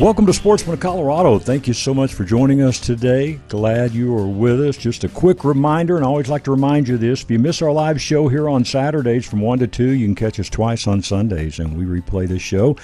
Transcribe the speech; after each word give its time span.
Welcome 0.00 0.26
to 0.26 0.32
Sportsman 0.32 0.74
of 0.74 0.80
Colorado. 0.80 1.40
Thank 1.40 1.66
you 1.66 1.74
so 1.74 1.92
much 1.92 2.14
for 2.14 2.22
joining 2.22 2.62
us 2.62 2.78
today. 2.78 3.40
Glad 3.48 3.90
you 3.90 4.16
are 4.16 4.28
with 4.28 4.60
us. 4.60 4.76
Just 4.76 5.02
a 5.02 5.08
quick 5.08 5.42
reminder, 5.42 5.96
and 5.96 6.04
I 6.04 6.08
always 6.08 6.28
like 6.28 6.44
to 6.44 6.52
remind 6.52 6.86
you 6.86 6.96
this 6.96 7.24
if 7.24 7.30
you 7.32 7.40
miss 7.40 7.60
our 7.62 7.72
live 7.72 8.00
show 8.00 8.28
here 8.28 8.48
on 8.48 8.64
Saturdays 8.64 9.26
from 9.26 9.40
1 9.40 9.58
to 9.58 9.66
2, 9.66 9.84
you 9.84 10.06
can 10.06 10.14
catch 10.14 10.38
us 10.38 10.48
twice 10.48 10.86
on 10.86 11.02
Sundays, 11.02 11.58
and 11.58 11.76
we 11.76 11.84
replay 11.84 12.28
this 12.28 12.42
show 12.42 12.76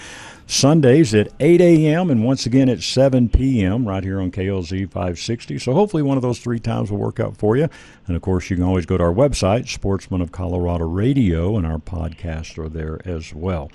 Sundays 0.48 1.14
at 1.14 1.32
8 1.38 1.60
a.m. 1.60 2.10
and 2.10 2.24
once 2.24 2.46
again 2.46 2.68
at 2.68 2.82
7 2.82 3.28
p.m. 3.28 3.86
right 3.86 4.02
here 4.02 4.20
on 4.20 4.32
KLZ 4.32 4.90
560. 4.90 5.60
So 5.60 5.72
hopefully 5.72 6.02
one 6.02 6.18
of 6.18 6.22
those 6.22 6.40
three 6.40 6.58
times 6.58 6.90
will 6.90 6.98
work 6.98 7.20
out 7.20 7.36
for 7.36 7.56
you. 7.56 7.68
And 8.08 8.16
of 8.16 8.22
course, 8.22 8.50
you 8.50 8.56
can 8.56 8.64
always 8.64 8.86
go 8.86 8.98
to 8.98 9.04
our 9.04 9.14
website, 9.14 9.68
Sportsman 9.68 10.20
of 10.20 10.32
Colorado 10.32 10.86
Radio, 10.86 11.56
and 11.56 11.64
our 11.64 11.78
podcasts 11.78 12.58
are 12.58 12.68
there 12.68 13.00
as 13.04 13.32
well. 13.32 13.70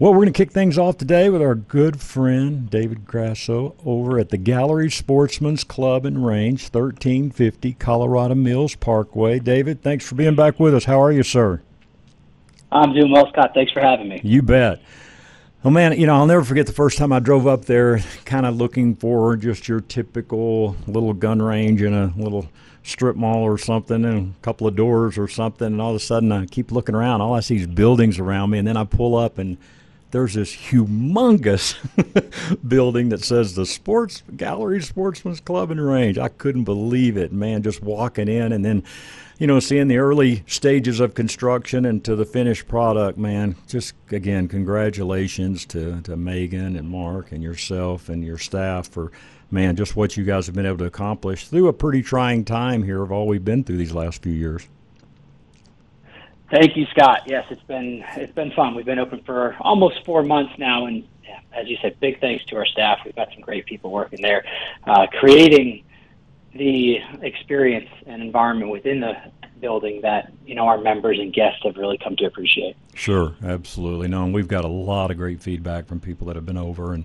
Well, 0.00 0.12
we're 0.12 0.20
going 0.20 0.32
to 0.32 0.38
kick 0.38 0.50
things 0.50 0.78
off 0.78 0.96
today 0.96 1.28
with 1.28 1.42
our 1.42 1.54
good 1.54 2.00
friend 2.00 2.70
David 2.70 3.04
Grasso 3.04 3.76
over 3.84 4.18
at 4.18 4.30
the 4.30 4.38
Gallery 4.38 4.90
Sportsman's 4.90 5.62
Club 5.62 6.06
and 6.06 6.24
Range, 6.24 6.58
1350 6.58 7.74
Colorado 7.74 8.34
Mills 8.34 8.74
Parkway. 8.76 9.40
David, 9.40 9.82
thanks 9.82 10.08
for 10.08 10.14
being 10.14 10.34
back 10.34 10.58
with 10.58 10.74
us. 10.74 10.86
How 10.86 11.02
are 11.02 11.12
you, 11.12 11.22
sir? 11.22 11.60
I'm 12.72 12.94
doing 12.94 13.12
well, 13.12 13.28
Scott. 13.28 13.50
Thanks 13.52 13.72
for 13.72 13.82
having 13.82 14.08
me. 14.08 14.22
You 14.24 14.40
bet. 14.40 14.80
Oh 15.66 15.70
man, 15.70 16.00
you 16.00 16.06
know 16.06 16.14
I'll 16.14 16.24
never 16.24 16.44
forget 16.44 16.66
the 16.66 16.72
first 16.72 16.96
time 16.96 17.12
I 17.12 17.18
drove 17.18 17.46
up 17.46 17.66
there, 17.66 17.98
kind 18.24 18.46
of 18.46 18.56
looking 18.56 18.96
for 18.96 19.36
just 19.36 19.68
your 19.68 19.80
typical 19.80 20.76
little 20.86 21.12
gun 21.12 21.42
range 21.42 21.82
in 21.82 21.92
a 21.92 22.10
little 22.16 22.48
strip 22.82 23.16
mall 23.16 23.42
or 23.42 23.58
something, 23.58 24.02
and 24.06 24.34
a 24.34 24.40
couple 24.40 24.66
of 24.66 24.74
doors 24.74 25.18
or 25.18 25.28
something, 25.28 25.66
and 25.66 25.82
all 25.82 25.90
of 25.90 25.96
a 25.96 26.00
sudden 26.00 26.32
I 26.32 26.46
keep 26.46 26.72
looking 26.72 26.94
around. 26.94 27.20
All 27.20 27.34
I 27.34 27.40
see 27.40 27.56
is 27.56 27.66
buildings 27.66 28.18
around 28.18 28.48
me, 28.48 28.58
and 28.58 28.66
then 28.66 28.78
I 28.78 28.84
pull 28.84 29.14
up 29.14 29.36
and 29.36 29.58
there's 30.10 30.34
this 30.34 30.54
humongous 30.54 31.76
building 32.68 33.10
that 33.10 33.22
says 33.22 33.54
the 33.54 33.66
Sports 33.66 34.22
Gallery 34.36 34.82
Sportsman's 34.82 35.40
Club 35.40 35.70
and 35.70 35.84
Range. 35.84 36.18
I 36.18 36.28
couldn't 36.28 36.64
believe 36.64 37.16
it, 37.16 37.32
man, 37.32 37.62
just 37.62 37.82
walking 37.82 38.28
in 38.28 38.52
and 38.52 38.64
then, 38.64 38.82
you 39.38 39.46
know, 39.46 39.60
seeing 39.60 39.88
the 39.88 39.98
early 39.98 40.42
stages 40.46 41.00
of 41.00 41.14
construction 41.14 41.84
and 41.84 42.04
to 42.04 42.16
the 42.16 42.24
finished 42.24 42.66
product, 42.68 43.18
man. 43.18 43.56
Just 43.66 43.94
again, 44.10 44.48
congratulations 44.48 45.64
to, 45.66 46.00
to 46.02 46.16
Megan 46.16 46.76
and 46.76 46.88
Mark 46.88 47.32
and 47.32 47.42
yourself 47.42 48.08
and 48.08 48.24
your 48.24 48.38
staff 48.38 48.88
for 48.88 49.12
man, 49.50 49.76
just 49.76 49.96
what 49.96 50.16
you 50.16 50.24
guys 50.24 50.46
have 50.46 50.54
been 50.54 50.66
able 50.66 50.78
to 50.78 50.84
accomplish 50.84 51.48
through 51.48 51.68
a 51.68 51.72
pretty 51.72 52.02
trying 52.02 52.44
time 52.44 52.82
here 52.82 53.02
of 53.02 53.10
all 53.10 53.26
we've 53.26 53.44
been 53.44 53.64
through 53.64 53.76
these 53.76 53.92
last 53.92 54.22
few 54.22 54.32
years. 54.32 54.68
Thank 56.50 56.76
you, 56.76 56.84
Scott. 56.86 57.22
Yes, 57.26 57.46
it's 57.50 57.62
been 57.62 58.04
it's 58.16 58.32
been 58.32 58.50
fun. 58.52 58.74
We've 58.74 58.84
been 58.84 58.98
open 58.98 59.22
for 59.24 59.56
almost 59.60 60.04
four 60.04 60.24
months 60.24 60.52
now, 60.58 60.86
and 60.86 61.06
as 61.52 61.68
you 61.68 61.76
said, 61.80 61.98
big 62.00 62.20
thanks 62.20 62.44
to 62.46 62.56
our 62.56 62.66
staff. 62.66 62.98
We've 63.04 63.14
got 63.14 63.28
some 63.32 63.40
great 63.40 63.66
people 63.66 63.92
working 63.92 64.20
there, 64.20 64.44
uh, 64.84 65.06
creating 65.06 65.84
the 66.54 66.98
experience 67.22 67.88
and 68.06 68.20
environment 68.20 68.72
within 68.72 68.98
the 68.98 69.14
building 69.60 70.00
that 70.02 70.32
you 70.44 70.54
know 70.54 70.66
our 70.66 70.78
members 70.78 71.18
and 71.18 71.32
guests 71.32 71.60
have 71.64 71.76
really 71.76 71.98
come 71.98 72.16
to 72.16 72.24
appreciate. 72.24 72.76
Sure, 72.94 73.34
absolutely. 73.44 74.08
No, 74.08 74.24
and 74.24 74.34
we've 74.34 74.48
got 74.48 74.64
a 74.64 74.68
lot 74.68 75.10
of 75.10 75.16
great 75.16 75.40
feedback 75.40 75.86
from 75.86 76.00
people 76.00 76.26
that 76.26 76.36
have 76.36 76.46
been 76.46 76.56
over 76.56 76.92
and 76.92 77.04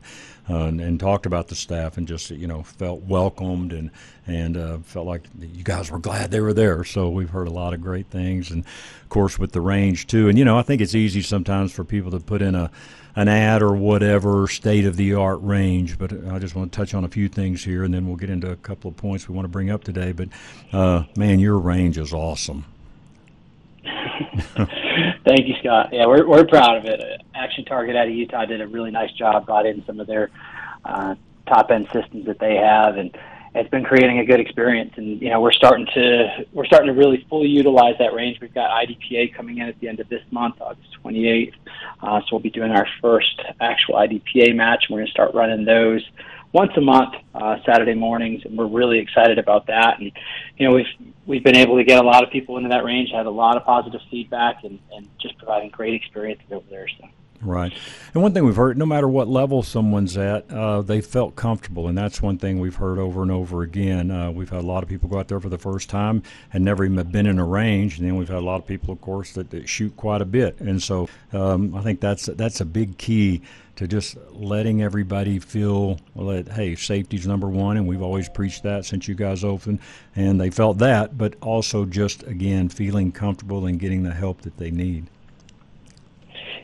uh, 0.49 0.65
and, 0.65 0.79
and, 0.79 0.99
talked 0.99 1.25
about 1.25 1.47
the 1.47 1.55
staff 1.55 1.97
and 1.97 2.07
just 2.07 2.29
you 2.31 2.47
know 2.47 2.63
felt 2.63 3.01
welcomed 3.01 3.73
and 3.73 3.91
and 4.27 4.57
uh, 4.57 4.77
felt 4.79 5.07
like 5.07 5.23
you 5.39 5.63
guys 5.63 5.91
were 5.91 5.99
glad 5.99 6.31
they 6.31 6.39
were 6.39 6.53
there. 6.53 6.83
So 6.83 7.09
we've 7.09 7.29
heard 7.29 7.47
a 7.47 7.51
lot 7.51 7.73
of 7.73 7.81
great 7.81 8.07
things, 8.07 8.51
and 8.51 8.63
of 8.65 9.09
course 9.09 9.37
with 9.37 9.51
the 9.51 9.61
range 9.61 10.07
too. 10.07 10.29
And 10.29 10.37
you 10.37 10.45
know 10.45 10.57
I 10.57 10.61
think 10.61 10.81
it's 10.81 10.95
easy 10.95 11.21
sometimes 11.21 11.71
for 11.71 11.83
people 11.83 12.11
to 12.11 12.19
put 12.19 12.41
in 12.41 12.55
a 12.55 12.71
an 13.15 13.27
ad 13.27 13.61
or 13.61 13.73
whatever 13.75 14.47
state 14.47 14.85
of 14.85 14.97
the 14.97 15.13
art 15.13 15.39
range. 15.41 15.97
But 15.97 16.11
I 16.27 16.39
just 16.39 16.55
want 16.55 16.71
to 16.71 16.75
touch 16.75 16.93
on 16.93 17.03
a 17.03 17.07
few 17.07 17.29
things 17.29 17.63
here, 17.63 17.83
and 17.83 17.93
then 17.93 18.07
we'll 18.07 18.17
get 18.17 18.29
into 18.29 18.51
a 18.51 18.55
couple 18.57 18.89
of 18.89 18.97
points 18.97 19.29
we 19.29 19.35
want 19.35 19.45
to 19.45 19.49
bring 19.49 19.69
up 19.69 19.83
today. 19.83 20.11
But 20.11 20.29
uh, 20.73 21.03
man, 21.15 21.39
your 21.39 21.57
range 21.57 21.97
is 21.97 22.13
awesome. 22.13 22.65
Thank 25.25 25.47
you, 25.47 25.55
Scott. 25.59 25.89
Yeah, 25.91 26.05
we're 26.07 26.27
we're 26.27 26.45
proud 26.45 26.77
of 26.77 26.85
it. 26.85 27.21
Action 27.33 27.65
Target 27.65 27.95
out 27.95 28.07
of 28.07 28.13
Utah 28.13 28.45
did 28.45 28.61
a 28.61 28.67
really 28.67 28.91
nice 28.91 29.11
job. 29.11 29.45
Brought 29.45 29.65
in 29.65 29.83
some 29.85 29.99
of 29.99 30.07
their 30.07 30.29
uh, 30.83 31.15
top 31.47 31.71
end 31.71 31.87
systems 31.93 32.25
that 32.25 32.39
they 32.39 32.55
have, 32.55 32.97
and 32.97 33.15
it's 33.55 33.69
been 33.69 33.85
creating 33.85 34.19
a 34.19 34.25
good 34.25 34.41
experience. 34.41 34.93
And 34.97 35.21
you 35.21 35.29
know, 35.29 35.39
we're 35.39 35.53
starting 35.53 35.87
to 35.93 36.45
we're 36.51 36.65
starting 36.65 36.87
to 36.87 36.93
really 36.93 37.25
fully 37.29 37.47
utilize 37.47 37.95
that 37.99 38.13
range. 38.13 38.39
We've 38.41 38.53
got 38.53 38.69
IDPA 38.69 39.33
coming 39.33 39.59
in 39.59 39.69
at 39.69 39.79
the 39.79 39.87
end 39.87 40.01
of 40.01 40.09
this 40.09 40.21
month, 40.29 40.55
August 40.59 40.89
28th. 41.03 41.53
Uh, 42.01 42.19
so 42.19 42.25
we'll 42.33 42.41
be 42.41 42.49
doing 42.49 42.71
our 42.71 42.87
first 43.01 43.41
actual 43.61 43.95
IDPA 43.95 44.55
match. 44.55 44.85
And 44.87 44.93
we're 44.93 44.99
going 44.99 45.07
to 45.07 45.11
start 45.11 45.33
running 45.33 45.63
those 45.63 46.05
once 46.51 46.71
a 46.75 46.81
month, 46.81 47.15
uh, 47.33 47.57
Saturday 47.65 47.93
mornings, 47.93 48.41
and 48.45 48.57
we're 48.57 48.67
really 48.67 48.99
excited 48.99 49.39
about 49.39 49.67
that. 49.67 49.99
And 49.99 50.11
you 50.57 50.67
know, 50.67 50.75
we've 50.75 51.09
we've 51.25 51.43
been 51.43 51.55
able 51.55 51.77
to 51.77 51.85
get 51.85 52.03
a 52.03 52.05
lot 52.05 52.23
of 52.23 52.31
people 52.31 52.57
into 52.57 52.69
that 52.69 52.83
range, 52.83 53.11
had 53.11 53.25
a 53.25 53.31
lot 53.31 53.55
of 53.55 53.63
positive 53.63 54.01
feedback, 54.11 54.65
and, 54.65 54.79
and 54.93 55.07
just 55.17 55.37
providing 55.37 55.69
great 55.69 55.93
experiences 55.93 56.45
over 56.51 56.65
there. 56.69 56.87
So. 56.99 57.07
Right. 57.45 57.71
And 58.13 58.23
one 58.23 58.33
thing 58.33 58.43
we've 58.43 58.55
heard, 58.55 58.77
no 58.77 58.87
matter 58.87 59.07
what 59.07 59.27
level 59.27 59.61
someone's 59.61 60.17
at, 60.17 60.49
uh, 60.51 60.81
they 60.81 60.99
felt 60.99 61.35
comfortable. 61.35 61.87
And 61.87 61.95
that's 61.95 62.21
one 62.21 62.39
thing 62.39 62.59
we've 62.59 62.75
heard 62.75 62.97
over 62.97 63.21
and 63.21 63.31
over 63.31 63.61
again. 63.61 64.09
Uh, 64.09 64.31
we've 64.31 64.49
had 64.49 64.61
a 64.61 64.67
lot 64.67 64.81
of 64.81 64.89
people 64.89 65.07
go 65.07 65.19
out 65.19 65.27
there 65.27 65.39
for 65.39 65.49
the 65.49 65.57
first 65.57 65.87
time 65.89 66.23
and 66.51 66.65
never 66.65 66.83
even 66.83 67.01
been 67.11 67.27
in 67.27 67.37
a 67.37 67.45
range. 67.45 67.99
And 67.99 68.07
then 68.07 68.15
we've 68.15 68.27
had 68.27 68.39
a 68.39 68.41
lot 68.41 68.55
of 68.55 68.65
people, 68.65 68.91
of 68.91 68.99
course, 68.99 69.33
that, 69.33 69.51
that 69.51 69.69
shoot 69.69 69.95
quite 69.95 70.21
a 70.21 70.25
bit. 70.25 70.59
And 70.59 70.81
so 70.81 71.07
um, 71.33 71.75
I 71.75 71.81
think 71.81 72.01
that's, 72.01 72.25
that's 72.25 72.61
a 72.61 72.65
big 72.65 72.97
key 72.97 73.43
to 73.75 73.87
just 73.87 74.17
letting 74.31 74.81
everybody 74.81 75.37
feel 75.37 75.99
that 76.15 76.47
hey, 76.53 76.75
safety's 76.75 77.27
number 77.27 77.49
one, 77.49 77.77
and 77.77 77.85
we've 77.85 78.01
always 78.01 78.29
preached 78.29 78.63
that 78.63 78.85
since 78.85 79.07
you 79.07 79.15
guys 79.15 79.43
opened, 79.43 79.79
and 80.15 80.39
they 80.39 80.49
felt 80.49 80.77
that, 80.77 81.17
but 81.17 81.35
also 81.41 81.85
just 81.85 82.23
again 82.23 82.69
feeling 82.69 83.11
comfortable 83.11 83.65
and 83.65 83.79
getting 83.79 84.03
the 84.03 84.13
help 84.13 84.41
that 84.41 84.57
they 84.57 84.71
need. 84.71 85.09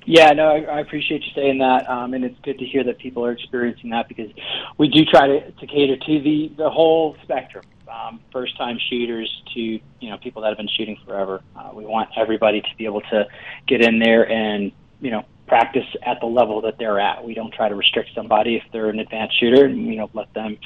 Yeah, 0.06 0.31
no, 0.31 0.47
I, 0.47 0.62
I 0.62 0.79
appreciate 0.79 1.23
you 1.23 1.31
saying 1.35 1.59
that, 1.59 1.88
um, 1.88 2.13
and 2.13 2.23
it's 2.25 2.39
good 2.41 2.57
to 2.57 2.66
hear 2.66 2.84
that 2.85 2.97
people 2.97 3.23
are 3.23 3.31
experiencing 3.31 3.91
that 3.91 4.07
because 4.07 4.31
we 4.78 4.88
do 4.88 5.06
try 5.06 5.28
to, 5.28 5.51
to 5.51 5.67
cater 5.67 5.95
to 5.95 6.22
the 6.22 6.51
the 6.57 6.69
whole 6.69 7.16
spectrum, 7.23 7.63
um, 7.88 8.19
first 8.31 8.57
time 8.57 8.79
shooters 8.90 9.29
to 9.53 9.59
you 9.59 10.09
know 10.09 10.17
people 10.17 10.41
that 10.41 10.50
have 10.50 10.57
been 10.57 10.69
shooting 10.75 10.97
forever. 11.06 11.41
Uh, 11.56 11.69
we 11.73 11.85
want 11.85 12.09
everybody 12.17 12.61
to 12.61 12.67
be 12.78 12.85
able 12.85 13.01
to 13.01 13.28
get 13.67 13.81
in 13.81 14.00
there 14.00 14.28
and 14.28 14.72
you 15.01 15.11
know 15.11 15.23
practice 15.47 15.85
at 16.03 16.19
the 16.19 16.25
level 16.25 16.61
that 16.61 16.79
they're 16.79 17.00
at. 17.00 17.23
We 17.23 17.35
don't 17.35 17.53
try 17.53 17.69
to 17.69 17.75
restrict 17.75 18.11
somebody 18.16 18.56
if 18.56 18.63
they're 18.72 18.90
an 18.90 19.00
advanced 19.00 19.40
shooter, 19.40 19.66
and 19.66 19.85
you 19.85 19.97
know 19.97 20.09
let 20.13 20.34
them 20.34 20.57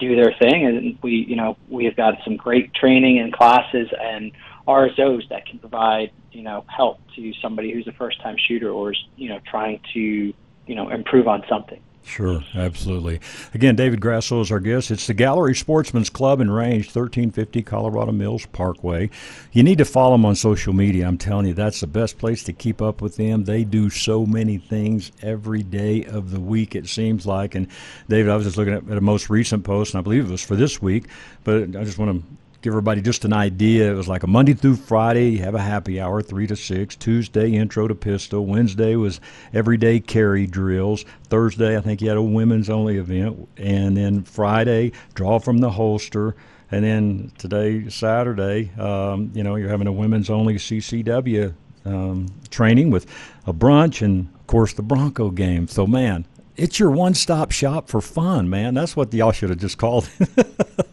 do 0.00 0.16
their 0.16 0.34
thing. 0.40 0.66
And 0.66 0.98
we, 1.02 1.26
you 1.28 1.36
know, 1.36 1.56
we 1.68 1.84
have 1.84 1.94
got 1.94 2.14
some 2.24 2.36
great 2.36 2.74
training 2.74 3.20
and 3.20 3.32
classes 3.32 3.88
and 4.00 4.32
RSOs 4.70 5.28
that 5.28 5.46
can 5.46 5.58
provide 5.58 6.12
you 6.32 6.42
know 6.42 6.64
help 6.68 7.00
to 7.16 7.32
somebody 7.42 7.72
who's 7.72 7.86
a 7.88 7.92
first 7.92 8.20
time 8.20 8.36
shooter 8.38 8.70
or 8.70 8.92
is 8.92 9.04
you 9.16 9.28
know 9.28 9.40
trying 9.50 9.80
to 9.94 10.00
you 10.00 10.74
know 10.74 10.88
improve 10.90 11.26
on 11.26 11.44
something. 11.48 11.80
Sure, 12.02 12.42
absolutely. 12.54 13.20
Again, 13.52 13.76
David 13.76 14.00
Grasso 14.00 14.40
is 14.40 14.50
our 14.50 14.58
guest. 14.58 14.90
It's 14.90 15.06
the 15.06 15.14
Gallery 15.14 15.54
Sportsman's 15.54 16.08
Club 16.08 16.40
and 16.40 16.52
Range, 16.52 16.84
1350 16.84 17.62
Colorado 17.62 18.10
Mills 18.10 18.46
Parkway. 18.46 19.10
You 19.52 19.62
need 19.62 19.78
to 19.78 19.84
follow 19.84 20.12
them 20.12 20.24
on 20.24 20.34
social 20.34 20.72
media. 20.72 21.06
I'm 21.06 21.18
telling 21.18 21.46
you, 21.46 21.54
that's 21.54 21.80
the 21.80 21.86
best 21.86 22.18
place 22.18 22.42
to 22.44 22.52
keep 22.52 22.80
up 22.80 23.02
with 23.02 23.16
them. 23.16 23.44
They 23.44 23.64
do 23.64 23.90
so 23.90 24.24
many 24.24 24.56
things 24.56 25.12
every 25.22 25.62
day 25.62 26.04
of 26.04 26.30
the 26.30 26.40
week, 26.40 26.74
it 26.74 26.88
seems 26.88 27.26
like. 27.26 27.54
And, 27.54 27.68
David, 28.08 28.32
I 28.32 28.36
was 28.36 28.46
just 28.46 28.56
looking 28.56 28.74
at, 28.74 28.88
at 28.90 28.96
a 28.96 29.02
most 29.02 29.28
recent 29.28 29.62
post, 29.62 29.92
and 29.94 30.00
I 30.00 30.02
believe 30.02 30.24
it 30.24 30.30
was 30.32 30.42
for 30.42 30.56
this 30.56 30.80
week, 30.80 31.04
but 31.44 31.62
I 31.76 31.84
just 31.84 31.98
want 31.98 32.22
to 32.22 32.36
give 32.62 32.72
everybody 32.72 33.00
just 33.00 33.24
an 33.24 33.32
idea. 33.32 33.90
It 33.90 33.94
was 33.94 34.08
like 34.08 34.22
a 34.22 34.26
Monday 34.26 34.52
through 34.52 34.76
Friday, 34.76 35.30
you 35.30 35.38
have 35.40 35.54
a 35.54 35.60
happy 35.60 36.00
hour, 36.00 36.20
3 36.22 36.46
to 36.48 36.56
6. 36.56 36.96
Tuesday, 36.96 37.54
intro 37.54 37.88
to 37.88 37.94
pistol. 37.94 38.44
Wednesday 38.46 38.96
was 38.96 39.20
everyday 39.54 40.00
carry 40.00 40.46
drills. 40.46 41.04
Thursday, 41.28 41.76
I 41.76 41.80
think 41.80 42.02
you 42.02 42.08
had 42.08 42.18
a 42.18 42.22
women's 42.22 42.68
only 42.68 42.98
event. 42.98 43.48
And 43.56 43.96
then 43.96 44.22
Friday, 44.24 44.92
draw 45.14 45.38
from 45.38 45.58
the 45.58 45.70
holster. 45.70 46.36
And 46.70 46.84
then 46.84 47.32
today, 47.38 47.88
Saturday, 47.88 48.70
um, 48.78 49.30
you 49.34 49.42
know, 49.42 49.56
you're 49.56 49.70
having 49.70 49.86
a 49.86 49.92
women's 49.92 50.30
only 50.30 50.54
CCW 50.54 51.54
um, 51.86 52.28
training 52.50 52.90
with 52.90 53.06
a 53.46 53.54
brunch 53.54 54.02
and, 54.02 54.28
of 54.34 54.46
course, 54.46 54.74
the 54.74 54.82
Bronco 54.82 55.30
game. 55.30 55.66
So, 55.66 55.86
man, 55.86 56.26
it's 56.56 56.78
your 56.78 56.90
one 56.90 57.14
stop 57.14 57.52
shop 57.52 57.88
for 57.88 58.02
fun, 58.02 58.50
man. 58.50 58.74
That's 58.74 58.94
what 58.94 59.12
y'all 59.14 59.32
should 59.32 59.48
have 59.48 59.58
just 59.58 59.78
called. 59.78 60.08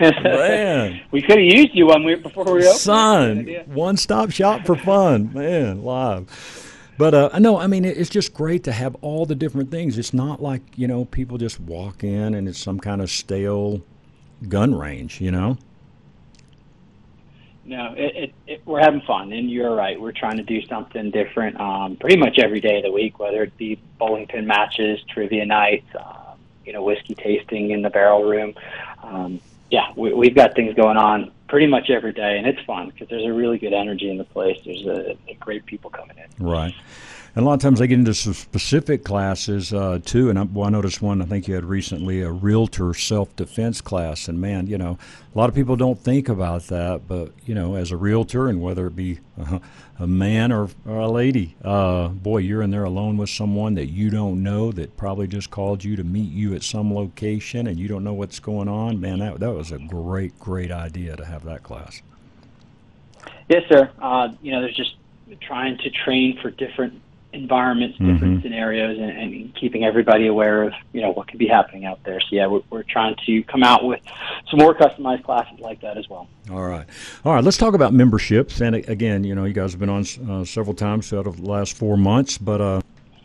Man, 0.00 1.00
we 1.10 1.22
could 1.22 1.38
have 1.38 1.46
used 1.46 1.74
you 1.74 1.86
one 1.86 2.04
week 2.04 2.22
before 2.22 2.44
we 2.44 2.64
opened. 2.64 2.80
Son, 2.80 3.46
one 3.66 3.96
stop 3.96 4.30
shop 4.30 4.66
for 4.66 4.76
fun, 4.76 5.32
man, 5.32 5.82
live. 5.82 6.28
But 6.98 7.14
uh, 7.14 7.38
no, 7.38 7.58
I 7.58 7.66
mean 7.66 7.84
it's 7.84 8.10
just 8.10 8.34
great 8.34 8.64
to 8.64 8.72
have 8.72 8.94
all 9.00 9.24
the 9.24 9.34
different 9.34 9.70
things. 9.70 9.96
It's 9.96 10.12
not 10.12 10.42
like 10.42 10.62
you 10.76 10.86
know 10.86 11.06
people 11.06 11.38
just 11.38 11.58
walk 11.58 12.04
in 12.04 12.34
and 12.34 12.46
it's 12.46 12.58
some 12.58 12.78
kind 12.78 13.00
of 13.00 13.10
stale 13.10 13.82
gun 14.48 14.74
range, 14.74 15.20
you 15.20 15.30
know. 15.30 15.58
No, 17.64 17.94
it, 17.96 18.16
it, 18.16 18.34
it, 18.46 18.62
we're 18.64 18.80
having 18.80 19.00
fun, 19.02 19.32
and 19.32 19.50
you're 19.50 19.74
right. 19.74 20.00
We're 20.00 20.12
trying 20.12 20.38
to 20.38 20.42
do 20.42 20.60
something 20.66 21.10
different, 21.10 21.60
um, 21.60 21.96
pretty 21.96 22.16
much 22.16 22.38
every 22.38 22.60
day 22.60 22.78
of 22.78 22.82
the 22.82 22.90
week, 22.90 23.18
whether 23.18 23.44
it 23.44 23.56
be 23.56 23.80
bowling 23.96 24.26
pin 24.26 24.46
matches, 24.46 25.00
trivia 25.08 25.46
nights, 25.46 25.86
um, 25.96 26.38
you 26.64 26.72
know, 26.72 26.82
whiskey 26.82 27.14
tasting 27.14 27.70
in 27.70 27.82
the 27.82 27.90
barrel 27.90 28.24
room. 28.24 28.54
Um, 29.10 29.40
yeah, 29.70 29.92
we, 29.96 30.12
we've 30.14 30.34
got 30.34 30.54
things 30.54 30.74
going 30.74 30.96
on 30.96 31.30
pretty 31.48 31.66
much 31.66 31.90
every 31.90 32.12
day, 32.12 32.38
and 32.38 32.46
it's 32.46 32.60
fun 32.62 32.90
because 32.90 33.08
there's 33.08 33.26
a 33.26 33.32
really 33.32 33.58
good 33.58 33.72
energy 33.72 34.10
in 34.10 34.18
the 34.18 34.24
place. 34.24 34.58
There's 34.64 34.86
a, 34.86 35.16
a 35.28 35.34
great 35.34 35.66
people 35.66 35.90
coming 35.90 36.16
in. 36.16 36.46
Right. 36.46 36.74
And 37.34 37.44
a 37.44 37.48
lot 37.48 37.54
of 37.54 37.60
times 37.60 37.78
they 37.78 37.86
get 37.86 37.98
into 37.98 38.14
some 38.14 38.34
specific 38.34 39.04
classes 39.04 39.72
uh, 39.72 40.00
too. 40.04 40.30
And 40.30 40.38
I, 40.38 40.42
well, 40.42 40.66
I 40.66 40.70
noticed 40.70 41.00
one 41.00 41.22
I 41.22 41.26
think 41.26 41.46
you 41.46 41.54
had 41.54 41.64
recently 41.64 42.22
a 42.22 42.30
realtor 42.30 42.92
self 42.92 43.34
defense 43.36 43.80
class. 43.80 44.26
And 44.26 44.40
man, 44.40 44.66
you 44.66 44.76
know, 44.76 44.98
a 45.32 45.38
lot 45.38 45.48
of 45.48 45.54
people 45.54 45.76
don't 45.76 45.98
think 45.98 46.28
about 46.28 46.64
that, 46.64 47.06
but 47.06 47.32
you 47.46 47.54
know, 47.54 47.76
as 47.76 47.92
a 47.92 47.96
realtor, 47.96 48.48
and 48.48 48.60
whether 48.60 48.86
it 48.88 48.96
be 48.96 49.20
uh, 49.40 49.60
a 50.00 50.06
man 50.06 50.50
or, 50.50 50.70
or 50.86 50.96
a 50.96 51.08
lady, 51.08 51.54
uh, 51.62 52.08
boy, 52.08 52.38
you're 52.38 52.62
in 52.62 52.70
there 52.70 52.84
alone 52.84 53.18
with 53.18 53.28
someone 53.28 53.74
that 53.74 53.88
you 53.88 54.08
don't 54.08 54.42
know 54.42 54.72
that 54.72 54.96
probably 54.96 55.26
just 55.26 55.50
called 55.50 55.84
you 55.84 55.94
to 55.94 56.02
meet 56.02 56.32
you 56.32 56.54
at 56.54 56.62
some 56.62 56.92
location, 56.92 57.66
and 57.66 57.78
you 57.78 57.86
don't 57.86 58.02
know 58.02 58.14
what's 58.14 58.40
going 58.40 58.66
on. 58.66 58.98
Man, 58.98 59.18
that 59.18 59.40
that 59.40 59.52
was 59.52 59.70
a 59.70 59.78
great, 59.78 60.38
great 60.38 60.70
idea 60.72 61.16
to 61.16 61.24
have 61.24 61.44
that 61.44 61.62
class. 61.62 62.00
Yes, 63.50 63.62
sir. 63.68 63.90
Uh, 64.00 64.28
you 64.40 64.52
know, 64.52 64.62
there's 64.62 64.76
just 64.76 64.94
trying 65.42 65.76
to 65.78 65.90
train 65.90 66.38
for 66.40 66.50
different 66.50 67.00
environments, 67.32 67.98
different 67.98 68.20
mm-hmm. 68.20 68.42
scenarios, 68.42 68.98
and, 68.98 69.10
and, 69.10 69.54
keeping 69.54 69.84
everybody 69.84 70.26
aware 70.26 70.62
of 70.64 70.72
you 70.92 71.00
know 71.00 71.10
what 71.10 71.28
could 71.28 71.38
be 71.38 71.46
happening 71.46 71.84
out 71.84 72.02
there. 72.04 72.20
So 72.20 72.28
yeah, 72.30 72.46
we're, 72.46 72.62
we're 72.70 72.82
trying 72.82 73.16
to 73.26 73.42
come 73.44 73.62
out 73.62 73.84
with 73.84 74.00
some 74.50 74.58
more 74.58 74.74
customized 74.74 75.24
classes 75.24 75.60
like 75.60 75.80
that 75.82 75.96
as 75.96 76.08
well. 76.08 76.28
All 76.50 76.64
right, 76.64 76.86
all 77.24 77.34
right. 77.34 77.44
Let's 77.44 77.56
talk 77.56 77.74
about 77.74 77.92
memberships. 77.92 78.60
And 78.60 78.76
again, 78.76 79.24
you 79.24 79.34
know, 79.34 79.44
you 79.44 79.52
guys 79.52 79.72
have 79.72 79.80
been 79.80 79.90
on 79.90 80.04
uh, 80.28 80.44
several 80.44 80.74
times 80.74 81.12
out 81.12 81.26
of 81.26 81.36
the 81.36 81.48
last 81.48 81.76
four 81.76 81.96
months, 81.96 82.38
but 82.38 82.60
uh, 82.60 82.80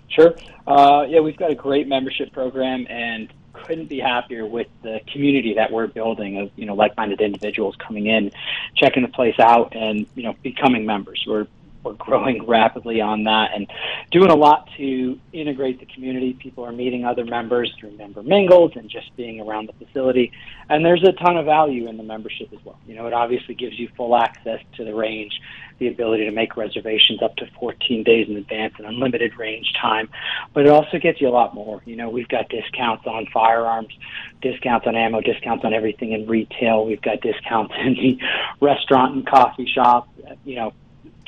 sure. 0.09 0.35
Uh, 0.67 1.05
yeah, 1.07 1.19
we've 1.19 1.37
got 1.37 1.51
a 1.51 1.55
great 1.55 1.87
membership 1.87 2.31
program, 2.31 2.85
and 2.89 3.31
couldn't 3.65 3.87
be 3.87 3.99
happier 3.99 4.45
with 4.45 4.67
the 4.83 4.99
community 5.11 5.53
that 5.55 5.71
we're 5.71 5.87
building 5.87 6.37
of 6.37 6.51
you 6.55 6.65
know 6.65 6.75
like-minded 6.75 7.21
individuals 7.21 7.75
coming 7.77 8.07
in, 8.07 8.31
checking 8.75 9.03
the 9.03 9.09
place 9.09 9.39
out, 9.39 9.75
and 9.75 10.05
you 10.15 10.23
know 10.23 10.35
becoming 10.43 10.85
members. 10.85 11.23
We're 11.27 11.47
we're 11.85 11.93
growing 11.93 12.45
rapidly 12.47 12.99
on 12.99 13.23
that 13.25 13.51
and 13.53 13.67
doing 14.11 14.31
a 14.31 14.35
lot 14.35 14.67
to 14.77 15.19
integrate 15.31 15.79
the 15.79 15.85
community. 15.85 16.33
People 16.33 16.65
are 16.65 16.71
meeting 16.71 17.05
other 17.05 17.23
members 17.23 17.71
through 17.79 17.95
member 17.97 18.23
mingles 18.23 18.71
and 18.75 18.89
just 18.89 19.15
being 19.15 19.39
around 19.39 19.69
the 19.69 19.85
facility. 19.85 20.31
And 20.69 20.83
there's 20.83 21.03
a 21.03 21.11
ton 21.13 21.37
of 21.37 21.45
value 21.45 21.87
in 21.87 21.97
the 21.97 22.03
membership 22.03 22.49
as 22.51 22.59
well. 22.65 22.79
You 22.87 22.95
know, 22.95 23.05
it 23.07 23.13
obviously 23.13 23.53
gives 23.53 23.79
you 23.79 23.89
full 23.95 24.15
access 24.15 24.59
to 24.77 24.83
the 24.83 24.95
range, 24.95 25.39
the 25.77 25.87
ability 25.87 26.25
to 26.25 26.31
make 26.31 26.57
reservations 26.57 27.21
up 27.21 27.35
to 27.37 27.45
14 27.59 28.03
days 28.03 28.27
in 28.27 28.37
advance 28.37 28.73
and 28.77 28.87
unlimited 28.87 29.37
range 29.37 29.71
time. 29.79 30.09
But 30.53 30.65
it 30.65 30.71
also 30.71 30.97
gets 30.97 31.21
you 31.21 31.27
a 31.27 31.29
lot 31.29 31.53
more. 31.53 31.81
You 31.85 31.95
know, 31.95 32.09
we've 32.09 32.27
got 32.27 32.49
discounts 32.49 33.05
on 33.05 33.27
firearms, 33.33 33.93
discounts 34.41 34.87
on 34.87 34.95
ammo, 34.95 35.21
discounts 35.21 35.63
on 35.63 35.73
everything 35.73 36.13
in 36.13 36.27
retail. 36.27 36.85
We've 36.85 37.01
got 37.01 37.21
discounts 37.21 37.73
in 37.79 37.93
the 37.93 38.17
restaurant 38.61 39.15
and 39.15 39.27
coffee 39.27 39.67
shop. 39.67 40.09
You 40.43 40.55
know, 40.55 40.73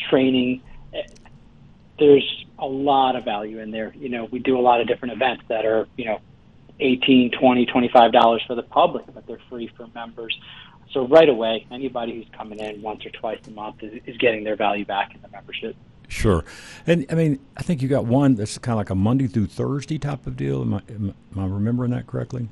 training. 0.09 0.61
There's 1.99 2.45
a 2.59 2.65
lot 2.65 3.15
of 3.15 3.25
value 3.25 3.59
in 3.59 3.71
there. 3.71 3.93
You 3.95 4.09
know, 4.09 4.25
we 4.25 4.39
do 4.39 4.57
a 4.57 4.61
lot 4.61 4.81
of 4.81 4.87
different 4.87 5.13
events 5.13 5.43
that 5.47 5.65
are, 5.65 5.87
you 5.97 6.05
know, 6.05 6.19
eighteen, 6.79 7.31
twenty, 7.31 7.65
twenty-five 7.65 8.11
dollars 8.11 8.43
for 8.47 8.55
the 8.55 8.63
public, 8.63 9.05
but 9.13 9.25
they're 9.27 9.39
free 9.49 9.67
for 9.75 9.87
members. 9.95 10.37
So 10.91 11.07
right 11.07 11.27
away, 11.27 11.65
anybody 11.71 12.15
who's 12.15 12.27
coming 12.35 12.59
in 12.59 12.81
once 12.81 13.05
or 13.05 13.09
twice 13.09 13.39
a 13.47 13.51
month 13.51 13.83
is, 13.83 14.01
is 14.05 14.17
getting 14.17 14.43
their 14.43 14.55
value 14.55 14.85
back 14.85 15.13
in 15.13 15.21
the 15.21 15.27
membership. 15.27 15.75
Sure, 16.07 16.45
and 16.85 17.05
I 17.09 17.15
mean, 17.15 17.39
I 17.57 17.63
think 17.63 17.81
you 17.81 17.89
got 17.89 18.05
one 18.05 18.35
that's 18.35 18.57
kind 18.57 18.73
of 18.73 18.77
like 18.77 18.89
a 18.89 18.95
Monday 18.95 19.27
through 19.27 19.47
Thursday 19.47 19.97
type 19.97 20.25
of 20.25 20.37
deal. 20.37 20.61
Am 20.61 20.73
I, 20.73 20.81
am 20.89 21.13
I 21.35 21.45
remembering 21.45 21.91
that 21.91 22.07
correctly? 22.07 22.47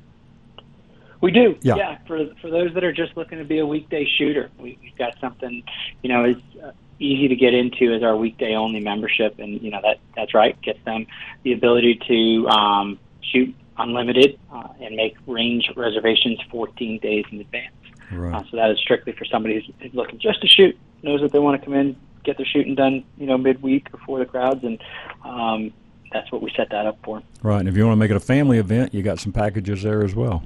We 1.22 1.30
do. 1.30 1.56
Yeah. 1.62 1.76
yeah. 1.76 1.98
For 2.06 2.26
for 2.42 2.50
those 2.50 2.74
that 2.74 2.84
are 2.84 2.92
just 2.92 3.16
looking 3.16 3.38
to 3.38 3.44
be 3.44 3.58
a 3.58 3.66
weekday 3.66 4.06
shooter, 4.18 4.50
we, 4.58 4.78
have 4.84 4.98
got 4.98 5.20
something. 5.20 5.62
You 6.02 6.08
know, 6.10 6.24
is 6.26 6.36
uh, 6.62 6.72
easy 6.98 7.28
to 7.28 7.36
get 7.36 7.54
into 7.54 7.94
is 7.94 8.02
our 8.02 8.16
weekday 8.16 8.54
only 8.54 8.80
membership, 8.80 9.38
and 9.38 9.60
you 9.62 9.70
know 9.70 9.80
that 9.82 9.98
that's 10.14 10.34
right 10.34 10.60
gets 10.62 10.82
them 10.84 11.06
the 11.42 11.52
ability 11.52 12.00
to 12.08 12.48
um, 12.48 12.98
shoot 13.20 13.54
unlimited 13.78 14.38
uh, 14.52 14.68
and 14.80 14.96
make 14.96 15.16
range 15.26 15.70
reservations 15.76 16.38
14 16.50 16.98
days 17.00 17.24
in 17.30 17.40
advance. 17.40 17.74
Right. 18.10 18.34
Uh, 18.34 18.44
so 18.50 18.56
that 18.56 18.70
is 18.70 18.78
strictly 18.78 19.12
for 19.12 19.24
somebody 19.24 19.74
who's 19.80 19.94
looking 19.94 20.18
just 20.18 20.40
to 20.40 20.48
shoot, 20.48 20.78
knows 21.02 21.20
that 21.20 21.32
they 21.32 21.38
want 21.38 21.60
to 21.60 21.64
come 21.64 21.74
in, 21.74 21.96
get 22.24 22.36
their 22.36 22.46
shooting 22.46 22.74
done, 22.74 23.04
you 23.18 23.26
know, 23.26 23.36
midweek 23.36 23.90
before 23.90 24.18
the 24.18 24.26
crowds, 24.26 24.64
and 24.64 24.80
um, 25.24 25.72
that's 26.12 26.30
what 26.30 26.42
we 26.42 26.52
set 26.56 26.70
that 26.70 26.86
up 26.86 26.98
for. 27.04 27.22
Right. 27.42 27.60
And 27.60 27.68
if 27.68 27.76
you 27.76 27.84
want 27.84 27.92
to 27.92 27.98
make 27.98 28.10
it 28.10 28.16
a 28.16 28.20
family 28.20 28.58
event, 28.58 28.94
you 28.94 29.02
got 29.02 29.18
some 29.18 29.32
packages 29.32 29.82
there 29.82 30.02
as 30.02 30.14
well. 30.14 30.42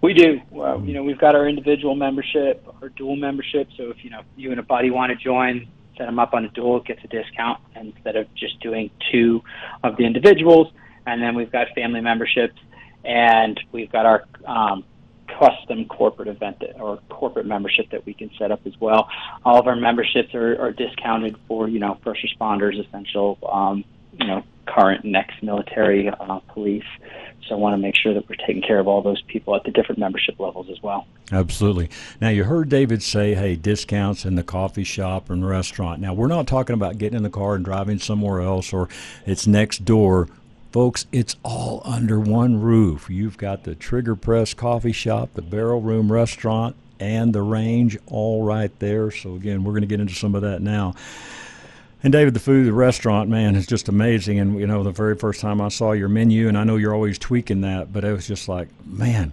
We 0.00 0.14
do. 0.14 0.40
Well, 0.50 0.82
you 0.84 0.94
know, 0.94 1.02
we've 1.02 1.18
got 1.18 1.34
our 1.34 1.48
individual 1.48 1.94
membership, 1.94 2.66
our 2.82 2.88
dual 2.90 3.16
membership. 3.16 3.68
So 3.76 3.90
if 3.90 4.04
you 4.04 4.10
know 4.10 4.22
you 4.36 4.50
and 4.50 4.60
a 4.60 4.62
buddy 4.62 4.90
want 4.90 5.10
to 5.10 5.16
join, 5.16 5.68
set 5.96 6.06
them 6.06 6.18
up 6.18 6.34
on 6.34 6.44
a 6.44 6.48
dual, 6.48 6.80
gets 6.80 7.04
a 7.04 7.08
discount 7.08 7.60
instead 7.76 8.16
of 8.16 8.32
just 8.34 8.58
doing 8.60 8.90
two 9.12 9.42
of 9.82 9.96
the 9.96 10.04
individuals. 10.04 10.72
And 11.06 11.22
then 11.22 11.34
we've 11.34 11.52
got 11.52 11.68
family 11.74 12.00
memberships, 12.00 12.58
and 13.04 13.58
we've 13.72 13.90
got 13.90 14.06
our 14.06 14.24
um, 14.46 14.84
custom 15.38 15.86
corporate 15.86 16.28
event 16.28 16.58
that, 16.60 16.80
or 16.80 16.98
corporate 17.08 17.46
membership 17.46 17.90
that 17.90 18.04
we 18.06 18.14
can 18.14 18.30
set 18.38 18.50
up 18.50 18.60
as 18.66 18.78
well. 18.80 19.08
All 19.44 19.58
of 19.58 19.66
our 19.66 19.76
memberships 19.76 20.34
are, 20.34 20.60
are 20.60 20.72
discounted 20.72 21.36
for 21.46 21.68
you 21.68 21.78
know 21.78 21.98
first 22.04 22.20
responders, 22.24 22.78
essential, 22.86 23.38
um, 23.50 23.84
you 24.18 24.26
know, 24.26 24.42
current 24.66 25.04
and 25.04 25.16
ex-military 25.16 26.08
uh, 26.08 26.40
police. 26.48 26.84
So 27.48 27.54
I 27.56 27.58
want 27.58 27.74
to 27.74 27.78
make 27.78 27.96
sure 27.96 28.14
that 28.14 28.28
we're 28.28 28.36
taking 28.36 28.62
care 28.62 28.78
of 28.78 28.86
all 28.86 29.02
those 29.02 29.22
people 29.22 29.56
at 29.56 29.64
the 29.64 29.70
different 29.70 29.98
membership 29.98 30.38
levels 30.38 30.68
as 30.70 30.80
well. 30.82 31.06
Absolutely. 31.32 31.90
Now 32.20 32.28
you 32.28 32.44
heard 32.44 32.68
David 32.68 33.02
say, 33.02 33.34
"Hey, 33.34 33.56
discounts 33.56 34.24
in 34.24 34.36
the 34.36 34.42
coffee 34.42 34.84
shop 34.84 35.30
and 35.30 35.46
restaurant." 35.46 36.00
Now 36.00 36.14
we're 36.14 36.28
not 36.28 36.46
talking 36.46 36.74
about 36.74 36.98
getting 36.98 37.16
in 37.16 37.22
the 37.22 37.30
car 37.30 37.54
and 37.56 37.64
driving 37.64 37.98
somewhere 37.98 38.40
else, 38.40 38.72
or 38.72 38.88
it's 39.26 39.46
next 39.46 39.84
door. 39.84 40.28
Folks, 40.72 41.06
it's 41.10 41.34
all 41.42 41.82
under 41.84 42.20
one 42.20 42.60
roof. 42.60 43.10
You've 43.10 43.36
got 43.36 43.64
the 43.64 43.74
Trigger 43.74 44.14
Press 44.14 44.54
coffee 44.54 44.92
shop, 44.92 45.30
the 45.34 45.42
Barrel 45.42 45.80
Room 45.80 46.12
restaurant, 46.12 46.76
and 47.00 47.32
the 47.32 47.42
range 47.42 47.98
all 48.06 48.44
right 48.44 48.70
there. 48.78 49.10
So, 49.10 49.34
again, 49.34 49.64
we're 49.64 49.72
going 49.72 49.80
to 49.82 49.88
get 49.88 49.98
into 49.98 50.14
some 50.14 50.36
of 50.36 50.42
that 50.42 50.62
now. 50.62 50.94
And 52.02 52.12
David, 52.12 52.34
the 52.34 52.40
food, 52.40 52.66
the 52.66 52.72
restaurant, 52.72 53.28
man, 53.28 53.56
is 53.56 53.66
just 53.66 53.88
amazing. 53.88 54.38
And 54.38 54.58
you 54.58 54.66
know, 54.66 54.82
the 54.82 54.90
very 54.90 55.16
first 55.16 55.40
time 55.40 55.60
I 55.60 55.68
saw 55.68 55.92
your 55.92 56.08
menu, 56.08 56.48
and 56.48 56.56
I 56.56 56.64
know 56.64 56.76
you're 56.76 56.94
always 56.94 57.18
tweaking 57.18 57.60
that, 57.60 57.92
but 57.92 58.04
it 58.04 58.12
was 58.12 58.26
just 58.26 58.48
like, 58.48 58.68
man, 58.86 59.32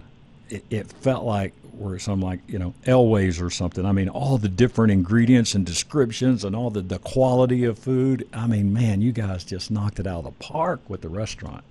it, 0.50 0.64
it 0.68 0.86
felt 0.86 1.24
like 1.24 1.54
we're 1.72 1.98
some 1.98 2.20
like 2.20 2.40
you 2.48 2.58
know 2.58 2.74
Elway's 2.84 3.40
or 3.40 3.50
something. 3.50 3.86
I 3.86 3.92
mean, 3.92 4.08
all 4.08 4.36
the 4.36 4.48
different 4.48 4.92
ingredients 4.92 5.54
and 5.54 5.64
descriptions, 5.64 6.44
and 6.44 6.54
all 6.54 6.70
the 6.70 6.82
the 6.82 6.98
quality 6.98 7.64
of 7.64 7.78
food. 7.78 8.28
I 8.34 8.46
mean, 8.46 8.72
man, 8.72 9.00
you 9.00 9.12
guys 9.12 9.44
just 9.44 9.70
knocked 9.70 9.98
it 9.98 10.06
out 10.06 10.18
of 10.18 10.24
the 10.24 10.44
park 10.44 10.80
with 10.88 11.00
the 11.00 11.08
restaurant. 11.08 11.64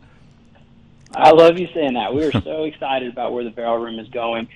I 1.13 1.31
love 1.31 1.57
you 1.57 1.67
saying 1.73 1.93
that. 1.93 2.13
We 2.13 2.23
are 2.23 2.31
so 2.31 2.63
excited 2.63 3.11
about 3.11 3.33
where 3.33 3.43
the 3.43 3.51
Barrel 3.51 3.77
Room 3.77 3.99
is 3.99 4.07
going. 4.09 4.47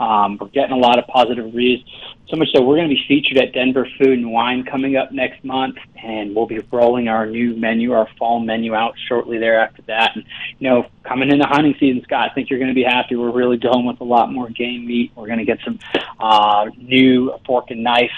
Um, 0.00 0.38
we're 0.40 0.48
getting 0.48 0.72
a 0.72 0.78
lot 0.78 0.98
of 0.98 1.06
positive 1.06 1.44
reviews. 1.44 1.84
So 2.28 2.36
much 2.36 2.48
so 2.54 2.62
we're 2.62 2.76
going 2.76 2.88
to 2.88 2.94
be 2.94 3.04
featured 3.06 3.36
at 3.36 3.52
Denver 3.52 3.86
Food 3.98 4.18
and 4.18 4.32
Wine 4.32 4.64
coming 4.64 4.96
up 4.96 5.12
next 5.12 5.44
month, 5.44 5.76
and 6.02 6.34
we'll 6.34 6.46
be 6.46 6.60
rolling 6.72 7.08
our 7.08 7.26
new 7.26 7.54
menu, 7.54 7.92
our 7.92 8.08
fall 8.18 8.40
menu 8.40 8.74
out 8.74 8.94
shortly 9.08 9.38
there 9.38 9.60
after 9.60 9.82
that. 9.82 10.16
And 10.16 10.24
you 10.58 10.70
know, 10.70 10.86
coming 11.04 11.30
into 11.30 11.44
hunting 11.44 11.74
season, 11.78 12.02
Scott, 12.04 12.30
I 12.30 12.34
think 12.34 12.48
you're 12.48 12.58
going 12.58 12.70
to 12.70 12.74
be 12.74 12.82
happy. 12.82 13.14
We're 13.14 13.30
really 13.30 13.58
going 13.58 13.84
with 13.84 14.00
a 14.00 14.04
lot 14.04 14.32
more 14.32 14.48
game 14.48 14.86
meat. 14.86 15.12
We're 15.14 15.26
going 15.26 15.38
to 15.38 15.44
get 15.44 15.58
some 15.64 15.78
uh, 16.18 16.70
new 16.78 17.34
fork 17.44 17.70
and 17.70 17.82
knife 17.82 18.10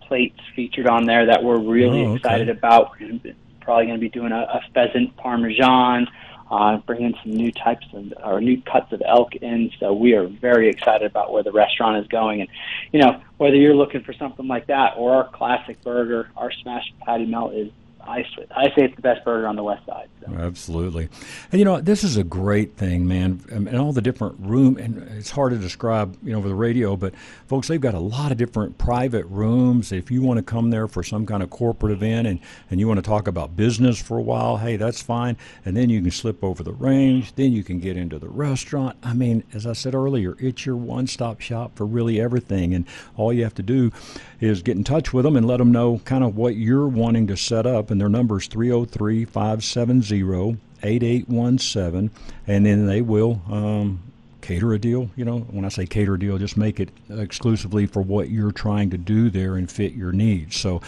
plates 0.00 0.40
featured 0.56 0.88
on 0.88 1.04
there 1.04 1.26
that 1.26 1.44
we're 1.44 1.60
really 1.60 2.04
oh, 2.04 2.08
okay. 2.08 2.16
excited 2.16 2.48
about. 2.48 2.98
We're 2.98 3.34
probably 3.60 3.86
going 3.86 3.96
to 3.96 4.00
be 4.00 4.08
doing 4.08 4.32
a, 4.32 4.40
a 4.40 4.60
pheasant 4.74 5.16
parmesan 5.16 6.08
uh, 6.50 6.78
bringing 6.78 7.14
some 7.22 7.32
new 7.32 7.52
types 7.52 7.86
of 7.92 8.12
or 8.24 8.40
new 8.40 8.60
cuts 8.62 8.92
of 8.92 9.02
elk 9.04 9.34
in. 9.36 9.70
So 9.78 9.92
we 9.92 10.14
are 10.14 10.26
very 10.26 10.68
excited 10.68 11.10
about 11.10 11.32
where 11.32 11.42
the 11.42 11.52
restaurant 11.52 12.02
is 12.02 12.08
going. 12.08 12.40
And 12.40 12.50
you 12.92 13.00
know, 13.00 13.20
whether 13.36 13.56
you're 13.56 13.74
looking 13.74 14.02
for 14.02 14.12
something 14.12 14.46
like 14.46 14.66
that 14.68 14.94
or 14.96 15.14
our 15.14 15.28
classic 15.28 15.82
burger, 15.82 16.30
our 16.36 16.50
smashed 16.50 16.92
patty 17.00 17.26
melt 17.26 17.54
is 17.54 17.70
I, 18.00 18.24
I 18.50 18.64
say 18.74 18.84
it's 18.84 18.96
the 18.96 19.02
best 19.02 19.24
burger 19.24 19.46
on 19.46 19.56
the 19.56 19.62
west 19.62 19.84
side. 19.86 20.08
So. 20.20 20.32
Absolutely, 20.32 21.08
and 21.52 21.58
you 21.58 21.64
know 21.64 21.80
this 21.80 22.04
is 22.04 22.16
a 22.16 22.24
great 22.24 22.76
thing, 22.76 23.06
man, 23.06 23.40
um, 23.52 23.66
and 23.66 23.76
all 23.76 23.92
the 23.92 24.02
different 24.02 24.36
room. 24.40 24.76
And 24.76 25.02
it's 25.16 25.30
hard 25.30 25.52
to 25.52 25.58
describe, 25.58 26.16
you 26.22 26.32
know, 26.32 26.38
over 26.38 26.48
the 26.48 26.54
radio, 26.54 26.96
but 26.96 27.14
folks, 27.46 27.68
they've 27.68 27.80
got 27.80 27.94
a 27.94 28.00
lot 28.00 28.32
of 28.32 28.38
different 28.38 28.78
private 28.78 29.26
rooms. 29.26 29.92
If 29.92 30.10
you 30.10 30.22
want 30.22 30.38
to 30.38 30.42
come 30.42 30.70
there 30.70 30.88
for 30.88 31.02
some 31.02 31.26
kind 31.26 31.42
of 31.42 31.50
corporate 31.50 31.92
event 31.92 32.26
and 32.26 32.40
and 32.70 32.80
you 32.80 32.88
want 32.88 32.98
to 32.98 33.08
talk 33.08 33.28
about 33.28 33.56
business 33.56 34.00
for 34.00 34.18
a 34.18 34.22
while, 34.22 34.56
hey, 34.56 34.76
that's 34.76 35.02
fine. 35.02 35.36
And 35.64 35.76
then 35.76 35.90
you 35.90 36.00
can 36.00 36.10
slip 36.10 36.42
over 36.42 36.62
the 36.62 36.72
range. 36.72 37.34
Then 37.34 37.52
you 37.52 37.62
can 37.64 37.78
get 37.78 37.96
into 37.96 38.18
the 38.18 38.28
restaurant. 38.28 38.96
I 39.02 39.14
mean, 39.14 39.44
as 39.52 39.66
I 39.66 39.72
said 39.72 39.94
earlier, 39.94 40.36
it's 40.38 40.64
your 40.64 40.76
one-stop 40.76 41.40
shop 41.40 41.76
for 41.76 41.86
really 41.86 42.20
everything, 42.20 42.74
and 42.74 42.86
all 43.16 43.32
you 43.32 43.44
have 43.44 43.54
to 43.54 43.62
do 43.62 43.90
is 44.40 44.62
get 44.62 44.76
in 44.76 44.84
touch 44.84 45.12
with 45.12 45.24
them 45.24 45.36
and 45.36 45.46
let 45.46 45.58
them 45.58 45.72
know 45.72 46.00
kind 46.04 46.22
of 46.24 46.36
what 46.36 46.56
you're 46.56 46.88
wanting 46.88 47.26
to 47.26 47.36
set 47.36 47.66
up. 47.66 47.87
And 47.90 48.00
their 48.00 48.08
number 48.08 48.38
is 48.38 48.46
303 48.46 49.24
570 49.24 50.58
8817. 50.82 52.10
And 52.46 52.66
then 52.66 52.86
they 52.86 53.00
will 53.00 53.42
um, 53.50 54.00
cater 54.40 54.72
a 54.72 54.78
deal. 54.78 55.10
You 55.16 55.24
know, 55.24 55.40
when 55.40 55.64
I 55.64 55.68
say 55.68 55.86
cater 55.86 56.14
a 56.14 56.18
deal, 56.18 56.38
just 56.38 56.56
make 56.56 56.80
it 56.80 56.90
exclusively 57.10 57.86
for 57.86 58.00
what 58.00 58.30
you're 58.30 58.52
trying 58.52 58.90
to 58.90 58.98
do 58.98 59.30
there 59.30 59.56
and 59.56 59.70
fit 59.70 59.92
your 59.92 60.12
needs. 60.12 60.56
So 60.56 60.80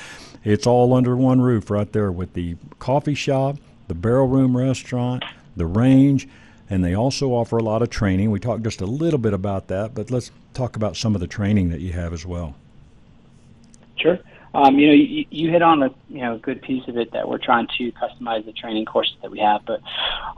it's 0.45 0.67
all 0.67 0.95
under 0.95 1.17
one 1.17 1.41
roof 1.41 1.71
right 1.71 1.91
there 1.93 2.11
with 2.13 2.35
the 2.35 2.57
coffee 2.79 3.15
shop, 3.15 3.57
the 3.89 3.95
barrel 3.95 4.29
room 4.29 4.57
restaurant, 4.57 5.25
the 5.57 5.67
range. 5.67 6.29
And 6.69 6.85
they 6.85 6.95
also 6.95 7.31
offer 7.31 7.59
a 7.59 7.63
lot 7.63 7.83
of 7.83 7.91
training. 7.91 8.31
We 8.31 8.39
talked 8.39 8.63
just 8.63 8.81
a 8.81 8.87
little 8.87 9.19
bit 9.19 9.35
about 9.35 9.67
that, 9.69 9.93
but 9.93 10.11
let's 10.11 10.31
talk 10.55 10.77
about 10.77 10.97
some 10.97 11.15
of 11.15 11.21
the 11.21 11.27
training 11.27 11.71
that 11.71 11.81
you 11.81 11.93
have 11.93 12.13
as 12.13 12.25
well. 12.25 12.55
Sure. 13.97 14.19
Um, 14.53 14.79
you 14.79 14.89
know, 14.89 14.93
you, 14.93 15.25
you 15.31 15.51
hit 15.51 15.63
on 15.63 15.83
a 15.83 15.91
you 16.09 16.21
know 16.21 16.35
a 16.35 16.39
good 16.39 16.61
piece 16.63 16.87
of 16.89 16.97
it 16.97 17.13
that 17.13 17.29
we're 17.29 17.39
trying 17.39 17.69
to 17.79 17.93
customize 17.93 18.45
the 18.45 18.53
training 18.53 18.85
courses 18.85 19.15
that 19.23 19.31
we 19.31 19.39
have. 19.39 19.63
But 19.65 19.81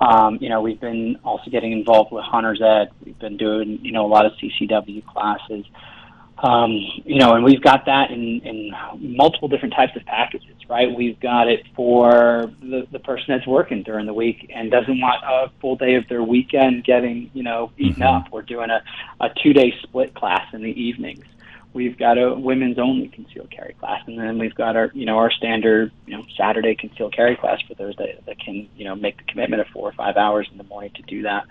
um, 0.01 0.39
you 0.41 0.49
know, 0.49 0.61
we've 0.61 0.81
been 0.81 1.19
also 1.25 1.51
getting 1.51 1.73
involved 1.73 2.13
with 2.13 2.25
Hunter's 2.25 2.61
Ed. 2.61 2.91
We've 3.05 3.19
been 3.19 3.37
doing 3.37 3.79
you 3.83 3.93
know 3.93 4.05
a 4.05 4.09
lot 4.09 4.27
of 4.27 4.33
CCW 4.33 5.07
classes. 5.07 5.65
Um, 6.39 6.73
you 7.05 7.21
know, 7.21 7.35
and 7.35 7.45
we've 7.45 7.63
got 7.63 7.87
that 7.87 8.11
in, 8.11 8.41
in 8.41 8.73
multiple 8.99 9.47
different 9.47 9.75
types 9.75 9.95
of 9.95 10.05
packages, 10.07 10.57
right? 10.69 10.93
We've 10.93 11.21
got 11.21 11.47
it 11.47 11.65
for 11.77 12.51
the, 12.61 12.87
the 12.91 12.99
person 12.99 13.27
that's 13.29 13.47
working 13.47 13.85
during 13.85 14.07
the 14.07 14.15
week 14.15 14.51
and 14.53 14.69
doesn't 14.69 15.01
want 15.01 15.23
a 15.23 15.53
full 15.61 15.77
day 15.77 15.95
of 15.95 16.09
their 16.09 16.23
weekend 16.23 16.83
getting, 16.83 17.31
you 17.33 17.45
know, 17.45 17.71
eaten 17.79 18.03
mm-hmm. 18.03 18.27
up. 18.27 18.33
We're 18.33 18.43
doing 18.43 18.71
a, 18.71 18.83
a 19.21 19.29
two 19.41 19.53
day 19.53 19.73
split 19.83 20.15
class 20.15 20.53
in 20.53 20.63
the 20.63 20.71
evenings 20.71 21.25
we've 21.75 21.99
got 21.99 22.19
a 22.19 22.35
women's 22.35 22.79
only 22.79 23.09
concealed 23.09 23.51
carry 23.51 23.75
class, 23.75 24.03
and 24.07 24.19
then 24.19 24.39
we've 24.39 24.55
got 24.55 24.77
our 24.77 24.91
you 24.95 25.07
know 25.07 25.17
our 25.17 25.31
standard 25.31 25.91
you 26.07 26.17
know 26.17 26.25
Saturday 26.37 26.75
concealed 26.75 27.15
carry 27.15 27.37
class 27.37 27.61
for 27.67 27.75
those 27.75 27.95
that, 27.97 28.25
that 28.27 28.39
can 28.39 28.69
you 28.77 28.85
know 28.85 28.95
make 28.95 29.17
the 29.17 29.25
commitment 29.25 29.61
of 29.61 29.69
four 29.69 29.89
or 29.89 29.93
five 29.93 30.17
hours 30.17 30.49
in 30.51 30.59
the 30.59 30.65
morning 30.65 30.91
to 30.95 31.03
do 31.03 31.23
that, 31.23 31.45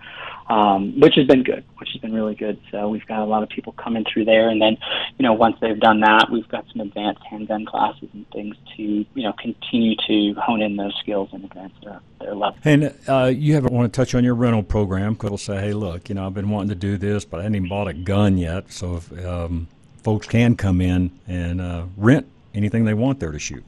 um, 0.50 1.00
which 1.00 1.16
has 1.16 1.26
been 1.28 1.44
good, 1.44 1.64
which 1.78 1.90
has 1.92 2.02
been 2.02 2.14
really 2.14 2.36
good. 2.36 2.60
So 2.72 2.90
we've 2.90 3.06
got 3.06 3.20
a 3.20 3.26
lot 3.26 3.44
of 3.44 3.50
people 3.50 3.74
coming 3.74 4.06
through 4.12 4.26
there, 4.26 4.50
and 4.50 4.62
then 4.62 4.78
you 5.18 5.24
know 5.24 5.34
once 5.34 5.58
they've 5.62 5.80
done 5.80 6.00
that, 6.02 6.30
we've 6.32 6.48
got 6.48 6.66
some 6.72 6.82
advanced 6.82 7.22
handgun 7.30 7.66
classes 7.66 8.10
and 8.14 8.30
things 8.32 8.56
to 8.78 8.84
you 8.84 9.24
know 9.24 9.34
continue 9.34 9.96
to 10.08 10.40
hone 10.40 10.62
in 10.62 10.76
those 10.76 10.96
skills 11.00 11.30
and 11.34 11.44
advance 11.46 11.74
their 11.84 12.00
their 12.20 12.36
level. 12.36 12.58
And 12.64 12.94
uh, 13.08 13.32
you 13.34 13.56
haven't 13.56 13.74
want 13.74 13.92
to 13.92 13.98
touch 13.98 14.14
on 14.14 14.24
your 14.24 14.36
rental 14.36 14.64
program 14.64 15.14
because 15.14 15.30
they'll 15.30 15.38
say, 15.38 15.62
hey, 15.62 15.74
look, 15.74 16.10
you 16.10 16.16
know 16.16 16.28
I've 16.28 16.34
been 16.34 16.50
wanting 16.50 16.70
to 16.70 16.76
do 16.76 16.98
this, 16.98 17.26
but 17.26 17.40
I 17.40 17.44
haven't 17.44 17.56
even 17.56 17.70
bought 17.70 17.88
a 17.88 17.94
gun 17.94 18.38
yet, 18.38 18.72
so 18.72 18.98
if 18.98 19.26
um, 19.26 19.68
folks 20.04 20.28
can 20.28 20.56
come 20.56 20.82
in 20.82 21.12
and 21.28 21.62
uh, 21.62 21.86
rent 21.98 22.28
anything 22.54 22.86
they 22.86 22.94
want 22.94 23.20
there 23.20 23.32
to 23.32 23.40
shoot. 23.40 23.64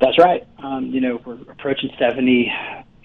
That's 0.00 0.18
right. 0.18 0.46
Um, 0.58 0.86
you 0.86 1.00
know, 1.00 1.20
we're 1.24 1.34
approaching 1.42 1.90
70 1.98 2.52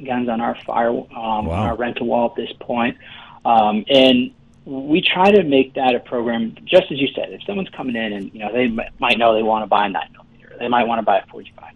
guns 0.05 0.29
on 0.29 0.41
our 0.41 0.57
fire 0.65 0.89
um, 0.89 1.05
wow. 1.11 1.51
on 1.51 1.51
our 1.51 1.75
rental 1.75 2.07
wall 2.07 2.29
at 2.29 2.35
this 2.35 2.51
point, 2.59 2.97
um, 3.45 3.85
and 3.87 4.31
we 4.65 5.01
try 5.01 5.31
to 5.31 5.43
make 5.43 5.75
that 5.75 5.95
a 5.95 5.99
program. 5.99 6.55
Just 6.65 6.91
as 6.91 6.99
you 6.99 7.07
said, 7.15 7.31
if 7.31 7.43
someone's 7.43 7.69
coming 7.69 7.95
in 7.95 8.13
and 8.13 8.33
you 8.33 8.39
know 8.39 8.51
they 8.51 8.67
might 8.99 9.17
know 9.17 9.33
they 9.35 9.43
want 9.43 9.63
to 9.63 9.67
buy 9.67 9.85
a 9.85 9.89
nine 9.89 10.11
millimeter, 10.11 10.55
they 10.59 10.67
might 10.67 10.85
want 10.85 10.99
to 10.99 11.03
buy 11.03 11.19
a 11.19 11.25
45. 11.27 11.71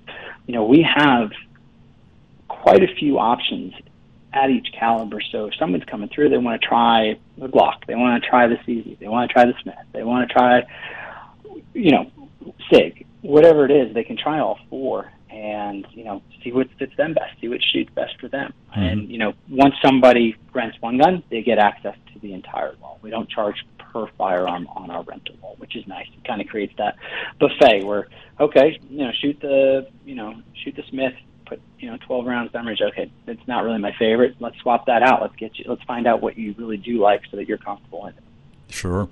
You 0.48 0.56
know, 0.56 0.65
we 0.65 0.82
have 0.82 1.32
quite 2.48 2.84
a 2.84 2.94
few 2.96 3.20
options 3.20 3.74
at 4.34 4.50
each 4.50 4.72
caliber. 4.78 5.22
So 5.32 5.46
if 5.46 5.56
someone's 5.56 5.86
coming 5.86 6.10
through, 6.10 6.30
they 6.30 6.38
want 6.38 6.62
to 6.62 6.68
try 6.68 7.18
the 7.38 7.48
Glock, 7.48 7.86
they 7.88 7.96
want 7.96 8.22
to 8.24 8.30
try 8.30 8.48
the 8.48 8.56
CZ, 8.56 9.00
they 9.00 9.08
want 9.08 9.30
to 9.30 9.34
try 9.34 9.46
the 9.46 9.54
Smith, 9.62 9.76
they 9.94 10.04
want 10.04 10.28
to 10.28 10.34
try, 10.34 10.64
you 11.74 11.92
know, 11.92 12.12
Sig, 12.72 13.06
whatever 13.22 13.66
it 13.66 13.72
is, 13.72 13.94
they 13.94 14.04
can 14.04 14.18
try 14.18 14.40
all 14.40 14.60
four 14.70 15.12
and 15.30 15.88
you 15.92 16.04
know 16.04 16.22
see 16.44 16.52
what 16.52 16.68
fits 16.78 16.96
them 16.98 17.14
best, 17.14 17.40
see 17.40 17.48
what 17.48 17.62
shoots 17.72 17.90
best 17.96 18.20
for 18.20 18.28
them. 18.28 18.54
Mm-hmm. 18.72 18.82
And 18.82 19.10
you 19.10 19.18
know, 19.18 19.34
once 19.50 19.76
somebody 19.84 20.36
rents 20.54 20.78
one 20.82 20.98
gun, 20.98 21.24
they 21.30 21.42
get 21.42 21.58
access 21.58 21.96
to 22.14 22.20
the 22.20 22.34
entire 22.34 22.76
wall. 22.82 23.00
We 23.02 23.10
don't 23.10 23.30
charge 23.30 23.66
per 23.80 24.08
firearm 24.18 24.68
on 24.76 24.90
our 24.90 25.04
rental 25.04 25.36
wall, 25.42 25.56
which 25.58 25.76
is 25.76 25.86
nice. 25.88 26.08
It 26.16 26.28
kind 26.28 26.42
of 26.42 26.48
creates 26.48 26.74
that 26.78 26.96
buffet 27.40 27.84
where 27.84 28.08
okay, 28.40 28.80
you 28.90 29.06
know, 29.06 29.12
shoot 29.22 29.40
the 29.42 29.88
you 30.06 30.16
know 30.16 30.42
shoot 30.64 30.76
the 30.76 30.84
Smith, 30.90 31.14
put 31.51 31.62
you 31.79 31.91
know 31.91 31.98
12 32.08 32.25
rounds 32.25 32.51
down 32.51 32.65
range. 32.65 32.81
Okay, 32.81 33.12
it's 33.27 33.48
not 33.48 33.63
really 33.63 33.77
my 33.77 33.93
favorite. 34.00 34.36
Let's 34.39 34.58
swap 34.60 34.86
that 34.86 35.03
out. 35.03 35.22
Let's 35.22 35.36
get 35.36 35.58
you. 35.60 35.65
Let's 35.67 35.84
find 35.84 36.08
out 36.08 36.22
what 36.22 36.38
you 36.38 36.55
really 36.58 36.77
do 36.77 37.00
like, 37.00 37.22
so 37.29 37.38
that 37.38 37.48
you're 37.48 37.58
comfortable 37.58 38.05
in 38.08 38.13
it. 38.13 38.24
Sure. 38.70 39.10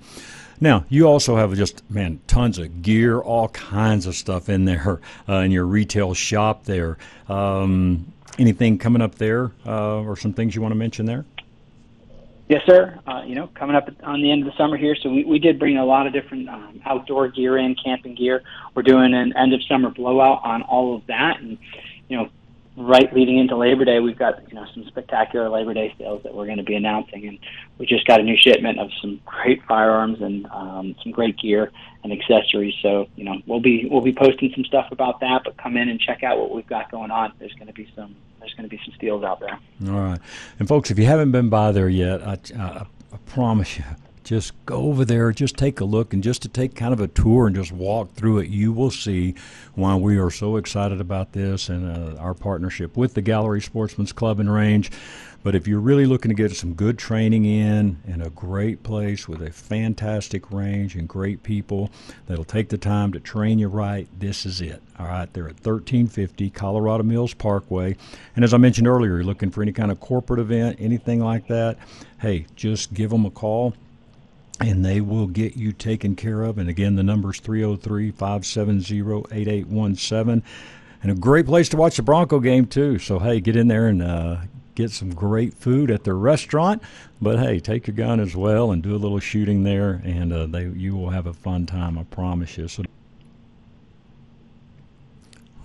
Now 0.60 0.84
you 0.88 1.06
also 1.06 1.36
have 1.36 1.54
just 1.54 1.88
man 1.90 2.20
tons 2.26 2.58
of 2.58 2.82
gear, 2.82 3.20
all 3.20 3.48
kinds 3.48 4.06
of 4.06 4.14
stuff 4.14 4.48
in 4.48 4.64
there 4.64 5.00
uh, 5.28 5.36
in 5.36 5.50
your 5.50 5.66
retail 5.66 6.14
shop 6.14 6.64
there. 6.64 6.98
Um, 7.28 8.12
anything 8.38 8.78
coming 8.78 9.02
up 9.02 9.16
there, 9.16 9.52
uh, 9.66 10.00
or 10.00 10.16
some 10.16 10.32
things 10.32 10.54
you 10.54 10.62
want 10.62 10.72
to 10.72 10.78
mention 10.78 11.06
there? 11.06 11.24
Yes, 12.48 12.62
sir. 12.66 12.98
Uh, 13.06 13.22
you 13.24 13.36
know, 13.36 13.48
coming 13.54 13.76
up 13.76 13.88
on 14.02 14.22
the 14.22 14.32
end 14.32 14.42
of 14.42 14.52
the 14.52 14.56
summer 14.56 14.76
here, 14.76 14.96
so 15.00 15.08
we, 15.08 15.22
we 15.22 15.38
did 15.38 15.56
bring 15.60 15.76
a 15.76 15.84
lot 15.84 16.08
of 16.08 16.12
different 16.12 16.48
um, 16.48 16.80
outdoor 16.84 17.28
gear 17.28 17.56
in, 17.56 17.76
camping 17.76 18.16
gear. 18.16 18.42
We're 18.74 18.82
doing 18.82 19.14
an 19.14 19.36
end 19.36 19.54
of 19.54 19.62
summer 19.62 19.90
blowout 19.90 20.40
on 20.42 20.62
all 20.62 20.96
of 20.96 21.06
that, 21.06 21.38
and 21.40 21.58
you 22.10 22.16
know, 22.16 22.28
right 22.76 23.12
leading 23.14 23.38
into 23.38 23.56
Labor 23.56 23.84
Day, 23.84 24.00
we've 24.00 24.18
got 24.18 24.46
you 24.48 24.54
know 24.54 24.66
some 24.74 24.84
spectacular 24.88 25.48
Labor 25.48 25.72
Day 25.72 25.94
sales 25.96 26.22
that 26.24 26.34
we're 26.34 26.46
going 26.46 26.58
to 26.58 26.64
be 26.64 26.74
announcing, 26.74 27.26
and 27.26 27.38
we 27.78 27.86
just 27.86 28.06
got 28.06 28.20
a 28.20 28.22
new 28.22 28.36
shipment 28.36 28.78
of 28.78 28.90
some 29.00 29.20
great 29.24 29.62
firearms 29.64 30.20
and 30.20 30.46
um, 30.46 30.94
some 31.02 31.12
great 31.12 31.38
gear 31.38 31.70
and 32.02 32.12
accessories. 32.12 32.74
So 32.82 33.06
you 33.16 33.24
know 33.24 33.40
we'll 33.46 33.60
be 33.60 33.88
we'll 33.90 34.02
be 34.02 34.12
posting 34.12 34.52
some 34.54 34.64
stuff 34.64 34.88
about 34.90 35.20
that, 35.20 35.42
but 35.44 35.56
come 35.56 35.76
in 35.76 35.88
and 35.88 36.00
check 36.00 36.22
out 36.22 36.38
what 36.38 36.50
we've 36.50 36.66
got 36.66 36.90
going 36.90 37.10
on. 37.10 37.32
There's 37.38 37.54
going 37.54 37.68
to 37.68 37.72
be 37.72 37.90
some 37.94 38.16
there's 38.40 38.54
going 38.54 38.68
to 38.68 38.74
be 38.76 38.80
some 38.84 38.94
steals 38.96 39.22
out 39.22 39.40
there. 39.40 39.58
All 39.88 40.00
right, 40.00 40.20
and 40.58 40.66
folks, 40.66 40.90
if 40.90 40.98
you 40.98 41.06
haven't 41.06 41.30
been 41.30 41.48
by 41.48 41.72
there 41.72 41.88
yet, 41.88 42.22
I, 42.26 42.38
I, 42.58 42.86
I 43.12 43.16
promise 43.26 43.78
you 43.78 43.84
just 44.30 44.54
go 44.64 44.76
over 44.76 45.04
there, 45.04 45.32
just 45.32 45.56
take 45.56 45.80
a 45.80 45.84
look, 45.84 46.14
and 46.14 46.22
just 46.22 46.40
to 46.42 46.48
take 46.48 46.76
kind 46.76 46.92
of 46.92 47.00
a 47.00 47.08
tour 47.08 47.48
and 47.48 47.56
just 47.56 47.72
walk 47.72 48.12
through 48.12 48.38
it, 48.38 48.48
you 48.48 48.72
will 48.72 48.92
see 48.92 49.34
why 49.74 49.96
we 49.96 50.18
are 50.18 50.30
so 50.30 50.54
excited 50.54 51.00
about 51.00 51.32
this 51.32 51.68
and 51.68 52.16
uh, 52.16 52.16
our 52.20 52.32
partnership 52.32 52.96
with 52.96 53.14
the 53.14 53.22
Gallery 53.22 53.60
Sportsman's 53.60 54.12
Club 54.12 54.38
and 54.38 54.54
Range. 54.54 54.88
But 55.42 55.56
if 55.56 55.66
you're 55.66 55.80
really 55.80 56.06
looking 56.06 56.28
to 56.28 56.36
get 56.36 56.54
some 56.54 56.74
good 56.74 56.96
training 56.96 57.44
in 57.44 57.98
in 58.06 58.22
a 58.22 58.30
great 58.30 58.84
place 58.84 59.26
with 59.26 59.42
a 59.42 59.50
fantastic 59.50 60.52
range 60.52 60.94
and 60.94 61.08
great 61.08 61.42
people 61.42 61.90
that'll 62.26 62.44
take 62.44 62.68
the 62.68 62.78
time 62.78 63.12
to 63.14 63.18
train 63.18 63.58
you 63.58 63.66
right, 63.66 64.06
this 64.16 64.46
is 64.46 64.60
it. 64.60 64.80
All 64.96 65.06
right, 65.06 65.32
they're 65.32 65.48
at 65.48 65.54
1350 65.54 66.50
Colorado 66.50 67.02
Mills 67.02 67.34
Parkway. 67.34 67.96
And 68.36 68.44
as 68.44 68.54
I 68.54 68.58
mentioned 68.58 68.86
earlier, 68.86 69.16
you're 69.16 69.24
looking 69.24 69.50
for 69.50 69.62
any 69.62 69.72
kind 69.72 69.90
of 69.90 69.98
corporate 69.98 70.38
event, 70.38 70.76
anything 70.78 71.18
like 71.18 71.48
that, 71.48 71.78
hey, 72.20 72.46
just 72.54 72.94
give 72.94 73.10
them 73.10 73.26
a 73.26 73.30
call 73.30 73.74
and 74.60 74.84
they 74.84 75.00
will 75.00 75.26
get 75.26 75.56
you 75.56 75.72
taken 75.72 76.14
care 76.14 76.42
of. 76.42 76.58
And 76.58 76.68
again, 76.68 76.96
the 76.96 77.02
number 77.02 77.30
is 77.30 77.40
303 77.40 78.10
570 78.10 79.24
8817. 79.32 80.42
And 81.02 81.12
a 81.12 81.14
great 81.14 81.46
place 81.46 81.68
to 81.70 81.78
watch 81.78 81.96
the 81.96 82.02
Bronco 82.02 82.40
game, 82.40 82.66
too. 82.66 82.98
So, 82.98 83.18
hey, 83.18 83.40
get 83.40 83.56
in 83.56 83.68
there 83.68 83.88
and 83.88 84.02
uh, 84.02 84.36
get 84.74 84.90
some 84.90 85.14
great 85.14 85.54
food 85.54 85.90
at 85.90 86.04
their 86.04 86.16
restaurant. 86.16 86.82
But 87.20 87.38
hey, 87.38 87.58
take 87.58 87.86
your 87.86 87.96
gun 87.96 88.20
as 88.20 88.36
well 88.36 88.70
and 88.70 88.82
do 88.82 88.94
a 88.94 88.98
little 88.98 89.18
shooting 89.18 89.62
there, 89.62 90.00
and 90.04 90.32
uh, 90.32 90.46
they, 90.46 90.66
you 90.68 90.96
will 90.96 91.10
have 91.10 91.26
a 91.26 91.34
fun 91.34 91.66
time, 91.66 91.98
I 91.98 92.04
promise 92.04 92.56
you. 92.56 92.68
So, 92.68 92.84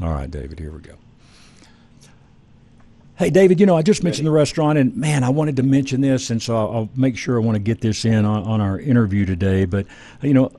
all 0.01 0.11
right, 0.11 0.29
David, 0.29 0.59
here 0.59 0.71
we 0.71 0.79
go. 0.79 0.95
Hey, 3.17 3.29
David, 3.29 3.61
you 3.61 3.65
know, 3.65 3.77
I 3.77 3.81
just 3.81 4.03
mentioned 4.03 4.27
the 4.27 4.31
restaurant, 4.31 4.77
and 4.77 4.95
man, 4.97 5.23
I 5.23 5.29
wanted 5.29 5.55
to 5.55 5.63
mention 5.63 6.01
this, 6.01 6.29
and 6.29 6.41
so 6.41 6.57
I'll, 6.57 6.75
I'll 6.75 6.89
make 6.95 7.17
sure 7.17 7.41
I 7.41 7.45
want 7.45 7.55
to 7.55 7.61
get 7.61 7.79
this 7.79 8.03
in 8.03 8.25
on, 8.25 8.43
on 8.43 8.59
our 8.59 8.77
interview 8.77 9.25
today. 9.25 9.63
But, 9.63 9.87
you 10.21 10.33
know, 10.33 10.51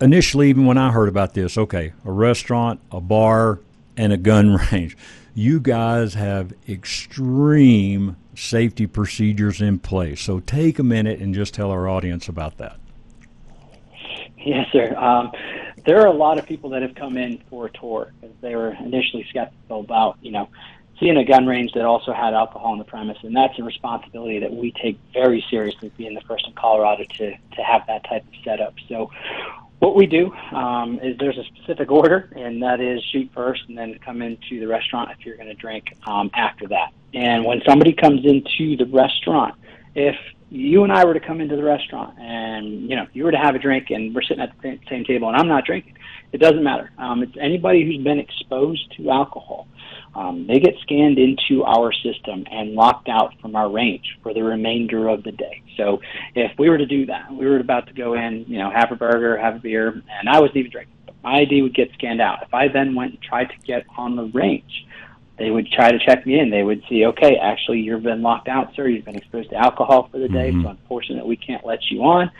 initially, 0.00 0.48
even 0.50 0.66
when 0.66 0.78
I 0.78 0.90
heard 0.90 1.08
about 1.08 1.34
this, 1.34 1.56
okay, 1.56 1.92
a 2.04 2.10
restaurant, 2.10 2.80
a 2.90 3.00
bar, 3.00 3.60
and 3.96 4.12
a 4.12 4.16
gun 4.16 4.56
range. 4.72 4.96
You 5.34 5.60
guys 5.60 6.14
have 6.14 6.52
extreme 6.68 8.16
safety 8.34 8.86
procedures 8.86 9.60
in 9.60 9.78
place. 9.78 10.20
So 10.20 10.40
take 10.40 10.78
a 10.78 10.82
minute 10.82 11.20
and 11.20 11.34
just 11.34 11.54
tell 11.54 11.70
our 11.70 11.88
audience 11.88 12.28
about 12.28 12.58
that. 12.58 12.78
Yes, 14.38 14.66
sir. 14.72 14.94
Um, 14.96 15.30
there 15.84 16.00
are 16.00 16.06
a 16.06 16.12
lot 16.12 16.38
of 16.38 16.46
people 16.46 16.70
that 16.70 16.82
have 16.82 16.94
come 16.94 17.16
in 17.16 17.42
for 17.48 17.66
a 17.66 17.70
tour 17.70 18.12
because 18.20 18.36
they 18.40 18.56
were 18.56 18.72
initially 18.72 19.24
skeptical 19.30 19.80
about, 19.80 20.18
you 20.20 20.32
know, 20.32 20.48
seeing 21.02 21.16
a 21.16 21.24
gun 21.24 21.46
range 21.46 21.72
that 21.72 21.84
also 21.84 22.12
had 22.12 22.32
alcohol 22.32 22.72
on 22.72 22.78
the 22.78 22.84
premise, 22.84 23.18
and 23.22 23.34
that's 23.34 23.58
a 23.58 23.62
responsibility 23.62 24.38
that 24.38 24.52
we 24.52 24.72
take 24.82 24.98
very 25.12 25.44
seriously, 25.50 25.90
being 25.96 26.14
the 26.14 26.20
first 26.22 26.46
in 26.46 26.52
Colorado 26.54 27.04
to 27.18 27.30
to 27.30 27.62
have 27.62 27.86
that 27.88 28.04
type 28.08 28.22
of 28.22 28.34
setup. 28.44 28.74
So, 28.88 29.10
what 29.80 29.96
we 29.96 30.06
do 30.06 30.32
um, 30.52 31.00
is 31.02 31.18
there's 31.18 31.38
a 31.38 31.44
specific 31.44 31.90
order, 31.90 32.30
and 32.36 32.62
that 32.62 32.80
is 32.80 33.02
shoot 33.10 33.30
first, 33.34 33.62
and 33.68 33.76
then 33.76 33.98
come 34.04 34.22
into 34.22 34.60
the 34.60 34.66
restaurant 34.66 35.10
if 35.10 35.26
you're 35.26 35.36
going 35.36 35.48
to 35.48 35.54
drink 35.54 35.92
um, 36.06 36.30
after 36.34 36.68
that. 36.68 36.92
And 37.14 37.44
when 37.44 37.60
somebody 37.66 37.92
comes 37.92 38.24
into 38.24 38.76
the 38.76 38.86
restaurant, 38.86 39.56
if 39.94 40.16
you 40.50 40.84
and 40.84 40.92
I 40.92 41.04
were 41.04 41.14
to 41.14 41.20
come 41.20 41.40
into 41.40 41.56
the 41.56 41.64
restaurant 41.64 42.18
and 42.18 42.88
you 42.88 42.94
know 42.94 43.06
you 43.14 43.24
were 43.24 43.32
to 43.32 43.38
have 43.38 43.54
a 43.54 43.58
drink 43.58 43.90
and 43.90 44.14
we're 44.14 44.22
sitting 44.22 44.42
at 44.42 44.52
the 44.60 44.78
same 44.88 45.04
table 45.04 45.28
and 45.28 45.36
I'm 45.36 45.48
not 45.48 45.64
drinking, 45.64 45.96
it 46.32 46.38
doesn't 46.38 46.62
matter. 46.62 46.90
Um, 46.98 47.22
it's 47.22 47.36
anybody 47.40 47.84
who's 47.84 48.04
been 48.04 48.18
exposed 48.18 48.94
to 48.96 49.10
alcohol. 49.10 49.66
Um, 50.14 50.46
they 50.46 50.58
get 50.58 50.74
scanned 50.82 51.18
into 51.18 51.64
our 51.64 51.92
system 51.92 52.44
and 52.50 52.74
locked 52.74 53.08
out 53.08 53.32
from 53.40 53.56
our 53.56 53.70
range 53.70 54.18
for 54.22 54.34
the 54.34 54.42
remainder 54.42 55.08
of 55.08 55.22
the 55.22 55.32
day. 55.32 55.62
So 55.76 56.02
if 56.34 56.52
we 56.58 56.68
were 56.68 56.78
to 56.78 56.86
do 56.86 57.06
that, 57.06 57.32
we 57.32 57.46
were 57.46 57.58
about 57.58 57.86
to 57.86 57.94
go 57.94 58.14
in, 58.14 58.44
you 58.46 58.58
know, 58.58 58.70
have 58.70 58.92
a 58.92 58.96
burger, 58.96 59.38
have 59.38 59.56
a 59.56 59.58
beer, 59.58 59.88
and 59.88 60.28
I 60.28 60.38
wasn't 60.40 60.58
even 60.58 60.70
drinking. 60.70 60.94
My 61.24 61.36
ID 61.40 61.62
would 61.62 61.74
get 61.74 61.90
scanned 61.94 62.20
out. 62.20 62.42
If 62.42 62.52
I 62.52 62.68
then 62.68 62.94
went 62.94 63.12
and 63.12 63.22
tried 63.22 63.46
to 63.50 63.56
get 63.64 63.86
on 63.96 64.16
the 64.16 64.24
range, 64.24 64.86
they 65.38 65.50
would 65.50 65.70
try 65.70 65.90
to 65.90 65.98
check 65.98 66.26
me 66.26 66.38
in. 66.38 66.50
They 66.50 66.62
would 66.62 66.82
see, 66.88 67.06
okay, 67.06 67.36
actually, 67.36 67.80
you've 67.80 68.02
been 68.02 68.22
locked 68.22 68.48
out, 68.48 68.74
sir. 68.74 68.88
You've 68.88 69.04
been 69.04 69.16
exposed 69.16 69.50
to 69.50 69.56
alcohol 69.56 70.08
for 70.12 70.18
the 70.18 70.28
day, 70.28 70.50
mm-hmm. 70.50 70.62
so 70.62 70.68
unfortunately, 70.70 71.28
we 71.28 71.36
can't 71.36 71.64
let 71.64 71.90
you 71.90 72.02
on. 72.02 72.30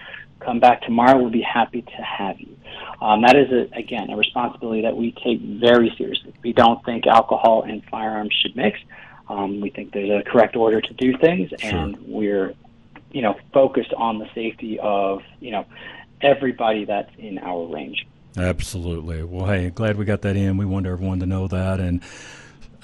Come 0.45 0.61
back 0.61 0.83
tomorrow. 0.83 1.19
We'll 1.19 1.31
be 1.31 1.43
happy 1.43 1.83
to 1.83 2.03
have 2.03 2.41
you. 2.41 2.57
Um, 3.01 3.23
that 3.23 3.37
is, 3.37 3.51
a, 3.51 3.69
again, 3.77 4.11
a 4.11 4.17
responsibility 4.17 4.83
that 4.83 4.97
we 4.97 5.13
take 5.25 5.41
very 5.41 5.93
seriously. 5.97 6.33
We 6.43 6.53
don't 6.53 6.85
think 6.85 7.07
alcohol 7.07 7.63
and 7.63 7.83
firearms 7.91 8.35
should 8.41 8.57
mix. 8.57 8.79
Um, 9.29 9.61
we 9.61 9.71
think 9.71 9.93
there's 9.93 10.11
a 10.11 10.29
correct 10.29 10.57
order 10.57 10.81
to 10.81 10.95
do 10.95 11.17
things, 11.19 11.51
sure. 11.59 11.71
and 11.71 11.97
we're, 12.07 12.55
you 13.11 13.23
know, 13.23 13.37
focused 13.53 13.93
on 13.95 14.19
the 14.19 14.29
safety 14.35 14.79
of, 14.81 15.23
you 15.41 15.51
know, 15.53 15.67
everybody 16.21 16.85
that's 16.85 17.11
in 17.19 17.39
our 17.39 17.67
range. 17.67 18.07
Absolutely. 18.37 19.23
Well, 19.23 19.47
hey, 19.47 19.71
glad 19.71 19.97
we 19.97 20.05
got 20.05 20.23
that 20.23 20.37
in. 20.37 20.57
We 20.57 20.65
want 20.65 20.87
everyone 20.87 21.21
to 21.21 21.27
know 21.27 21.49
that, 21.49 21.81
and 21.81 22.03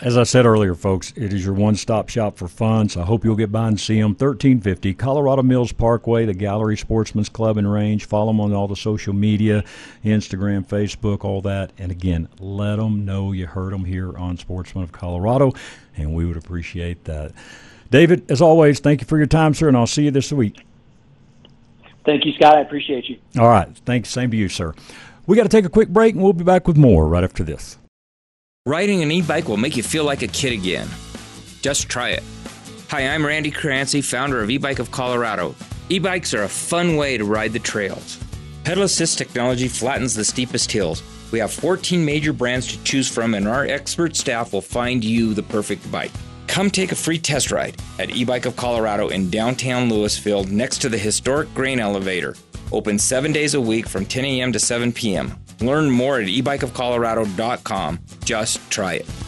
as 0.00 0.16
I 0.16 0.22
said 0.22 0.46
earlier, 0.46 0.74
folks, 0.74 1.12
it 1.16 1.32
is 1.32 1.44
your 1.44 1.54
one 1.54 1.74
stop 1.74 2.08
shop 2.08 2.36
for 2.36 2.46
fun, 2.46 2.88
so 2.88 3.00
I 3.00 3.04
hope 3.04 3.24
you'll 3.24 3.34
get 3.34 3.50
by 3.50 3.66
and 3.66 3.80
see 3.80 4.00
them. 4.00 4.10
1350 4.10 4.94
Colorado 4.94 5.42
Mills 5.42 5.72
Parkway, 5.72 6.24
the 6.24 6.34
Gallery 6.34 6.76
Sportsman's 6.76 7.28
Club 7.28 7.56
and 7.56 7.70
Range. 7.70 8.04
Follow 8.04 8.28
them 8.28 8.40
on 8.40 8.52
all 8.52 8.68
the 8.68 8.76
social 8.76 9.12
media 9.12 9.64
Instagram, 10.04 10.64
Facebook, 10.64 11.24
all 11.24 11.40
that. 11.42 11.72
And 11.78 11.90
again, 11.90 12.28
let 12.38 12.76
them 12.76 13.04
know 13.04 13.32
you 13.32 13.46
heard 13.46 13.72
them 13.72 13.84
here 13.84 14.16
on 14.16 14.36
Sportsman 14.36 14.84
of 14.84 14.92
Colorado, 14.92 15.52
and 15.96 16.14
we 16.14 16.24
would 16.24 16.36
appreciate 16.36 17.04
that. 17.04 17.32
David, 17.90 18.30
as 18.30 18.40
always, 18.40 18.78
thank 18.78 19.00
you 19.00 19.06
for 19.06 19.18
your 19.18 19.26
time, 19.26 19.52
sir, 19.52 19.66
and 19.66 19.76
I'll 19.76 19.86
see 19.86 20.04
you 20.04 20.10
this 20.12 20.32
week. 20.32 20.64
Thank 22.04 22.24
you, 22.24 22.32
Scott. 22.34 22.56
I 22.56 22.60
appreciate 22.60 23.08
you. 23.08 23.18
All 23.36 23.48
right. 23.48 23.68
Thanks. 23.84 24.10
Same 24.10 24.30
to 24.30 24.36
you, 24.36 24.48
sir. 24.48 24.74
We 25.26 25.36
got 25.36 25.42
to 25.42 25.48
take 25.48 25.64
a 25.64 25.68
quick 25.68 25.88
break, 25.88 26.14
and 26.14 26.22
we'll 26.22 26.32
be 26.32 26.44
back 26.44 26.68
with 26.68 26.76
more 26.76 27.08
right 27.08 27.24
after 27.24 27.42
this. 27.42 27.78
Riding 28.68 29.02
an 29.02 29.10
e 29.10 29.22
bike 29.22 29.48
will 29.48 29.56
make 29.56 29.78
you 29.78 29.82
feel 29.82 30.04
like 30.04 30.20
a 30.20 30.26
kid 30.26 30.52
again. 30.52 30.86
Just 31.62 31.88
try 31.88 32.10
it. 32.10 32.22
Hi, 32.90 33.08
I'm 33.08 33.24
Randy 33.24 33.50
Crancy, 33.50 34.02
founder 34.02 34.42
of 34.42 34.50
E 34.50 34.58
Bike 34.58 34.78
of 34.78 34.90
Colorado. 34.90 35.54
E 35.88 35.98
bikes 35.98 36.34
are 36.34 36.42
a 36.42 36.48
fun 36.50 36.96
way 36.96 37.16
to 37.16 37.24
ride 37.24 37.54
the 37.54 37.60
trails. 37.60 38.22
Pedal 38.64 38.84
assist 38.84 39.16
technology 39.16 39.68
flattens 39.68 40.14
the 40.14 40.22
steepest 40.22 40.70
hills. 40.70 41.02
We 41.32 41.38
have 41.38 41.50
14 41.50 42.04
major 42.04 42.34
brands 42.34 42.66
to 42.66 42.84
choose 42.84 43.08
from, 43.08 43.32
and 43.32 43.48
our 43.48 43.64
expert 43.64 44.14
staff 44.16 44.52
will 44.52 44.60
find 44.60 45.02
you 45.02 45.32
the 45.32 45.42
perfect 45.44 45.90
bike. 45.90 46.12
Come 46.46 46.70
take 46.70 46.92
a 46.92 46.94
free 46.94 47.18
test 47.18 47.50
ride 47.50 47.80
at 47.98 48.10
E 48.10 48.22
Bike 48.22 48.44
of 48.44 48.56
Colorado 48.56 49.08
in 49.08 49.30
downtown 49.30 49.88
Louisville 49.88 50.44
next 50.44 50.82
to 50.82 50.90
the 50.90 50.98
historic 50.98 51.54
grain 51.54 51.80
elevator. 51.80 52.36
Open 52.70 52.98
seven 52.98 53.32
days 53.32 53.54
a 53.54 53.60
week 53.62 53.88
from 53.88 54.04
10 54.04 54.26
a.m. 54.26 54.52
to 54.52 54.58
7 54.58 54.92
p.m. 54.92 55.42
Learn 55.60 55.90
more 55.90 56.20
at 56.20 56.26
ebikeofcolorado.com. 56.26 57.98
Just 58.24 58.70
try 58.70 58.94
it. 58.94 59.27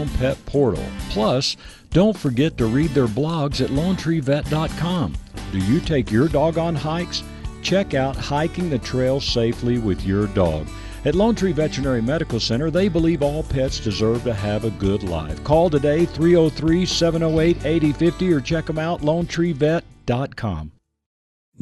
Pet 0.09 0.43
Portal. 0.45 0.83
Plus, 1.09 1.57
don't 1.91 2.17
forget 2.17 2.57
to 2.57 2.65
read 2.65 2.91
their 2.91 3.07
blogs 3.07 3.61
at 3.61 3.69
LoneTreeVet.com. 3.69 5.13
Do 5.51 5.57
you 5.57 5.79
take 5.81 6.11
your 6.11 6.27
dog 6.27 6.57
on 6.57 6.75
hikes? 6.75 7.23
Check 7.61 7.93
out 7.93 8.15
Hiking 8.15 8.69
the 8.69 8.79
Trail 8.79 9.19
Safely 9.19 9.77
with 9.77 10.05
Your 10.05 10.27
Dog. 10.27 10.67
At 11.03 11.15
Lone 11.15 11.33
Tree 11.33 11.51
Veterinary 11.51 12.01
Medical 12.01 12.39
Center, 12.39 12.69
they 12.69 12.87
believe 12.87 13.23
all 13.23 13.41
pets 13.41 13.79
deserve 13.79 14.23
to 14.23 14.33
have 14.33 14.65
a 14.65 14.69
good 14.71 15.01
life. 15.01 15.43
Call 15.43 15.69
today 15.69 16.05
303 16.05 16.85
708 16.85 17.65
8050 17.65 18.33
or 18.33 18.39
check 18.39 18.65
them 18.65 18.77
out 18.77 19.01
lonetreevet.com. 19.01 20.71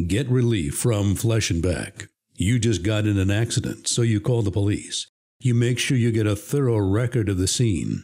Get 0.07 0.29
relief 0.29 0.75
from 0.75 1.15
Flesh 1.15 1.51
and 1.51 1.61
Beck. 1.61 2.07
You 2.35 2.59
just 2.59 2.83
got 2.83 3.05
in 3.05 3.17
an 3.17 3.31
accident, 3.31 3.87
so 3.87 4.01
you 4.01 4.19
call 4.19 4.41
the 4.41 4.51
police. 4.51 5.07
You 5.39 5.53
make 5.53 5.79
sure 5.79 5.97
you 5.97 6.11
get 6.11 6.27
a 6.27 6.35
thorough 6.35 6.77
record 6.77 7.29
of 7.29 7.37
the 7.37 7.47
scene. 7.47 8.03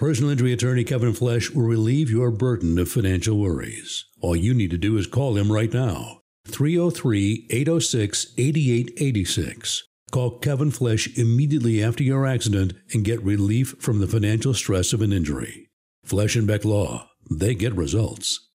Personal 0.00 0.30
injury 0.30 0.54
attorney 0.54 0.82
Kevin 0.82 1.12
Flesh 1.12 1.50
will 1.50 1.66
relieve 1.66 2.08
your 2.08 2.30
burden 2.30 2.78
of 2.78 2.90
financial 2.90 3.38
worries. 3.38 4.06
All 4.22 4.34
you 4.34 4.54
need 4.54 4.70
to 4.70 4.78
do 4.78 4.96
is 4.96 5.06
call 5.06 5.36
him 5.36 5.52
right 5.52 5.70
now. 5.70 6.22
303 6.46 7.48
806 7.50 8.32
8886. 8.38 9.82
Call 10.10 10.38
Kevin 10.38 10.70
Flesh 10.70 11.18
immediately 11.18 11.84
after 11.84 12.02
your 12.02 12.26
accident 12.26 12.72
and 12.94 13.04
get 13.04 13.22
relief 13.22 13.74
from 13.78 14.00
the 14.00 14.06
financial 14.06 14.54
stress 14.54 14.94
of 14.94 15.02
an 15.02 15.12
injury. 15.12 15.68
Flesh 16.02 16.34
and 16.34 16.46
Beck 16.46 16.64
Law, 16.64 17.10
they 17.30 17.54
get 17.54 17.76
results. 17.76 18.49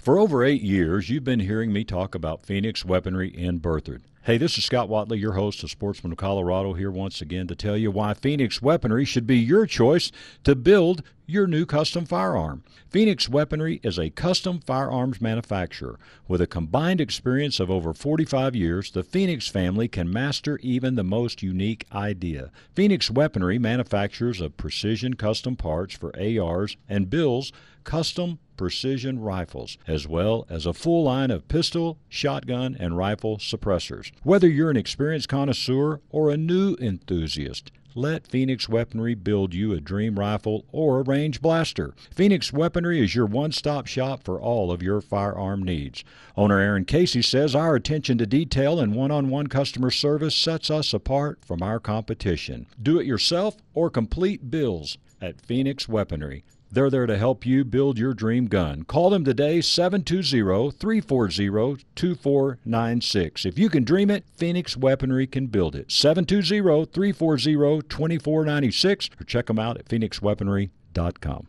For 0.00 0.18
over 0.18 0.42
eight 0.42 0.62
years, 0.62 1.10
you've 1.10 1.24
been 1.24 1.40
hearing 1.40 1.74
me 1.74 1.84
talk 1.84 2.14
about 2.14 2.46
Phoenix 2.46 2.86
Weaponry 2.86 3.28
in 3.28 3.60
Berthoud. 3.60 4.00
Hey, 4.22 4.38
this 4.38 4.56
is 4.56 4.64
Scott 4.64 4.88
Watley, 4.88 5.18
your 5.18 5.34
host 5.34 5.62
of 5.62 5.70
Sportsman 5.70 6.12
of 6.12 6.16
Colorado, 6.16 6.72
here 6.72 6.90
once 6.90 7.20
again 7.20 7.46
to 7.48 7.54
tell 7.54 7.76
you 7.76 7.90
why 7.90 8.14
Phoenix 8.14 8.62
Weaponry 8.62 9.04
should 9.04 9.26
be 9.26 9.36
your 9.36 9.66
choice 9.66 10.10
to 10.44 10.54
build 10.54 11.02
your 11.26 11.46
new 11.46 11.66
custom 11.66 12.06
firearm. 12.06 12.64
Phoenix 12.88 13.28
Weaponry 13.28 13.78
is 13.82 13.98
a 13.98 14.08
custom 14.08 14.60
firearms 14.60 15.20
manufacturer. 15.20 15.98
With 16.26 16.40
a 16.40 16.46
combined 16.46 17.02
experience 17.02 17.60
of 17.60 17.70
over 17.70 17.92
45 17.92 18.56
years, 18.56 18.90
the 18.90 19.04
Phoenix 19.04 19.48
family 19.48 19.86
can 19.86 20.10
master 20.10 20.58
even 20.62 20.94
the 20.94 21.04
most 21.04 21.42
unique 21.42 21.84
idea. 21.92 22.50
Phoenix 22.74 23.10
Weaponry 23.10 23.58
manufactures 23.58 24.40
of 24.40 24.56
precision 24.56 25.12
custom 25.14 25.56
parts 25.56 25.94
for 25.94 26.10
ARs 26.18 26.78
and 26.88 27.10
builds 27.10 27.52
custom 27.84 28.38
precision 28.60 29.18
rifles, 29.18 29.78
as 29.86 30.06
well 30.06 30.46
as 30.50 30.66
a 30.66 30.74
full 30.74 31.04
line 31.04 31.30
of 31.30 31.48
pistol, 31.48 31.96
shotgun, 32.10 32.76
and 32.78 32.94
rifle 32.94 33.38
suppressors. 33.38 34.12
Whether 34.22 34.48
you're 34.48 34.68
an 34.68 34.76
experienced 34.76 35.30
connoisseur 35.30 36.02
or 36.10 36.30
a 36.30 36.36
new 36.36 36.76
enthusiast, 36.78 37.72
let 37.94 38.26
Phoenix 38.26 38.68
Weaponry 38.68 39.14
build 39.14 39.54
you 39.54 39.72
a 39.72 39.80
dream 39.80 40.18
rifle 40.18 40.66
or 40.72 41.00
a 41.00 41.02
range 41.02 41.40
blaster. 41.40 41.94
Phoenix 42.14 42.52
Weaponry 42.52 43.02
is 43.02 43.14
your 43.14 43.24
one 43.24 43.52
stop 43.52 43.86
shop 43.86 44.24
for 44.24 44.38
all 44.38 44.70
of 44.70 44.82
your 44.82 45.00
firearm 45.00 45.62
needs. 45.62 46.04
Owner 46.36 46.58
Aaron 46.58 46.84
Casey 46.84 47.22
says 47.22 47.54
our 47.54 47.74
attention 47.74 48.18
to 48.18 48.26
detail 48.26 48.78
and 48.78 48.94
one 48.94 49.10
on 49.10 49.30
one 49.30 49.46
customer 49.46 49.90
service 49.90 50.36
sets 50.36 50.70
us 50.70 50.92
apart 50.92 51.38
from 51.46 51.62
our 51.62 51.80
competition. 51.80 52.66
Do 52.80 53.00
it 53.00 53.06
yourself 53.06 53.56
or 53.72 53.88
complete 53.88 54.50
bills 54.50 54.98
at 55.18 55.40
Phoenix 55.40 55.88
Weaponry. 55.88 56.44
They're 56.72 56.90
there 56.90 57.06
to 57.06 57.18
help 57.18 57.44
you 57.44 57.64
build 57.64 57.98
your 57.98 58.14
dream 58.14 58.46
gun. 58.46 58.84
Call 58.84 59.10
them 59.10 59.24
today, 59.24 59.60
720 59.60 60.70
340 60.70 61.84
2496. 61.96 63.44
If 63.44 63.58
you 63.58 63.68
can 63.68 63.82
dream 63.82 64.08
it, 64.08 64.24
Phoenix 64.36 64.76
Weaponry 64.76 65.26
can 65.26 65.48
build 65.48 65.74
it. 65.74 65.90
720 65.90 66.86
340 66.86 67.88
2496 67.88 69.10
or 69.20 69.24
check 69.24 69.46
them 69.46 69.58
out 69.58 69.78
at 69.78 69.86
phoenixweaponry.com. 69.86 71.46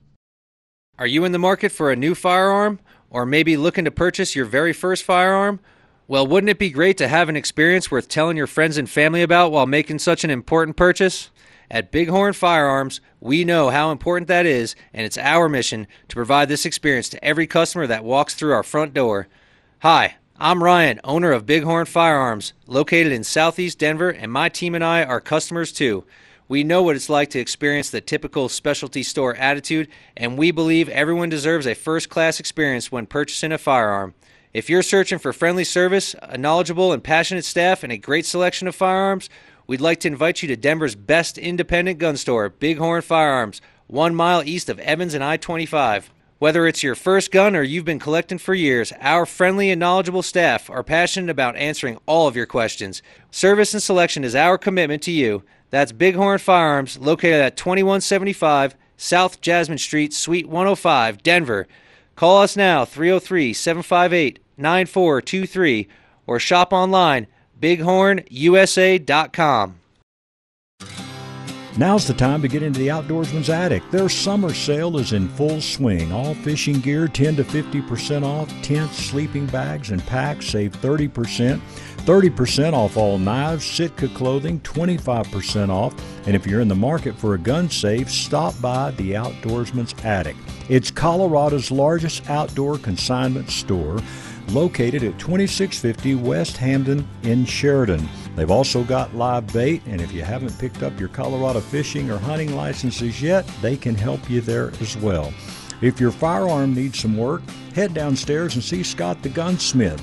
Are 0.97 1.07
you 1.07 1.23
in 1.23 1.31
the 1.31 1.39
market 1.39 1.71
for 1.71 1.91
a 1.91 1.95
new 1.95 2.15
firearm 2.15 2.79
or 3.11 3.25
maybe 3.25 3.57
looking 3.57 3.85
to 3.85 3.91
purchase 3.91 4.35
your 4.35 4.45
very 4.45 4.73
first 4.73 5.03
firearm? 5.03 5.59
Well, 6.07 6.25
wouldn't 6.25 6.49
it 6.49 6.59
be 6.59 6.71
great 6.71 6.97
to 6.97 7.07
have 7.07 7.29
an 7.29 7.35
experience 7.35 7.91
worth 7.91 8.09
telling 8.09 8.37
your 8.37 8.47
friends 8.47 8.77
and 8.77 8.89
family 8.89 9.21
about 9.21 9.51
while 9.51 9.67
making 9.67 9.99
such 9.99 10.23
an 10.23 10.31
important 10.31 10.77
purchase? 10.77 11.29
At 11.71 11.89
Bighorn 11.89 12.33
Firearms, 12.33 12.99
we 13.21 13.45
know 13.45 13.69
how 13.69 13.93
important 13.93 14.27
that 14.27 14.45
is, 14.45 14.75
and 14.93 15.05
it's 15.05 15.17
our 15.17 15.47
mission 15.47 15.87
to 16.09 16.15
provide 16.17 16.49
this 16.49 16.65
experience 16.65 17.07
to 17.07 17.23
every 17.23 17.47
customer 17.47 17.87
that 17.87 18.03
walks 18.03 18.33
through 18.35 18.51
our 18.51 18.61
front 18.61 18.93
door. 18.93 19.29
Hi, 19.79 20.15
I'm 20.37 20.61
Ryan, 20.61 20.99
owner 21.05 21.31
of 21.31 21.45
Bighorn 21.45 21.85
Firearms, 21.85 22.51
located 22.67 23.13
in 23.13 23.23
southeast 23.23 23.79
Denver, 23.79 24.09
and 24.09 24.33
my 24.33 24.49
team 24.49 24.75
and 24.75 24.83
I 24.83 25.05
are 25.05 25.21
customers 25.21 25.71
too. 25.71 26.03
We 26.49 26.65
know 26.65 26.83
what 26.83 26.97
it's 26.97 27.09
like 27.09 27.29
to 27.29 27.39
experience 27.39 27.89
the 27.89 28.01
typical 28.01 28.49
specialty 28.49 29.01
store 29.01 29.37
attitude, 29.37 29.87
and 30.17 30.37
we 30.37 30.51
believe 30.51 30.89
everyone 30.89 31.29
deserves 31.29 31.65
a 31.65 31.73
first 31.73 32.09
class 32.09 32.41
experience 32.41 32.91
when 32.91 33.05
purchasing 33.05 33.53
a 33.53 33.57
firearm. 33.57 34.13
If 34.53 34.69
you're 34.69 34.83
searching 34.83 35.19
for 35.19 35.31
friendly 35.31 35.63
service, 35.63 36.13
a 36.21 36.37
knowledgeable 36.37 36.91
and 36.91 37.01
passionate 37.01 37.45
staff, 37.45 37.83
and 37.83 37.93
a 37.93 37.97
great 37.97 38.25
selection 38.25 38.67
of 38.67 38.75
firearms, 38.75 39.29
we'd 39.71 39.79
like 39.79 40.01
to 40.01 40.07
invite 40.09 40.41
you 40.41 40.49
to 40.49 40.55
Denver's 40.57 40.95
best 40.95 41.37
independent 41.37 41.97
gun 41.97 42.17
store, 42.17 42.49
Bighorn 42.49 43.01
Firearms, 43.01 43.61
one 43.87 44.13
mile 44.13 44.43
east 44.43 44.67
of 44.67 44.79
Evans 44.79 45.13
and 45.13 45.23
I 45.23 45.37
25. 45.37 46.11
Whether 46.39 46.67
it's 46.67 46.83
your 46.83 46.93
first 46.93 47.31
gun 47.31 47.55
or 47.55 47.63
you've 47.63 47.85
been 47.85 47.97
collecting 47.97 48.37
for 48.37 48.53
years, 48.53 48.91
our 48.99 49.25
friendly 49.25 49.71
and 49.71 49.79
knowledgeable 49.79 50.23
staff 50.23 50.69
are 50.69 50.83
passionate 50.83 51.29
about 51.29 51.55
answering 51.55 51.99
all 52.05 52.27
of 52.27 52.35
your 52.35 52.45
questions. 52.45 53.01
Service 53.31 53.73
and 53.73 53.81
selection 53.81 54.25
is 54.25 54.35
our 54.35 54.57
commitment 54.57 55.03
to 55.03 55.11
you. 55.11 55.41
That's 55.69 55.93
Bighorn 55.93 56.39
Firearms, 56.39 56.97
located 56.97 57.39
at 57.39 57.55
2175 57.55 58.75
South 58.97 59.39
Jasmine 59.39 59.77
Street, 59.77 60.11
Suite 60.11 60.49
105, 60.49 61.23
Denver. 61.23 61.65
Call 62.17 62.41
us 62.41 62.57
now, 62.57 62.83
303 62.83 63.53
758 63.53 64.39
9423, 64.57 65.87
or 66.27 66.39
shop 66.39 66.73
online 66.73 67.27
bighornusa.com. 67.61 69.75
Now's 71.77 72.05
the 72.05 72.13
time 72.13 72.41
to 72.41 72.49
get 72.49 72.63
into 72.63 72.79
the 72.79 72.89
Outdoorsman's 72.89 73.49
Attic. 73.49 73.81
Their 73.91 74.09
summer 74.09 74.53
sale 74.53 74.97
is 74.97 75.13
in 75.13 75.29
full 75.29 75.61
swing. 75.61 76.11
All 76.11 76.33
fishing 76.33 76.81
gear 76.81 77.07
10 77.07 77.37
to 77.37 77.45
50% 77.45 78.25
off. 78.25 78.49
Tents, 78.61 78.97
sleeping 78.97 79.45
bags, 79.45 79.91
and 79.91 80.05
packs 80.05 80.47
save 80.47 80.73
30%. 80.73 81.61
30% 82.01 82.73
off 82.73 82.97
all 82.97 83.17
knives, 83.17 83.63
Sitka 83.63 84.09
clothing, 84.09 84.59
25% 84.61 85.69
off. 85.69 85.93
And 86.27 86.35
if 86.35 86.45
you're 86.45 86.59
in 86.59 86.67
the 86.67 86.75
market 86.75 87.15
for 87.15 87.35
a 87.35 87.39
gun 87.39 87.69
safe, 87.69 88.11
stop 88.11 88.59
by 88.59 88.91
the 88.91 89.11
Outdoorsman's 89.11 89.95
Attic. 90.03 90.35
It's 90.67 90.91
Colorado's 90.91 91.71
largest 91.71 92.29
outdoor 92.29 92.79
consignment 92.79 93.49
store 93.49 94.01
located 94.49 95.03
at 95.03 95.19
2650 95.19 96.15
West 96.15 96.57
Hampden 96.57 97.07
in 97.23 97.45
Sheridan. 97.45 98.07
They've 98.35 98.51
also 98.51 98.83
got 98.83 99.15
live 99.15 99.51
bait, 99.51 99.81
and 99.85 100.01
if 100.01 100.11
you 100.11 100.23
haven't 100.23 100.57
picked 100.59 100.83
up 100.83 100.99
your 100.99 101.09
Colorado 101.09 101.59
fishing 101.59 102.09
or 102.09 102.17
hunting 102.17 102.55
licenses 102.55 103.21
yet, 103.21 103.45
they 103.61 103.77
can 103.77 103.95
help 103.95 104.29
you 104.29 104.41
there 104.41 104.71
as 104.81 104.97
well. 104.97 105.33
If 105.81 105.99
your 105.99 106.11
firearm 106.11 106.75
needs 106.75 106.99
some 106.99 107.17
work, 107.17 107.41
head 107.73 107.93
downstairs 107.93 108.55
and 108.55 108.63
see 108.63 108.83
Scott 108.83 109.21
the 109.23 109.29
gunsmith. 109.29 110.01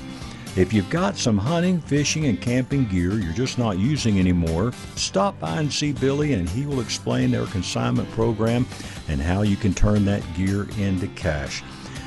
If 0.57 0.73
you've 0.73 0.89
got 0.89 1.15
some 1.15 1.37
hunting, 1.37 1.79
fishing, 1.79 2.25
and 2.25 2.41
camping 2.41 2.85
gear 2.85 3.13
you're 3.19 3.33
just 3.33 3.57
not 3.57 3.77
using 3.77 4.19
anymore, 4.19 4.73
stop 4.95 5.39
by 5.39 5.59
and 5.59 5.71
see 5.71 5.93
Billy 5.93 6.33
and 6.33 6.49
he 6.49 6.65
will 6.65 6.81
explain 6.81 7.31
their 7.31 7.45
consignment 7.45 8.09
program 8.11 8.65
and 9.07 9.21
how 9.21 9.43
you 9.43 9.55
can 9.55 9.73
turn 9.73 10.05
that 10.05 10.23
gear 10.35 10.67
into 10.77 11.07
cash. 11.09 11.63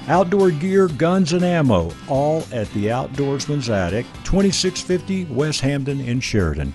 Outdoor 0.09 0.51
gear, 0.51 0.89
guns, 0.89 1.33
and 1.33 1.45
ammo, 1.45 1.93
all 2.09 2.45
at 2.53 2.69
the 2.73 2.87
Outdoorsman's 2.87 3.71
Attic, 3.71 4.05
2650 4.25 5.27
West 5.27 5.61
Hampden 5.61 6.01
in 6.01 6.19
Sheridan. 6.19 6.75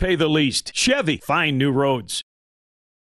pay 0.01 0.15
the 0.15 0.27
least. 0.27 0.73
Chevy, 0.73 1.17
find 1.17 1.59
new 1.59 1.71
roads. 1.71 2.23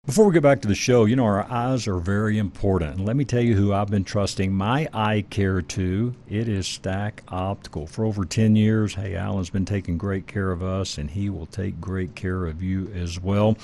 Before 0.06 0.26
we 0.26 0.34
get 0.34 0.44
back 0.44 0.62
to 0.64 0.68
the 0.68 0.76
show, 0.76 1.06
you 1.06 1.16
know, 1.16 1.24
our 1.24 1.50
eyes 1.50 1.88
are 1.88 1.98
very 1.98 2.38
important. 2.38 3.06
Let 3.06 3.16
me 3.16 3.24
tell 3.24 3.42
you 3.42 3.56
who 3.56 3.72
I've 3.72 3.90
been 3.90 4.04
trusting 4.04 4.52
my 4.52 4.90
eye 4.94 5.24
care 5.30 5.62
to. 5.62 6.14
It 6.28 6.50
is 6.50 6.68
Stack 6.68 7.24
Optical. 7.30 7.88
For 7.88 8.04
over 8.04 8.26
10 8.26 8.58
years, 8.58 8.96
hey, 8.96 9.16
Alan's 9.16 9.50
been 9.50 9.64
taking 9.64 9.98
great 9.98 10.28
care 10.28 10.52
of 10.52 10.62
us, 10.62 10.98
and 10.98 11.10
he 11.10 11.30
will 11.30 11.46
take 11.46 11.80
great 11.80 12.16
care 12.16 12.48
of 12.48 12.62
you 12.62 12.92
as 12.94 13.18
well. 13.18 13.58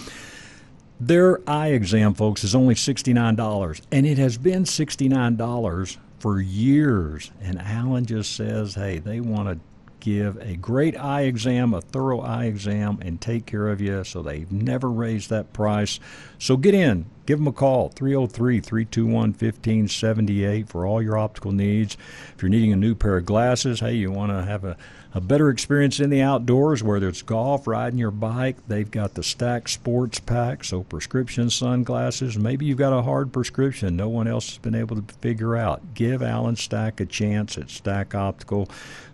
Their 0.98 1.42
eye 1.46 1.72
exam, 1.72 2.14
folks, 2.14 2.46
is 2.46 2.56
only 2.56 2.76
$69, 2.76 3.82
and 3.92 4.06
it 4.06 4.18
has 4.18 4.38
been 4.38 4.64
$69 4.64 5.98
for 6.20 6.40
years. 6.40 7.32
And 7.42 7.60
Alan 7.60 8.06
just 8.06 8.34
says, 8.38 8.76
hey, 8.76 9.00
they 9.00 9.20
want 9.20 9.50
to 9.50 9.60
give 10.00 10.38
a 10.38 10.56
great 10.56 10.98
eye 10.98 11.22
exam, 11.22 11.74
a 11.74 11.82
thorough 11.82 12.22
eye 12.22 12.46
exam, 12.46 13.00
and 13.02 13.20
take 13.20 13.46
care 13.46 13.68
of 13.68 13.82
you. 13.82 14.04
So 14.04 14.22
they've 14.22 14.52
never 14.52 14.90
raised 14.90 15.30
that 15.30 15.54
price. 15.54 16.00
So 16.38 16.58
get 16.58 16.74
in, 16.74 17.06
give 17.26 17.40
them 17.40 17.48
a 17.48 17.52
call 17.52 17.90
303 17.90 18.60
321 18.60 19.14
1578 19.14 20.70
for 20.70 20.86
all 20.86 21.02
your 21.02 21.18
optical 21.18 21.52
needs. 21.52 21.98
If 22.36 22.42
you're 22.42 22.50
needing 22.50 22.74
a 22.74 22.78
new 22.78 22.96
pair 22.96 23.18
of 23.18 23.26
glasses, 23.26 23.80
hey, 23.82 23.94
you 23.94 24.12
want 24.12 24.32
to 24.32 24.44
have 24.44 24.64
a, 24.64 24.78
a 25.14 25.22
better 25.22 25.50
experience 25.50 26.00
in 26.00 26.10
the 26.10 26.22
outdoors, 26.22 26.84
whether 26.84 27.10
it's 27.10 27.22
golf, 27.22 27.68
riding 27.68 28.00
your 28.00 28.12
bike, 28.12 28.56
they've 28.68 28.90
got 28.90 29.16
the 29.16 29.24
Stack 29.24 29.68
Sports 29.68 30.20
Pack, 30.20 30.64
so 30.64 30.84
prescription 30.84 31.50
sunglasses. 31.50 32.38
Maybe 32.38 32.66
you've 32.66 32.78
got 32.78 32.98
a 32.98 33.02
hard 33.02 33.34
prescription 33.34 33.96
no 33.96 34.10
one 34.10 34.28
else 34.28 34.50
has 34.50 34.58
been 34.60 34.76
able 34.76 35.02
to 35.02 35.14
figure 35.16 35.56
out. 35.56 35.94
Give 35.94 36.22
Alan 36.22 36.56
Stack 36.56 37.00
a 37.00 37.06
chance 37.06 37.58
at 37.58 37.70
Stack 37.70 38.16
Optical. 38.16 38.70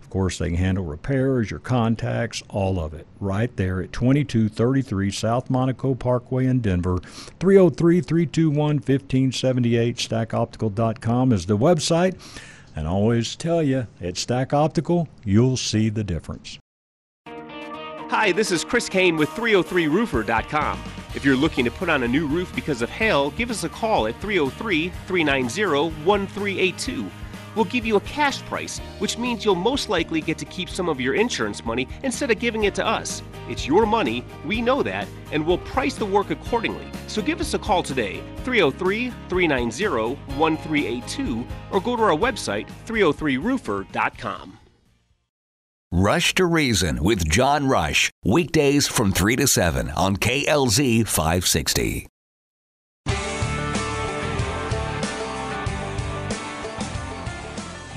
Of 0.06 0.10
course, 0.10 0.38
they 0.38 0.50
can 0.50 0.56
handle 0.56 0.84
repairs, 0.84 1.50
your 1.50 1.58
contacts, 1.58 2.40
all 2.48 2.78
of 2.78 2.94
it, 2.94 3.08
right 3.18 3.54
there 3.56 3.82
at 3.82 3.90
2233 3.90 5.10
South 5.10 5.50
Monaco 5.50 5.96
Parkway 5.96 6.46
in 6.46 6.60
Denver. 6.60 6.98
303 7.40 8.00
321 8.02 8.76
1578. 8.76 9.96
StackOptical.com 9.96 11.32
is 11.32 11.46
the 11.46 11.58
website. 11.58 12.14
And 12.76 12.86
always 12.86 13.34
tell 13.34 13.64
you, 13.64 13.88
at 14.00 14.16
Stack 14.16 14.54
Optical, 14.54 15.08
you'll 15.24 15.56
see 15.56 15.88
the 15.88 16.04
difference. 16.04 16.60
Hi, 17.26 18.30
this 18.30 18.52
is 18.52 18.62
Chris 18.62 18.88
Kane 18.88 19.16
with 19.16 19.30
303roofer.com. 19.30 20.80
If 21.16 21.24
you're 21.24 21.34
looking 21.34 21.64
to 21.64 21.72
put 21.72 21.88
on 21.88 22.04
a 22.04 22.08
new 22.08 22.28
roof 22.28 22.54
because 22.54 22.80
of 22.80 22.90
hail, 22.90 23.32
give 23.32 23.50
us 23.50 23.64
a 23.64 23.68
call 23.68 24.06
at 24.06 24.14
303 24.20 24.90
390 25.08 25.90
1382. 26.04 27.10
We'll 27.56 27.64
give 27.64 27.84
you 27.84 27.96
a 27.96 28.00
cash 28.02 28.42
price, 28.42 28.78
which 28.98 29.18
means 29.18 29.44
you'll 29.44 29.54
most 29.56 29.88
likely 29.88 30.20
get 30.20 30.38
to 30.38 30.44
keep 30.44 30.68
some 30.68 30.88
of 30.88 31.00
your 31.00 31.14
insurance 31.14 31.64
money 31.64 31.88
instead 32.04 32.30
of 32.30 32.38
giving 32.38 32.64
it 32.64 32.74
to 32.76 32.86
us. 32.86 33.22
It's 33.48 33.66
your 33.66 33.86
money, 33.86 34.24
we 34.44 34.60
know 34.60 34.82
that, 34.82 35.08
and 35.32 35.44
we'll 35.44 35.58
price 35.58 35.94
the 35.94 36.06
work 36.06 36.30
accordingly. 36.30 36.86
So 37.08 37.22
give 37.22 37.40
us 37.40 37.54
a 37.54 37.58
call 37.58 37.82
today, 37.82 38.22
303 38.44 39.10
390 39.28 40.14
1382, 40.36 41.46
or 41.72 41.80
go 41.80 41.96
to 41.96 42.02
our 42.02 42.10
website, 42.16 42.68
303roofer.com. 42.86 44.58
Rush 45.92 46.34
to 46.34 46.44
Reason 46.44 47.02
with 47.02 47.26
John 47.28 47.68
Rush. 47.68 48.10
Weekdays 48.24 48.88
from 48.88 49.12
3 49.12 49.36
to 49.36 49.46
7 49.46 49.90
on 49.90 50.16
KLZ 50.16 51.06
560. 51.06 52.08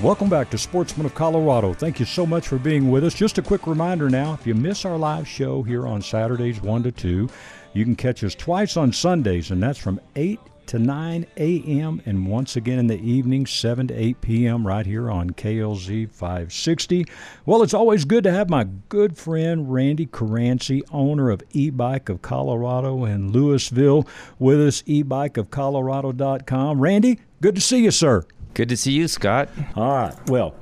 Welcome 0.02 0.30
back 0.30 0.48
to 0.48 0.56
Sportsman 0.56 1.04
of 1.04 1.14
Colorado. 1.14 1.74
Thank 1.74 2.00
you 2.00 2.06
so 2.06 2.24
much 2.24 2.48
for 2.48 2.56
being 2.56 2.90
with 2.90 3.04
us. 3.04 3.12
Just 3.12 3.36
a 3.36 3.42
quick 3.42 3.66
reminder 3.66 4.08
now 4.08 4.32
if 4.32 4.46
you 4.46 4.54
miss 4.54 4.86
our 4.86 4.96
live 4.96 5.28
show 5.28 5.62
here 5.62 5.86
on 5.86 6.00
Saturdays 6.00 6.62
1 6.62 6.84
to 6.84 6.90
2, 6.90 7.28
you 7.74 7.84
can 7.84 7.94
catch 7.94 8.24
us 8.24 8.34
twice 8.34 8.78
on 8.78 8.94
Sundays, 8.94 9.50
and 9.50 9.62
that's 9.62 9.78
from 9.78 10.00
8 10.16 10.40
to 10.68 10.78
9 10.78 11.26
a.m. 11.36 12.00
and 12.06 12.26
once 12.26 12.56
again 12.56 12.78
in 12.78 12.86
the 12.86 12.98
evening, 12.98 13.44
7 13.44 13.88
to 13.88 13.94
8 13.94 14.20
p.m. 14.22 14.66
right 14.66 14.86
here 14.86 15.10
on 15.10 15.32
KLZ 15.32 16.10
560. 16.10 17.04
Well, 17.44 17.62
it's 17.62 17.74
always 17.74 18.06
good 18.06 18.24
to 18.24 18.32
have 18.32 18.48
my 18.48 18.64
good 18.88 19.18
friend 19.18 19.70
Randy 19.70 20.06
Caranci, 20.06 20.80
owner 20.90 21.28
of 21.28 21.42
E-Bike 21.50 22.08
of 22.08 22.22
Colorado 22.22 23.04
in 23.04 23.32
Louisville, 23.32 24.08
with 24.38 24.62
us, 24.66 24.80
ebikeofcolorado.com. 24.84 26.80
Randy, 26.80 27.20
good 27.42 27.54
to 27.54 27.60
see 27.60 27.84
you, 27.84 27.90
sir. 27.90 28.24
Good 28.54 28.68
to 28.70 28.76
see 28.76 28.92
you, 28.92 29.08
Scott. 29.08 29.48
All 29.76 29.92
right. 29.92 30.14
Well, 30.28 30.54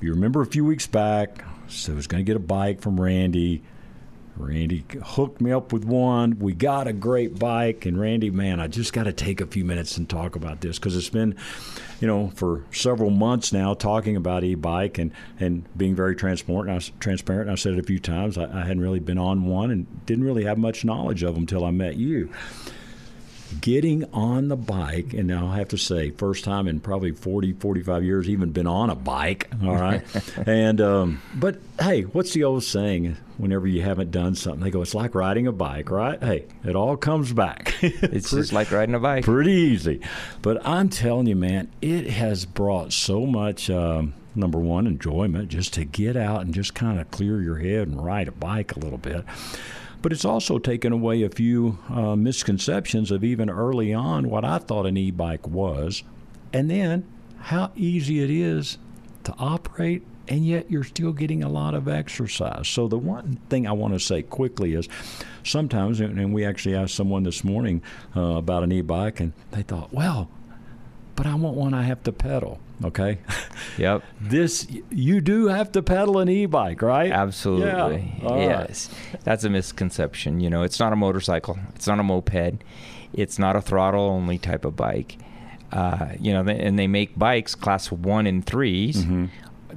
you 0.00 0.10
remember 0.10 0.42
a 0.42 0.46
few 0.46 0.64
weeks 0.64 0.86
back, 0.86 1.44
so 1.68 1.92
I 1.92 1.96
was 1.96 2.06
going 2.06 2.24
to 2.24 2.28
get 2.28 2.36
a 2.36 2.40
bike 2.40 2.80
from 2.80 3.00
Randy. 3.00 3.62
Randy 4.36 4.84
hooked 5.02 5.40
me 5.40 5.50
up 5.50 5.72
with 5.72 5.84
one. 5.84 6.38
We 6.38 6.52
got 6.52 6.86
a 6.86 6.92
great 6.92 7.38
bike. 7.38 7.86
And 7.86 7.98
Randy, 7.98 8.28
man, 8.28 8.60
I 8.60 8.66
just 8.68 8.92
got 8.92 9.04
to 9.04 9.12
take 9.14 9.40
a 9.40 9.46
few 9.46 9.64
minutes 9.64 9.96
and 9.96 10.06
talk 10.06 10.36
about 10.36 10.60
this 10.60 10.78
because 10.78 10.94
it's 10.94 11.08
been, 11.08 11.36
you 12.00 12.06
know, 12.06 12.28
for 12.34 12.62
several 12.70 13.08
months 13.08 13.50
now 13.50 13.72
talking 13.72 14.14
about 14.14 14.44
e-bike 14.44 14.98
and, 14.98 15.10
and 15.40 15.64
being 15.74 15.94
very 15.94 16.14
transparent. 16.14 16.68
I, 16.68 16.92
transparent. 17.00 17.48
I 17.48 17.54
said 17.54 17.72
it 17.72 17.78
a 17.78 17.82
few 17.82 17.98
times. 17.98 18.36
I, 18.36 18.44
I 18.44 18.60
hadn't 18.60 18.80
really 18.80 19.00
been 19.00 19.18
on 19.18 19.46
one 19.46 19.70
and 19.70 20.04
didn't 20.04 20.24
really 20.24 20.44
have 20.44 20.58
much 20.58 20.84
knowledge 20.84 21.22
of 21.22 21.32
them 21.32 21.44
until 21.44 21.64
I 21.64 21.70
met 21.70 21.96
you 21.96 22.30
getting 23.60 24.04
on 24.12 24.48
the 24.48 24.56
bike, 24.56 25.12
and 25.12 25.26
now 25.26 25.48
I 25.48 25.56
have 25.56 25.68
to 25.68 25.78
say, 25.78 26.10
first 26.10 26.44
time 26.44 26.68
in 26.68 26.80
probably 26.80 27.12
40, 27.12 27.54
45 27.54 28.04
years, 28.04 28.28
even 28.28 28.52
been 28.52 28.66
on 28.66 28.90
a 28.90 28.94
bike. 28.94 29.48
All 29.64 29.74
right. 29.74 30.02
and, 30.46 30.80
um, 30.80 31.22
but 31.34 31.58
hey, 31.80 32.02
what's 32.02 32.32
the 32.32 32.44
old 32.44 32.64
saying? 32.64 33.16
Whenever 33.38 33.66
you 33.66 33.82
haven't 33.82 34.10
done 34.10 34.34
something, 34.34 34.62
they 34.62 34.70
go, 34.70 34.82
it's 34.82 34.94
like 34.94 35.14
riding 35.14 35.46
a 35.46 35.52
bike, 35.52 35.90
right? 35.90 36.22
Hey, 36.22 36.46
it 36.64 36.74
all 36.74 36.96
comes 36.96 37.32
back. 37.32 37.74
it's 37.82 38.30
just 38.30 38.52
like 38.52 38.70
riding 38.70 38.94
a 38.94 39.00
bike. 39.00 39.24
Pretty 39.24 39.52
easy. 39.52 40.00
But 40.40 40.66
I'm 40.66 40.88
telling 40.88 41.26
you, 41.26 41.36
man, 41.36 41.68
it 41.82 42.08
has 42.08 42.46
brought 42.46 42.92
so 42.92 43.26
much. 43.26 43.68
Um, 43.68 44.14
number 44.34 44.58
one, 44.58 44.86
enjoyment 44.86 45.48
just 45.48 45.74
to 45.74 45.84
get 45.84 46.16
out 46.16 46.42
and 46.42 46.54
just 46.54 46.74
kind 46.74 47.00
of 47.00 47.10
clear 47.10 47.40
your 47.42 47.56
head 47.56 47.88
and 47.88 48.02
ride 48.02 48.28
a 48.28 48.32
bike 48.32 48.76
a 48.76 48.78
little 48.78 48.98
bit 48.98 49.24
but 50.06 50.12
it's 50.12 50.24
also 50.24 50.56
taken 50.56 50.92
away 50.92 51.24
a 51.24 51.28
few 51.28 51.80
uh, 51.88 52.14
misconceptions 52.14 53.10
of 53.10 53.24
even 53.24 53.50
early 53.50 53.92
on 53.92 54.30
what 54.30 54.44
I 54.44 54.58
thought 54.58 54.86
an 54.86 54.96
e 54.96 55.10
bike 55.10 55.48
was, 55.48 56.04
and 56.52 56.70
then 56.70 57.04
how 57.40 57.72
easy 57.74 58.22
it 58.22 58.30
is 58.30 58.78
to 59.24 59.34
operate, 59.36 60.04
and 60.28 60.46
yet 60.46 60.70
you're 60.70 60.84
still 60.84 61.12
getting 61.12 61.42
a 61.42 61.48
lot 61.48 61.74
of 61.74 61.88
exercise. 61.88 62.68
So, 62.68 62.86
the 62.86 62.96
one 62.96 63.40
thing 63.48 63.66
I 63.66 63.72
want 63.72 63.94
to 63.94 63.98
say 63.98 64.22
quickly 64.22 64.74
is 64.74 64.88
sometimes, 65.42 65.98
and 65.98 66.32
we 66.32 66.44
actually 66.44 66.76
asked 66.76 66.94
someone 66.94 67.24
this 67.24 67.42
morning 67.42 67.82
uh, 68.14 68.36
about 68.36 68.62
an 68.62 68.70
e 68.70 68.82
bike, 68.82 69.18
and 69.18 69.32
they 69.50 69.62
thought, 69.62 69.92
well, 69.92 70.30
but 71.16 71.26
I 71.26 71.34
want 71.34 71.56
one 71.56 71.74
I 71.74 71.82
have 71.82 72.04
to 72.04 72.12
pedal. 72.12 72.60
Okay. 72.84 73.18
Yep. 73.78 74.02
this 74.20 74.66
you 74.90 75.20
do 75.20 75.46
have 75.46 75.72
to 75.72 75.82
pedal 75.82 76.18
an 76.18 76.28
e-bike, 76.28 76.82
right? 76.82 77.10
Absolutely. 77.10 78.20
Yeah. 78.22 78.36
Yes. 78.36 78.90
Right. 79.12 79.24
That's 79.24 79.44
a 79.44 79.50
misconception. 79.50 80.40
You 80.40 80.50
know, 80.50 80.62
it's 80.62 80.78
not 80.78 80.92
a 80.92 80.96
motorcycle. 80.96 81.58
It's 81.74 81.86
not 81.86 81.98
a 81.98 82.02
moped. 82.02 82.62
It's 83.12 83.38
not 83.38 83.56
a 83.56 83.62
throttle 83.62 84.02
only 84.02 84.38
type 84.38 84.64
of 84.64 84.76
bike. 84.76 85.18
Uh, 85.72 86.10
you 86.20 86.32
know, 86.32 86.48
and 86.48 86.78
they 86.78 86.86
make 86.86 87.18
bikes 87.18 87.54
class 87.54 87.90
one 87.90 88.26
and 88.26 88.46
3s 88.46 88.96
mm-hmm. 88.96 89.26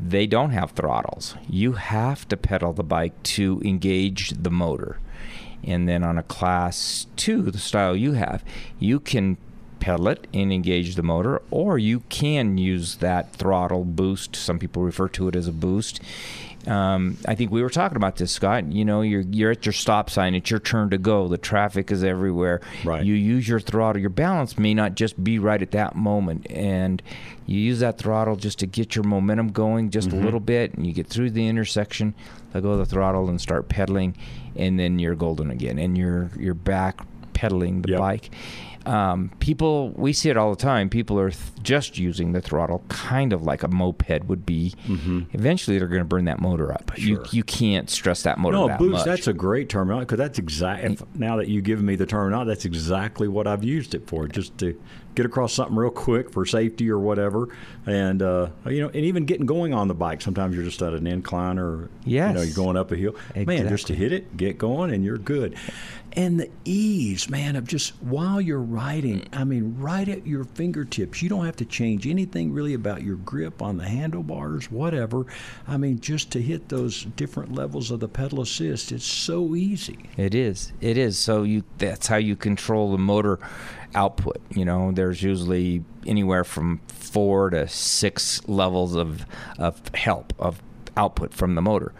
They 0.02 0.28
don't 0.28 0.52
have 0.52 0.72
throttles. 0.72 1.36
You 1.50 1.74
have 1.74 2.28
to 2.30 2.38
pedal 2.38 2.72
the 2.72 2.84
bike 2.84 3.22
to 3.24 3.62
engage 3.66 4.30
the 4.30 4.52
motor. 4.52 5.00
And 5.64 5.90
then 5.90 6.04
on 6.04 6.18
a 6.18 6.24
class 6.24 7.08
two, 7.18 7.52
the 7.52 7.58
style 7.58 7.98
you 7.98 8.14
have, 8.14 8.44
you 8.80 9.02
can 9.02 9.38
pedal 9.80 10.08
it 10.08 10.28
and 10.34 10.52
engage 10.52 10.96
the 10.96 11.04
motor, 11.04 11.42
or 11.52 11.78
you 11.78 12.02
can 12.10 12.58
use 12.58 12.96
that 12.98 13.34
throttle 13.34 13.84
boost. 13.84 14.36
Some 14.36 14.60
people 14.60 14.84
refer 14.84 15.08
to 15.10 15.28
it 15.28 15.36
as 15.36 15.48
a 15.48 15.52
boost. 15.52 16.02
Um, 16.68 17.18
I 17.26 17.36
think 17.36 17.52
we 17.52 17.62
were 17.62 17.70
talking 17.70 17.96
about 17.96 18.18
this, 18.18 18.32
Scott. 18.32 18.72
You 18.72 18.84
know, 18.84 19.02
you're 19.02 19.22
you're 19.22 19.52
at 19.52 19.66
your 19.66 19.74
stop 19.74 20.10
sign. 20.10 20.36
It's 20.36 20.52
your 20.52 20.60
turn 20.60 20.90
to 20.90 20.98
go. 20.98 21.28
The 21.28 21.38
traffic 21.38 21.90
is 21.90 22.04
everywhere. 22.04 22.62
Right. 22.84 23.04
You 23.04 23.14
use 23.14 23.48
your 23.48 23.60
throttle. 23.60 24.02
Your 24.02 24.10
balance 24.10 24.58
may 24.58 24.74
not 24.74 24.96
just 24.96 25.24
be 25.24 25.40
right 25.40 25.62
at 25.62 25.72
that 25.72 25.96
moment, 25.96 26.48
and 26.52 27.02
you 27.46 27.60
use 27.60 27.80
that 27.80 27.98
throttle 27.98 28.36
just 28.36 28.60
to 28.60 28.68
get 28.68 28.96
your 28.96 29.04
momentum 29.04 29.52
going 29.52 29.90
just 29.90 30.10
mm-hmm. 30.10 30.20
a 30.20 30.24
little 30.24 30.42
bit, 30.42 30.74
and 30.74 30.86
you 30.86 30.94
get 30.94 31.08
through 31.08 31.32
the 31.32 31.48
intersection. 31.48 32.14
Let 32.54 32.64
go 32.64 32.72
of 32.72 32.80
the 32.80 32.86
throttle 32.86 33.30
and 33.30 33.40
start 33.40 33.70
pedaling, 33.70 34.18
and 34.56 34.78
then 34.78 35.00
you're 35.00 35.16
golden 35.16 35.52
again, 35.52 35.80
and 35.80 35.98
you're 35.98 36.30
you're 36.38 36.54
back 36.54 37.06
pedaling 37.34 37.82
the 37.84 37.92
yep. 37.92 38.00
bike 38.00 38.30
um, 38.90 39.30
people 39.40 39.92
we 39.92 40.14
see 40.14 40.30
it 40.30 40.38
all 40.38 40.50
the 40.50 40.62
time. 40.62 40.90
People 40.90 41.20
are 41.20 41.30
th- 41.30 41.42
just 41.62 42.00
using 42.00 42.32
the 42.32 42.42
throttle, 42.42 42.84
kind 42.90 43.34
of 43.34 43.44
like 43.44 43.62
a 43.62 43.68
moped 43.68 44.26
would 44.26 44.48
be. 44.48 44.74
Mm-hmm. 44.88 45.22
Eventually, 45.34 45.78
they're 45.78 45.88
going 45.88 46.02
to 46.02 46.06
burn 46.06 46.26
that 46.26 46.40
motor 46.40 46.74
up. 46.74 46.92
Sure. 46.96 47.08
You 47.08 47.24
you 47.32 47.44
can't 47.44 47.88
stress 47.88 48.24
that 48.24 48.40
motor. 48.40 48.58
No, 48.58 48.68
that 48.68 48.80
boost. 48.80 48.92
Much. 48.92 49.06
That's 49.06 49.28
a 49.28 49.34
great 49.34 49.70
terminology 49.70 50.06
because 50.06 50.18
that's 50.18 50.40
exactly. 50.40 50.98
Now 51.14 51.38
that 51.38 51.48
you've 51.50 51.66
given 51.66 51.86
me 51.86 51.96
the 51.98 52.08
terminology, 52.08 52.50
that's 52.50 52.66
exactly 52.66 53.28
what 53.28 53.46
I've 53.46 53.64
used 53.64 53.94
it 53.94 54.08
for. 54.08 54.28
Just 54.28 54.58
to 54.58 54.82
get 55.16 55.26
across 55.26 55.54
something 55.54 55.76
real 55.76 55.92
quick 55.92 56.32
for 56.32 56.46
safety 56.46 56.90
or 56.90 57.00
whatever, 57.00 57.50
and 57.86 58.22
uh, 58.22 58.50
you 58.66 58.82
know, 58.82 58.88
and 58.88 59.06
even 59.06 59.26
getting 59.26 59.46
going 59.46 59.74
on 59.74 59.88
the 59.88 59.94
bike. 59.94 60.22
Sometimes 60.22 60.56
you're 60.56 60.64
just 60.64 60.82
at 60.82 60.94
an 60.94 61.08
incline 61.08 61.60
or 61.60 61.90
yes. 62.06 62.30
you 62.30 62.36
know, 62.36 62.42
you're 62.42 62.56
going 62.56 62.78
up 62.78 62.92
a 62.92 62.96
hill. 62.96 63.16
Exactly. 63.30 63.46
Man, 63.46 63.70
just 63.70 63.88
to 63.88 63.96
hit 63.96 64.14
it, 64.14 64.38
get 64.38 64.58
going, 64.58 64.94
and 64.94 65.04
you're 65.04 65.18
good 65.18 65.56
and 66.14 66.40
the 66.40 66.50
ease, 66.66 67.30
man, 67.30 67.56
of 67.56 67.68
just 67.68 67.92
while 68.02 68.42
you're 68.42 68.60
riding, 68.60 69.28
I 69.32 69.44
mean, 69.44 69.76
right 69.78 70.08
at 70.08 70.26
your 70.26 70.44
fingertips. 70.44 71.22
You 71.22 71.30
don't 71.30 71.46
have 71.46 71.56
to 71.58 71.66
change 71.66 72.08
anything 72.08 72.52
really 72.52 72.74
about 72.74 73.04
your 73.04 73.16
grip 73.18 73.62
on 73.62 73.78
the 73.78 73.88
handlebars, 73.88 74.72
whatever. 74.72 75.26
I 75.68 75.78
mean, 75.78 76.00
just 76.00 76.32
to 76.32 76.42
hit 76.42 76.70
those 76.70 77.06
different 77.06 77.54
levels 77.54 77.92
of 77.92 78.00
the 78.00 78.08
pedal 78.08 78.42
assist, 78.42 78.92
it's 78.92 79.06
so 79.06 79.56
easy. 79.56 80.10
It 80.18 80.34
is. 80.34 80.72
It 80.82 80.98
is. 80.98 81.18
So 81.18 81.44
you 81.44 81.64
that's 81.78 82.08
how 82.08 82.18
you 82.18 82.36
control 82.36 82.92
the 82.92 82.98
motor 82.98 83.40
output. 83.96 84.38
You 84.52 84.66
know, 84.66 84.92
there's 84.92 85.22
usually 85.24 85.84
anywhere 86.06 86.44
from 86.44 86.82
four 86.88 87.50
to 87.50 87.68
six 87.68 88.48
levels 88.48 88.96
of 88.96 89.26
of 89.58 89.82
help 89.96 90.34
of 90.40 90.62
output 90.96 91.34
from 91.34 91.56
the 91.56 91.62
motor. 91.62 91.94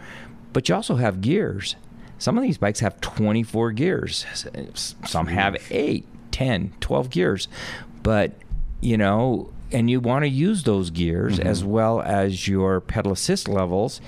But 0.52 0.68
you 0.68 0.74
also 0.74 0.96
have 0.96 1.20
gears 1.20 1.76
some 2.20 2.36
of 2.36 2.42
these 2.44 2.58
bikes 2.58 2.80
have 2.80 3.00
24 3.00 3.72
gears. 3.72 4.26
Some 4.74 5.26
have 5.28 5.56
8, 5.70 6.04
10, 6.30 6.74
12 6.78 7.10
gears. 7.10 7.48
But, 8.02 8.34
you 8.82 8.98
know, 8.98 9.50
and 9.72 9.88
you 9.88 10.00
want 10.00 10.24
to 10.24 10.28
use 10.28 10.64
those 10.64 10.90
gears 10.90 11.38
mm-hmm. 11.38 11.48
as 11.48 11.64
well 11.64 12.02
as 12.02 12.46
your 12.46 12.82
pedal 12.82 13.12
assist 13.12 13.48
levels 13.48 14.02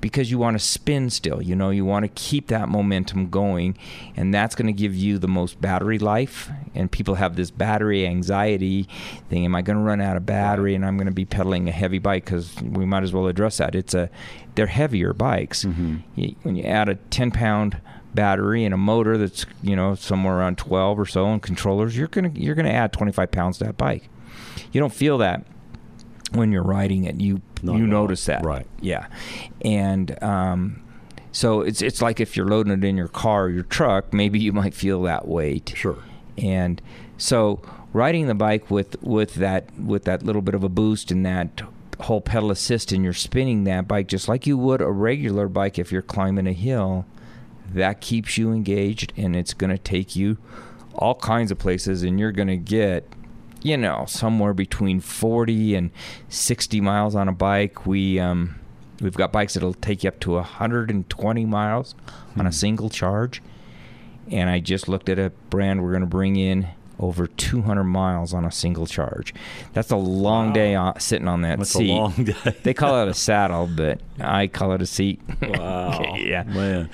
because 0.00 0.30
you 0.30 0.38
want 0.38 0.58
to 0.58 0.64
spin 0.64 1.10
still. 1.10 1.42
You 1.42 1.56
know, 1.56 1.70
you 1.70 1.84
want 1.84 2.04
to 2.04 2.08
keep 2.08 2.48
that 2.48 2.68
momentum 2.68 3.30
going, 3.30 3.76
and 4.16 4.32
that's 4.32 4.54
going 4.54 4.66
to 4.66 4.72
give 4.72 4.94
you 4.94 5.18
the 5.18 5.28
most 5.28 5.60
battery 5.60 5.98
life. 5.98 6.50
And 6.74 6.90
people 6.90 7.14
have 7.16 7.36
this 7.36 7.50
battery 7.50 8.06
anxiety 8.06 8.88
thing. 9.28 9.44
Am 9.44 9.54
I 9.54 9.62
going 9.62 9.78
to 9.78 9.82
run 9.82 10.00
out 10.00 10.16
of 10.16 10.26
battery? 10.26 10.74
And 10.74 10.84
I'm 10.84 10.96
going 10.96 11.06
to 11.06 11.12
be 11.12 11.24
pedaling 11.24 11.68
a 11.68 11.72
heavy 11.72 11.98
bike 11.98 12.24
because 12.24 12.54
we 12.62 12.84
might 12.84 13.02
as 13.02 13.12
well 13.12 13.26
address 13.26 13.58
that. 13.58 13.74
It's 13.74 13.94
a 13.94 14.10
they're 14.54 14.66
heavier 14.66 15.12
bikes. 15.12 15.64
Mm-hmm. 15.64 15.96
You, 16.14 16.36
when 16.42 16.56
you 16.56 16.64
add 16.64 16.88
a 16.88 16.94
10 16.94 17.30
pound 17.30 17.80
battery 18.14 18.64
and 18.64 18.72
a 18.72 18.78
motor 18.78 19.18
that's 19.18 19.44
you 19.62 19.76
know 19.76 19.94
somewhere 19.94 20.38
around 20.38 20.56
12 20.56 20.98
or 20.98 21.06
so 21.06 21.26
and 21.26 21.42
controllers, 21.42 21.96
you're 21.96 22.08
gonna 22.08 22.32
you're 22.34 22.54
gonna 22.54 22.70
add 22.70 22.92
25 22.92 23.30
pounds 23.30 23.58
to 23.58 23.64
that 23.64 23.76
bike. 23.76 24.08
You 24.72 24.80
don't 24.80 24.92
feel 24.92 25.18
that 25.18 25.44
when 26.32 26.52
you're 26.52 26.62
riding 26.62 27.04
it. 27.04 27.20
You 27.20 27.40
Not 27.62 27.76
you 27.76 27.86
notice 27.86 28.24
that, 28.26 28.44
right? 28.44 28.66
Yeah, 28.80 29.06
and 29.62 30.22
um, 30.22 30.82
so 31.32 31.60
it's 31.60 31.82
it's 31.82 32.00
like 32.00 32.20
if 32.20 32.36
you're 32.36 32.48
loading 32.48 32.72
it 32.72 32.84
in 32.84 32.96
your 32.96 33.08
car, 33.08 33.44
or 33.44 33.50
your 33.50 33.64
truck, 33.64 34.12
maybe 34.12 34.38
you 34.38 34.52
might 34.52 34.74
feel 34.74 35.02
that 35.02 35.28
weight. 35.28 35.72
Sure. 35.76 35.98
And 36.38 36.80
so 37.18 37.62
riding 37.92 38.26
the 38.26 38.34
bike 38.34 38.70
with 38.70 39.00
with 39.02 39.34
that 39.34 39.72
with 39.78 40.04
that 40.04 40.22
little 40.22 40.42
bit 40.42 40.54
of 40.54 40.62
a 40.62 40.68
boost 40.68 41.10
and 41.10 41.24
that 41.24 41.62
whole 42.00 42.20
pedal 42.20 42.50
assist 42.50 42.92
and 42.92 43.02
you're 43.02 43.12
spinning 43.14 43.64
that 43.64 43.88
bike 43.88 44.06
just 44.06 44.28
like 44.28 44.46
you 44.46 44.58
would 44.58 44.82
a 44.82 44.90
regular 44.90 45.48
bike 45.48 45.78
if 45.78 45.90
you're 45.90 46.02
climbing 46.02 46.46
a 46.46 46.52
hill 46.52 47.06
that 47.72 48.02
keeps 48.02 48.36
you 48.36 48.52
engaged 48.52 49.14
and 49.16 49.34
it's 49.34 49.54
going 49.54 49.70
to 49.70 49.78
take 49.78 50.14
you 50.14 50.36
all 50.94 51.14
kinds 51.14 51.50
of 51.50 51.58
places 51.58 52.02
and 52.02 52.20
you're 52.20 52.32
going 52.32 52.48
to 52.48 52.56
get 52.56 53.10
you 53.66 53.76
know, 53.76 54.04
somewhere 54.06 54.54
between 54.54 55.00
40 55.00 55.74
and 55.74 55.90
60 56.28 56.80
miles 56.80 57.14
on 57.14 57.28
a 57.28 57.32
bike. 57.32 57.86
We 57.86 58.20
um, 58.20 58.56
We've 59.00 59.14
got 59.14 59.32
bikes 59.32 59.54
that'll 59.54 59.74
take 59.74 60.04
you 60.04 60.08
up 60.08 60.20
to 60.20 60.32
120 60.32 61.44
miles 61.44 61.94
on 62.38 62.46
a 62.46 62.52
single 62.52 62.88
charge. 62.88 63.42
And 64.30 64.48
I 64.50 64.58
just 64.60 64.88
looked 64.88 65.08
at 65.08 65.18
a 65.18 65.30
brand 65.50 65.82
we're 65.82 65.90
going 65.90 66.00
to 66.00 66.06
bring 66.06 66.36
in 66.36 66.68
over 66.98 67.26
200 67.26 67.84
miles 67.84 68.32
on 68.32 68.44
a 68.44 68.50
single 68.50 68.86
charge. 68.86 69.34
That's 69.74 69.90
a 69.90 69.96
long 69.96 70.52
day 70.54 70.74
on, 70.74 70.98
sitting 70.98 71.28
on 71.28 71.42
that 71.42 71.58
That's 71.58 71.72
seat. 71.72 71.90
a 71.90 71.94
long 71.94 72.12
day. 72.24 72.56
they 72.62 72.72
call 72.72 73.02
it 73.02 73.08
a 73.08 73.14
saddle, 73.14 73.68
but 73.68 74.00
I 74.18 74.46
call 74.46 74.72
it 74.72 74.82
a 74.82 74.86
seat. 74.86 75.20
Wow. 75.42 76.14
yeah. 76.16 76.42
Man. 76.44 76.90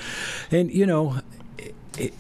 And, 0.51 0.73
you 0.73 0.87
know, 0.87 1.21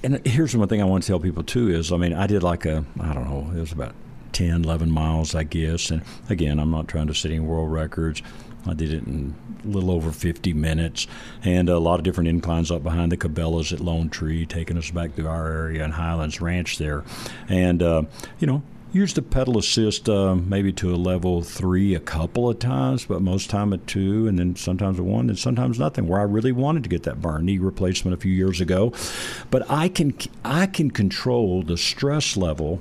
and 0.03 0.25
here's 0.25 0.57
one 0.57 0.69
thing 0.69 0.81
I 0.81 0.85
want 0.85 1.03
to 1.03 1.09
tell 1.09 1.19
people, 1.19 1.43
too, 1.43 1.71
is 1.71 1.93
I 1.93 1.97
mean, 1.97 2.13
I 2.15 2.27
did 2.27 2.43
like 2.43 2.65
a, 2.65 2.85
I 3.01 3.13
don't 3.13 3.29
know, 3.29 3.53
it 3.57 3.61
was 3.61 3.73
about 3.73 3.95
10, 4.33 4.65
11 4.65 4.91
miles, 4.91 5.35
I 5.35 5.45
guess. 5.45 5.91
And 5.91 6.03
again, 6.29 6.59
I'm 6.59 6.71
not 6.71 6.89
trying 6.89 7.07
to 7.09 7.15
set 7.15 7.31
any 7.31 7.41
world 7.41 7.73
records. 7.73 8.23
I 8.67 8.75
did 8.75 8.93
it 8.93 9.05
in 9.05 9.35
a 9.65 9.69
little 9.69 9.91
over 9.91 10.13
50 10.13 10.53
minutes, 10.53 11.07
and 11.43 11.69
a 11.69 11.79
lot 11.79 11.99
of 11.99 12.05
different 12.05 12.29
inclines 12.29 12.71
up 12.71 12.83
behind 12.83 13.11
the 13.11 13.17
Cabela's 13.17 13.73
at 13.73 13.81
Lone 13.81 14.09
Tree, 14.09 14.47
taking 14.47 14.79
us 14.79 14.91
back 14.91 15.17
to 15.17 15.27
our 15.27 15.49
area 15.49 15.85
and 15.85 15.93
Highlands 15.93 16.41
Ranch 16.41 16.79
there. 16.79 17.03
And, 17.49 17.83
uh, 17.83 18.05
you 18.39 18.47
know, 18.47 18.63
used 18.93 19.17
the 19.17 19.23
pedal 19.23 19.59
assist 19.59 20.09
uh, 20.09 20.35
maybe 20.35 20.73
to 20.73 20.95
a 20.95 20.97
level 20.97 21.43
three 21.43 21.95
a 21.95 22.01
couple 22.01 22.49
of 22.49 22.59
times, 22.59 23.07
but 23.07 23.23
most 23.23 23.49
time 23.49 23.73
at 23.73 23.87
two, 23.87 24.29
and 24.29 24.39
then 24.39 24.55
sometimes 24.55 24.99
a 24.99 25.03
one, 25.03 25.29
and 25.29 25.39
sometimes 25.39 25.79
nothing. 25.79 26.07
Where 26.07 26.21
I 26.21 26.25
really 26.25 26.53
wanted 26.53 26.83
to 26.83 26.89
get 26.89 27.03
that 27.05 27.21
burn 27.21 27.47
knee 27.47 27.59
replacement 27.59 28.15
a 28.15 28.21
few 28.21 28.33
years 28.33 28.61
ago, 28.61 28.93
but 29.51 29.69
I 29.71 29.89
can 29.89 30.15
I 30.45 30.67
can 30.67 30.91
control 30.91 31.63
the 31.63 31.79
stress 31.79 32.37
level 32.37 32.81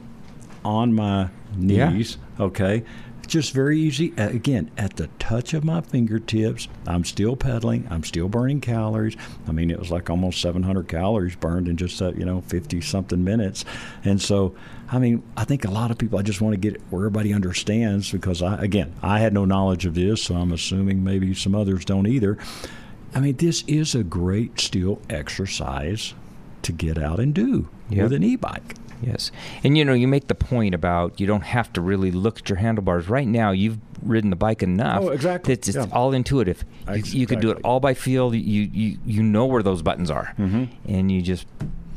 on 0.63 0.93
my 0.93 1.29
Yeah. 1.57 1.91
knees. 1.91 2.17
Okay. 2.39 2.83
Just 3.27 3.53
very 3.53 3.79
easy. 3.79 4.11
Again, 4.17 4.71
at 4.77 4.97
the 4.97 5.07
touch 5.17 5.53
of 5.53 5.63
my 5.63 5.79
fingertips, 5.79 6.67
I'm 6.85 7.05
still 7.05 7.37
pedaling. 7.37 7.87
I'm 7.89 8.03
still 8.03 8.27
burning 8.27 8.59
calories. 8.59 9.15
I 9.47 9.53
mean, 9.53 9.71
it 9.71 9.79
was 9.79 9.89
like 9.89 10.09
almost 10.09 10.41
700 10.41 10.89
calories 10.89 11.37
burned 11.37 11.69
in 11.69 11.77
just 11.77 12.01
you 12.01 12.25
know 12.25 12.41
50 12.41 12.81
something 12.81 13.23
minutes. 13.23 13.63
And 14.03 14.21
so, 14.21 14.53
I 14.91 14.99
mean, 14.99 15.23
I 15.37 15.45
think 15.45 15.63
a 15.63 15.71
lot 15.71 15.91
of 15.91 15.97
people. 15.97 16.19
I 16.19 16.23
just 16.23 16.41
want 16.41 16.53
to 16.53 16.57
get 16.59 16.73
it 16.75 16.81
where 16.89 17.03
everybody 17.03 17.33
understands 17.33 18.11
because 18.11 18.41
I 18.41 18.61
again, 18.61 18.91
I 19.01 19.19
had 19.19 19.33
no 19.33 19.45
knowledge 19.45 19.85
of 19.85 19.93
this, 19.93 20.21
so 20.23 20.35
I'm 20.35 20.51
assuming 20.51 21.01
maybe 21.01 21.33
some 21.33 21.55
others 21.55 21.85
don't 21.85 22.07
either. 22.07 22.37
I 23.15 23.21
mean, 23.21 23.37
this 23.37 23.63
is 23.65 23.95
a 23.95 24.03
great 24.03 24.59
still 24.59 24.99
exercise 25.09 26.15
to 26.63 26.71
get 26.73 26.97
out 26.97 27.19
and 27.19 27.33
do 27.33 27.69
Yep. 27.89 28.03
with 28.03 28.13
an 28.13 28.23
e-bike. 28.23 28.75
Yes. 29.01 29.31
And 29.63 29.77
you 29.77 29.83
know, 29.85 29.93
you 29.93 30.07
make 30.07 30.27
the 30.27 30.35
point 30.35 30.75
about 30.75 31.19
you 31.19 31.27
don't 31.27 31.41
have 31.43 31.71
to 31.73 31.81
really 31.81 32.11
look 32.11 32.39
at 32.39 32.49
your 32.49 32.57
handlebars. 32.57 33.09
Right 33.09 33.27
now, 33.27 33.51
you've 33.51 33.77
ridden 34.03 34.29
the 34.29 34.35
bike 34.35 34.61
enough. 34.63 35.03
Oh, 35.03 35.09
exactly. 35.09 35.53
It's, 35.53 35.67
it's 35.67 35.77
Yeah. 35.77 35.87
all 35.91 36.13
intuitive. 36.13 36.63
You, 36.87 36.93
Ex- 36.95 37.13
you 37.13 37.25
could 37.27 37.39
do 37.39 37.51
it 37.51 37.57
all 37.63 37.79
by 37.79 37.93
feel. 37.93 38.33
You, 38.33 38.69
you, 38.71 38.97
you 39.05 39.23
know 39.23 39.45
where 39.45 39.63
those 39.63 39.81
buttons 39.81 40.09
are. 40.11 40.33
Mhm. 40.37 40.69
And 40.87 41.11
you 41.11 41.21
just 41.21 41.45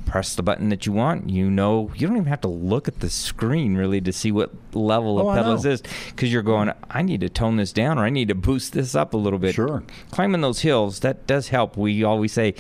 press 0.07 0.35
the 0.37 0.43
button 0.43 0.69
that 0.69 0.87
you 0.87 0.93
want. 0.93 1.29
You 1.31 1.51
know, 1.51 1.91
you 1.97 2.07
don't 2.07 2.17
even 2.17 2.29
have 2.29 2.43
to 2.43 2.49
look 2.49 2.87
at 2.89 3.01
the 3.01 3.11
screen 3.11 3.75
really 3.75 4.01
to 4.03 4.13
see 4.13 4.31
what 4.31 4.53
level 4.73 5.19
Oh, 5.19 5.23
of 5.23 5.29
I 5.29 5.37
pedal 5.43 5.67
is. 5.67 5.83
Because 6.11 6.33
you're 6.33 6.43
going, 6.43 6.71
I 6.91 7.03
need 7.03 7.21
to 7.23 7.29
tone 7.29 7.57
this 7.57 7.73
down 7.73 7.99
or 7.99 8.05
I 8.05 8.11
need 8.11 8.29
to 8.29 8.35
boost 8.35 8.75
this 8.75 8.95
up 8.95 9.15
a 9.15 9.17
little 9.17 9.39
bit. 9.39 9.55
Sure. 9.55 9.83
Climbing 10.11 10.41
those 10.43 10.61
hills, 10.61 11.01
that 11.01 11.27
does 11.27 11.49
help. 11.49 11.77
We 11.77 12.05
always 12.05 12.33
say 12.33 12.55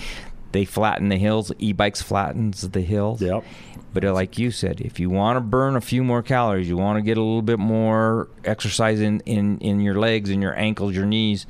they 0.54 0.64
flatten 0.64 1.08
the 1.08 1.16
hills. 1.16 1.50
E-bikes 1.58 2.00
flattens 2.00 2.62
the 2.70 2.80
hills. 2.80 3.20
Yep. 3.20 3.44
But 3.92 4.04
uh, 4.04 4.12
like 4.12 4.38
you 4.38 4.52
said, 4.52 4.80
if 4.80 5.00
you 5.00 5.10
want 5.10 5.36
to 5.36 5.40
burn 5.40 5.74
a 5.74 5.80
few 5.80 6.04
more 6.04 6.22
calories, 6.22 6.68
you 6.68 6.76
want 6.76 6.96
to 6.96 7.02
get 7.02 7.18
a 7.18 7.20
little 7.20 7.42
bit 7.42 7.58
more 7.58 8.28
exercise 8.44 9.00
in, 9.00 9.18
in, 9.26 9.58
in 9.58 9.80
your 9.80 9.96
legs 9.96 10.30
and 10.30 10.40
your 10.40 10.56
ankles, 10.56 10.94
your 10.94 11.06
knees, 11.06 11.46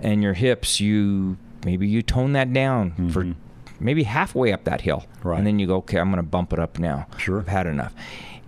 and 0.00 0.22
your 0.22 0.32
hips, 0.32 0.80
you 0.80 1.36
maybe 1.66 1.86
you 1.86 2.00
tone 2.00 2.32
that 2.32 2.54
down 2.54 3.10
for 3.10 3.34
maybe 3.80 4.04
halfway 4.04 4.50
up 4.50 4.64
that 4.64 4.80
hill. 4.80 5.04
Mm-hmm. 5.18 5.28
Right. 5.28 5.38
And 5.38 5.46
then 5.46 5.58
you 5.58 5.66
go, 5.66 5.76
okay, 5.76 5.98
I'm 5.98 6.10
going 6.10 6.16
to 6.16 6.22
bump 6.22 6.54
it 6.54 6.58
up 6.58 6.78
now. 6.78 7.06
Sure. 7.18 7.40
I've 7.40 7.48
had 7.48 7.66
enough. 7.66 7.94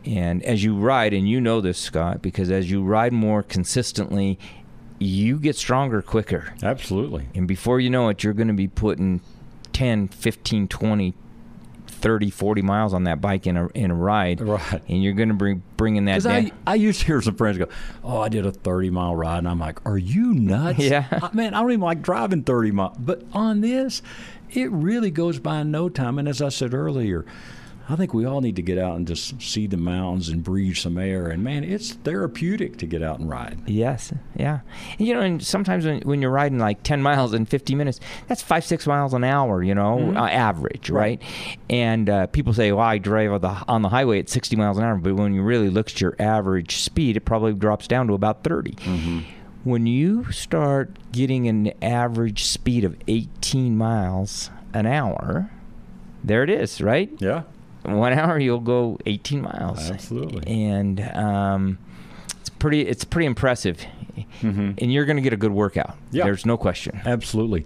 And 0.06 0.42
as 0.44 0.64
you 0.64 0.76
ride, 0.76 1.12
and 1.12 1.28
you 1.28 1.42
know 1.42 1.60
this, 1.60 1.76
Scott, 1.76 2.22
because 2.22 2.50
as 2.50 2.70
you 2.70 2.82
ride 2.82 3.12
more 3.12 3.42
consistently, 3.42 4.38
you 4.98 5.38
get 5.38 5.56
stronger 5.56 6.00
quicker. 6.00 6.54
Absolutely. 6.62 7.28
And 7.34 7.46
before 7.46 7.80
you 7.80 7.90
know 7.90 8.08
it, 8.08 8.24
you're 8.24 8.32
going 8.32 8.48
to 8.48 8.54
be 8.54 8.68
putting 8.68 9.20
10, 9.72 10.08
15, 10.08 10.68
20, 10.68 11.14
30, 11.86 12.30
40 12.30 12.62
miles 12.62 12.94
on 12.94 13.04
that 13.04 13.20
bike 13.20 13.46
in 13.46 13.56
a 13.56 13.68
in 13.68 13.90
a 13.90 13.94
ride. 13.94 14.40
Right. 14.40 14.82
And 14.88 15.02
you're 15.02 15.12
going 15.12 15.28
to 15.28 15.34
bring 15.34 15.62
bringing 15.76 16.06
that 16.06 16.22
down. 16.22 16.50
I, 16.66 16.72
I 16.72 16.74
used 16.76 17.00
to 17.00 17.06
hear 17.06 17.20
some 17.20 17.36
friends 17.36 17.58
go, 17.58 17.68
"Oh, 18.02 18.20
I 18.20 18.28
did 18.28 18.46
a 18.46 18.52
30 18.52 18.90
mile 18.90 19.14
ride," 19.14 19.38
and 19.38 19.48
I'm 19.48 19.58
like, 19.58 19.84
"Are 19.86 19.98
you 19.98 20.32
nuts?" 20.34 20.78
Yeah. 20.78 21.06
I, 21.10 21.30
man, 21.34 21.54
I 21.54 21.60
don't 21.60 21.70
even 21.70 21.80
like 21.80 22.02
driving 22.02 22.42
30 22.42 22.70
miles. 22.72 22.96
But 22.98 23.22
on 23.32 23.60
this, 23.60 24.02
it 24.50 24.70
really 24.70 25.10
goes 25.10 25.38
by 25.38 25.60
in 25.60 25.70
no 25.70 25.88
time. 25.88 26.18
And 26.18 26.28
as 26.28 26.40
I 26.40 26.48
said 26.48 26.74
earlier, 26.74 27.24
I 27.90 27.96
think 27.96 28.14
we 28.14 28.24
all 28.24 28.40
need 28.40 28.54
to 28.54 28.62
get 28.62 28.78
out 28.78 28.94
and 28.94 29.04
just 29.04 29.42
see 29.42 29.66
the 29.66 29.76
mountains 29.76 30.28
and 30.28 30.44
breathe 30.44 30.76
some 30.76 30.96
air. 30.96 31.26
And 31.26 31.42
man, 31.42 31.64
it's 31.64 31.94
therapeutic 31.94 32.76
to 32.78 32.86
get 32.86 33.02
out 33.02 33.18
and 33.18 33.28
ride. 33.28 33.58
Yes, 33.66 34.12
yeah. 34.36 34.60
And, 34.96 35.08
you 35.08 35.12
know, 35.12 35.20
and 35.20 35.44
sometimes 35.44 35.84
when, 35.84 36.00
when 36.02 36.22
you're 36.22 36.30
riding 36.30 36.60
like 36.60 36.84
10 36.84 37.02
miles 37.02 37.34
in 37.34 37.46
50 37.46 37.74
minutes, 37.74 37.98
that's 38.28 38.42
five, 38.42 38.64
six 38.64 38.86
miles 38.86 39.12
an 39.12 39.24
hour, 39.24 39.60
you 39.60 39.74
know, 39.74 40.14
uh, 40.14 40.28
average, 40.28 40.88
right? 40.88 41.20
And 41.68 42.08
uh, 42.08 42.26
people 42.28 42.52
say, 42.52 42.70
well, 42.70 42.86
I 42.86 42.98
drive 42.98 43.32
on 43.32 43.40
the, 43.40 43.64
on 43.66 43.82
the 43.82 43.88
highway 43.88 44.20
at 44.20 44.28
60 44.28 44.54
miles 44.54 44.78
an 44.78 44.84
hour. 44.84 44.94
But 44.94 45.16
when 45.16 45.34
you 45.34 45.42
really 45.42 45.68
look 45.68 45.88
at 45.88 46.00
your 46.00 46.14
average 46.20 46.76
speed, 46.76 47.16
it 47.16 47.22
probably 47.22 47.54
drops 47.54 47.88
down 47.88 48.06
to 48.06 48.14
about 48.14 48.44
30. 48.44 49.26
When 49.64 49.86
you 49.86 50.30
start 50.30 50.90
getting 51.10 51.48
an 51.48 51.72
average 51.82 52.44
speed 52.44 52.84
of 52.84 52.96
18 53.08 53.76
miles 53.76 54.48
an 54.72 54.86
hour, 54.86 55.50
there 56.22 56.44
it 56.44 56.50
is, 56.50 56.80
right? 56.80 57.10
Yeah. 57.18 57.42
One 57.82 58.12
hour 58.12 58.38
you'll 58.38 58.60
go 58.60 58.98
18 59.06 59.42
miles 59.42 59.90
Absolutely. 59.90 60.46
and 60.46 61.00
um, 61.14 61.78
it's 62.40 62.50
pretty 62.50 62.82
it's 62.82 63.04
pretty 63.04 63.26
impressive 63.26 63.78
and 64.42 64.92
you're 64.92 65.04
going 65.06 65.16
to 65.16 65.22
get 65.22 65.32
a 65.32 65.36
good 65.38 65.52
workout 65.52 65.88
Mm-hmm. 65.90 66.16
Yeah. 66.16 66.24
there's 66.24 66.44
no 66.46 66.56
question 66.56 67.00
Absolutely. 67.06 67.64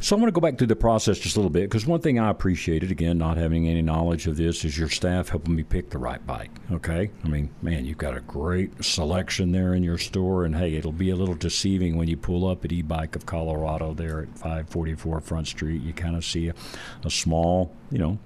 So 0.00 0.14
I 0.14 0.18
want 0.20 0.28
to 0.28 0.38
go 0.38 0.40
back 0.42 0.58
through 0.58 0.66
the 0.66 0.76
process 0.76 1.18
just 1.18 1.36
a 1.36 1.38
little 1.38 1.48
bit 1.50 1.62
because 1.62 1.86
one 1.86 2.00
thing 2.02 2.18
I 2.18 2.28
appreciated, 2.28 2.90
again, 2.90 3.16
not 3.16 3.38
having 3.38 3.66
any 3.68 3.80
knowledge 3.80 4.26
of 4.26 4.36
this, 4.36 4.62
is 4.62 4.76
your 4.76 4.90
staff 4.90 5.30
helping 5.30 5.56
me 5.56 5.62
pick 5.62 5.88
the 5.88 5.96
right 5.96 6.24
bike. 6.26 6.50
Okay, 6.70 7.10
I 7.24 7.28
mean, 7.28 7.48
man, 7.62 7.86
you've 7.86 7.96
got 7.96 8.14
a 8.14 8.20
great 8.20 8.84
selection 8.84 9.50
there 9.52 9.72
in 9.72 9.82
your 9.82 9.96
store, 9.96 10.44
and 10.44 10.54
hey, 10.56 10.74
it'll 10.74 10.92
be 10.92 11.08
a 11.08 11.16
little 11.16 11.34
deceiving 11.36 11.96
when 11.96 12.06
you 12.06 12.18
pull 12.18 12.46
up 12.46 12.66
at 12.66 12.72
E-Bike 12.72 13.16
of 13.16 13.24
Colorado 13.24 13.94
there 13.94 14.20
at 14.24 14.28
544 14.40 15.20
Front 15.22 15.46
Street. 15.46 15.80
You 15.80 15.94
kind 15.94 16.16
of 16.16 16.24
see 16.24 16.48
a, 16.48 16.54
a 17.02 17.08
small, 17.10 17.72
you 17.90 17.96
know. 17.96 18.18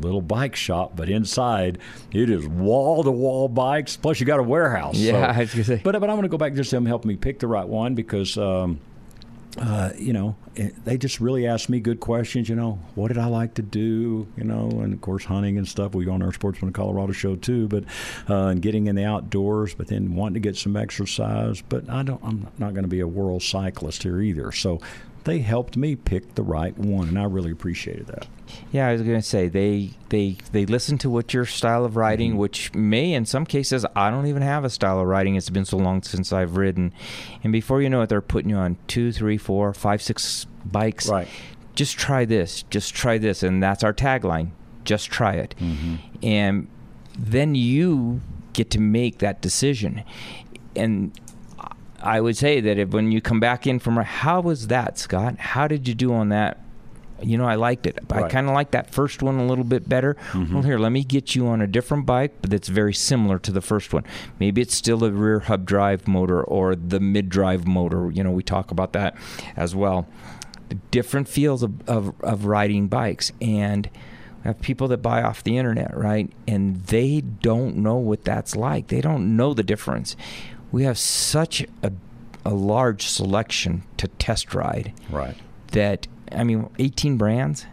Little 0.00 0.20
bike 0.22 0.56
shop, 0.56 0.92
but 0.96 1.08
inside 1.08 1.78
it 2.12 2.30
is 2.30 2.46
wall 2.46 3.04
to 3.04 3.10
wall 3.10 3.48
bikes. 3.48 3.96
Plus, 3.96 4.18
you 4.20 4.26
got 4.26 4.40
a 4.40 4.42
warehouse. 4.42 4.96
so- 4.96 5.02
Yeah, 5.02 5.32
I 5.36 5.40
was 5.40 5.52
gonna 5.52 5.64
say. 5.64 5.80
But 5.84 5.98
but 6.00 6.10
I 6.10 6.14
want 6.14 6.24
to 6.24 6.28
go 6.28 6.38
back 6.38 6.54
just 6.54 6.70
to 6.70 6.76
them 6.76 6.86
helping 6.86 7.08
me 7.08 7.16
pick 7.16 7.38
the 7.38 7.46
right 7.46 7.66
one 7.66 7.94
because 7.94 8.36
um, 8.36 8.80
uh, 9.56 9.90
you 9.98 10.12
know, 10.12 10.36
they 10.84 10.96
just 10.98 11.20
really 11.20 11.46
asked 11.46 11.68
me 11.68 11.80
good 11.80 11.98
questions. 12.00 12.48
You 12.48 12.54
know, 12.54 12.78
what 12.94 13.08
did 13.08 13.18
I 13.18 13.26
like 13.26 13.54
to 13.54 13.62
do? 13.62 14.26
You 14.36 14.44
know, 14.44 14.68
and 14.70 14.92
of 14.92 15.00
course, 15.00 15.24
hunting 15.24 15.58
and 15.58 15.66
stuff. 15.66 15.94
We 15.94 16.04
go 16.04 16.12
on 16.12 16.22
our 16.22 16.32
Sportsman 16.32 16.68
of 16.68 16.74
Colorado 16.74 17.12
show 17.12 17.34
too, 17.36 17.66
but 17.68 17.84
uh, 18.28 18.48
and 18.48 18.62
getting 18.62 18.86
in 18.86 18.94
the 18.94 19.04
outdoors, 19.04 19.74
but 19.74 19.88
then 19.88 20.14
wanting 20.14 20.34
to 20.34 20.40
get 20.40 20.56
some 20.56 20.76
exercise. 20.76 21.60
But 21.68 21.88
I 21.88 22.02
don't. 22.02 22.20
I'm 22.22 22.46
not 22.58 22.72
going 22.74 22.84
to 22.84 22.88
be 22.88 23.00
a 23.00 23.08
world 23.08 23.42
cyclist 23.42 24.02
here 24.04 24.20
either. 24.20 24.52
So 24.52 24.80
they 25.28 25.38
helped 25.40 25.76
me 25.76 25.94
pick 25.96 26.34
the 26.34 26.42
right 26.42 26.76
one, 26.78 27.08
and 27.08 27.18
I 27.18 27.24
really 27.24 27.50
appreciated 27.52 28.06
that. 28.08 28.26
yeah 28.72 28.86
i 28.88 28.92
was 28.92 29.02
going 29.02 29.14
to 29.20 29.22
say 29.22 29.46
they 29.48 29.90
they 30.08 30.36
they 30.52 30.64
listen 30.66 30.96
to 30.98 31.10
what 31.10 31.34
your 31.34 31.44
style 31.44 31.84
of 31.84 31.96
riding 31.96 32.30
Mm-hmm. 32.30 32.38
which 32.40 32.74
may 32.74 33.12
in 33.12 33.24
some 33.26 33.44
cases 33.44 33.84
i 33.94 34.10
don't 34.10 34.26
even 34.26 34.42
have 34.42 34.64
a 34.64 34.70
style 34.70 34.98
of 35.00 35.06
riding 35.06 35.34
it's 35.36 35.50
been 35.50 35.64
so 35.66 35.76
long 35.76 36.02
since 36.02 36.32
i've 36.32 36.56
ridden 36.56 36.92
and 37.44 37.52
before 37.52 37.82
you 37.82 37.90
know 37.90 38.00
it 38.02 38.08
they're 38.08 38.22
putting 38.22 38.50
you 38.50 38.56
on 38.56 38.76
two 38.86 39.12
three 39.12 39.36
four 39.38 39.74
five 39.74 40.00
six 40.02 40.46
bikes. 40.64 41.08
Right. 41.08 41.28
just 41.74 41.98
try 41.98 42.24
this 42.24 42.64
just 42.70 42.94
try 42.94 43.18
this 43.18 43.42
and 43.42 43.62
that's 43.62 43.84
our 43.84 43.92
tagline. 43.94 44.50
Just 44.84 45.10
try 45.10 45.34
it. 45.34 45.54
And 46.22 46.66
then 47.18 47.54
you 47.54 48.22
get 48.54 48.70
to 48.70 48.80
make 48.80 49.18
that 49.18 49.42
decision. 49.42 50.02
And 50.74 51.12
i 52.00 52.20
would 52.20 52.36
say 52.36 52.60
that 52.60 52.78
if, 52.78 52.90
when 52.90 53.12
you 53.12 53.20
come 53.20 53.40
back 53.40 53.66
in 53.66 53.78
from 53.78 53.96
how 53.96 54.40
was 54.40 54.68
that 54.68 54.98
scott? 54.98 55.38
How 55.38 55.68
did 55.68 55.88
you 55.88 55.94
do 55.94 56.12
on 56.12 56.28
that? 56.30 56.58
You 57.20 57.36
know 57.36 57.46
i 57.46 57.56
liked 57.56 57.86
it. 57.86 57.98
But 58.06 58.22
i 58.22 58.28
kind 58.28 58.48
of 58.48 58.54
like 58.54 58.70
that 58.72 58.90
first 58.90 59.22
one 59.22 59.38
a 59.38 59.46
little 59.46 59.64
bit 59.64 59.88
better. 59.88 60.16
Mm-hmm. 60.32 60.54
Well 60.54 60.62
here 60.62 60.78
let 60.78 60.92
me 60.92 61.02
get 61.02 61.34
you 61.34 61.48
on 61.48 61.60
a 61.60 61.66
different 61.66 62.06
bike 62.06 62.36
but 62.40 62.50
that's 62.50 62.68
very 62.68 62.94
similar 62.94 63.38
to 63.40 63.52
the 63.52 63.60
first 63.60 63.92
one. 63.92 64.04
Maybe 64.38 64.60
it's 64.60 64.74
still 64.74 65.02
a 65.04 65.10
rear 65.10 65.40
hub 65.40 65.66
drive 65.66 66.06
motor 66.06 66.42
or 66.42 66.76
the 66.76 67.00
mid 67.00 67.28
drive 67.28 67.66
motor. 67.66 68.10
You 68.10 68.22
know 68.22 68.30
we 68.30 68.42
talk 68.42 68.70
about 68.70 68.92
that 68.92 69.16
as 69.56 69.74
well. 69.74 70.06
Different 70.90 71.28
feels 71.28 71.62
of, 71.62 71.88
of, 71.88 72.14
of 72.20 72.44
riding 72.44 72.88
bikes. 72.88 73.32
And 73.40 73.88
we 74.44 74.48
have 74.48 74.60
people 74.60 74.86
that 74.88 74.98
buy 74.98 75.22
off 75.22 75.42
the 75.42 75.56
internet 75.58 75.96
right? 75.96 76.30
And 76.46 76.84
they 76.86 77.20
don't 77.20 77.78
know 77.78 77.96
what 77.96 78.22
that's 78.24 78.54
like. 78.54 78.88
They 78.88 79.00
don't 79.00 79.36
know 79.36 79.54
the 79.54 79.64
difference 79.64 80.14
we 80.72 80.84
have 80.84 80.98
such 80.98 81.64
a 81.82 81.92
a 82.44 82.54
large 82.54 83.06
selection 83.06 83.82
to 83.98 84.08
test 84.08 84.54
ride. 84.54 84.92
Right. 85.10 85.36
That 85.72 86.06
I 86.32 86.44
mean, 86.44 86.68
18 86.78 87.16
brands, 87.16 87.66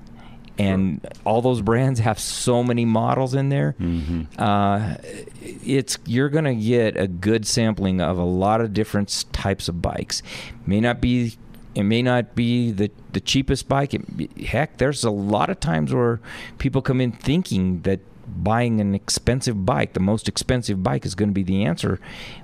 and 0.58 1.02
sure. 1.02 1.12
all 1.26 1.42
those 1.42 1.62
brands 1.62 2.00
have 2.02 2.20
so 2.20 2.64
many 2.64 2.86
models 2.86 3.34
in 3.34 3.50
there. 3.50 3.76
Mm-hmm. 3.80 4.24
Uh, 4.38 4.96
it's 5.42 5.98
you're 6.06 6.30
going 6.30 6.46
to 6.46 6.56
get 6.56 6.98
a 6.98 7.08
good 7.08 7.46
sampling 7.46 8.02
of 8.02 8.18
a 8.18 8.24
lot 8.24 8.62
of 8.62 8.74
different 8.74 9.26
types 9.32 9.68
of 9.70 9.82
bikes. 9.82 10.22
May 10.66 10.80
not 10.80 11.02
be 11.02 11.38
it 11.74 11.84
may 11.84 12.02
not 12.02 12.36
be 12.36 12.72
the 12.72 12.92
the 13.12 13.20
cheapest 13.20 13.68
bike. 13.68 13.94
It, 13.94 14.38
heck, 14.42 14.78
there's 14.78 15.04
a 15.04 15.12
lot 15.12 15.50
of 15.50 15.60
times 15.60 15.94
where 15.94 16.20
people 16.58 16.82
come 16.82 17.02
in 17.02 17.12
thinking 17.12 17.82
that 17.82 18.00
buying 18.28 18.82
an 18.82 18.96
expensive 18.96 19.66
bike, 19.66 19.94
the 19.94 20.00
most 20.00 20.28
expensive 20.28 20.84
bike, 20.84 21.06
is 21.06 21.16
going 21.16 21.30
to 21.30 21.34
be 21.34 21.44
the 21.44 21.64
answer. 21.64 22.00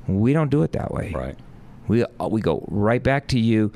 We 0.07 0.33
don't 0.33 0.49
do 0.49 0.63
it 0.63 0.71
that 0.73 0.91
way. 0.91 1.11
Right. 1.13 1.37
We 1.87 2.03
uh, 2.03 2.27
we 2.27 2.41
go 2.41 2.65
right 2.69 3.01
back 3.01 3.27
to 3.27 3.39
you. 3.39 3.71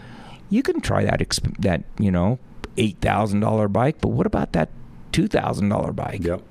You 0.49 0.64
can 0.64 0.82
try 0.82 1.03
that 1.03 1.20
exp- 1.20 1.58
that 1.60 1.84
you 1.99 2.12
know 2.12 2.39
eight 2.78 2.97
thousand 3.01 3.39
dollar 3.39 3.68
bike, 3.68 3.97
but 4.01 4.10
what 4.10 4.26
about 4.26 4.53
that 4.53 4.70
two 5.12 5.28
thousand 5.28 5.70
dollar 5.70 5.91
bike? 5.91 6.24
Yep. 6.24 6.41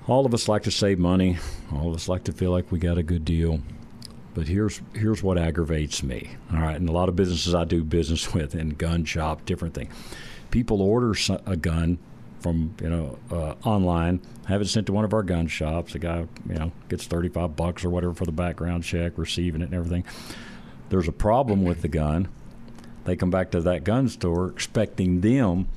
all 0.08 0.26
of 0.26 0.34
us 0.34 0.48
like 0.48 0.64
to 0.64 0.72
save 0.72 0.98
money. 1.00 1.38
All 1.72 1.90
of 1.90 1.96
us 1.96 2.08
like 2.08 2.24
to 2.26 2.32
feel 2.32 2.52
like 2.52 2.72
we 2.72 2.80
got 2.80 2.98
a 2.98 3.04
good 3.04 3.26
deal. 3.26 3.60
But 4.36 4.48
here's 4.50 4.82
here's 4.94 5.24
what 5.24 5.38
aggravates 5.38 6.04
me. 6.04 6.30
All 6.54 6.60
right, 6.60 6.76
and 6.76 6.88
a 6.88 6.92
lot 6.92 7.10
of 7.10 7.16
businesses 7.16 7.56
I 7.56 7.64
do 7.64 7.84
business 7.84 8.34
with, 8.34 8.54
and 8.54 8.78
gun 8.78 9.06
shop, 9.06 9.46
different 9.46 9.74
thing. 9.74 9.90
People 10.52 10.82
order 10.82 11.16
a 11.46 11.56
gun 11.56 11.98
from 12.42 12.76
you 12.82 12.90
know 12.90 13.18
uh, 13.32 13.56
online, 13.68 14.22
have 14.48 14.62
it 14.62 14.68
sent 14.68 14.86
to 14.88 14.94
one 14.94 15.06
of 15.06 15.14
our 15.14 15.24
gun 15.24 15.48
shops. 15.48 15.94
The 15.94 16.00
guy 16.00 16.28
you 16.48 16.56
know 16.56 16.72
gets 16.90 17.08
thirty 17.08 17.30
five 17.30 17.56
bucks 17.56 17.84
or 17.84 17.90
whatever 17.90 18.14
for 18.14 18.26
the 18.26 18.32
background 18.34 18.84
check, 18.84 19.14
receiving 19.18 19.62
it 19.62 19.66
and 19.66 19.74
everything. 19.74 20.04
There's 20.90 21.08
a 21.08 21.14
problem 21.14 21.64
with 21.64 21.82
the 21.82 21.88
gun. 21.88 22.28
They 23.06 23.16
come 23.16 23.32
back 23.32 23.52
to 23.52 23.62
that 23.62 23.84
gun 23.84 24.10
store 24.10 24.50
expecting 24.50 25.22
them 25.22 25.70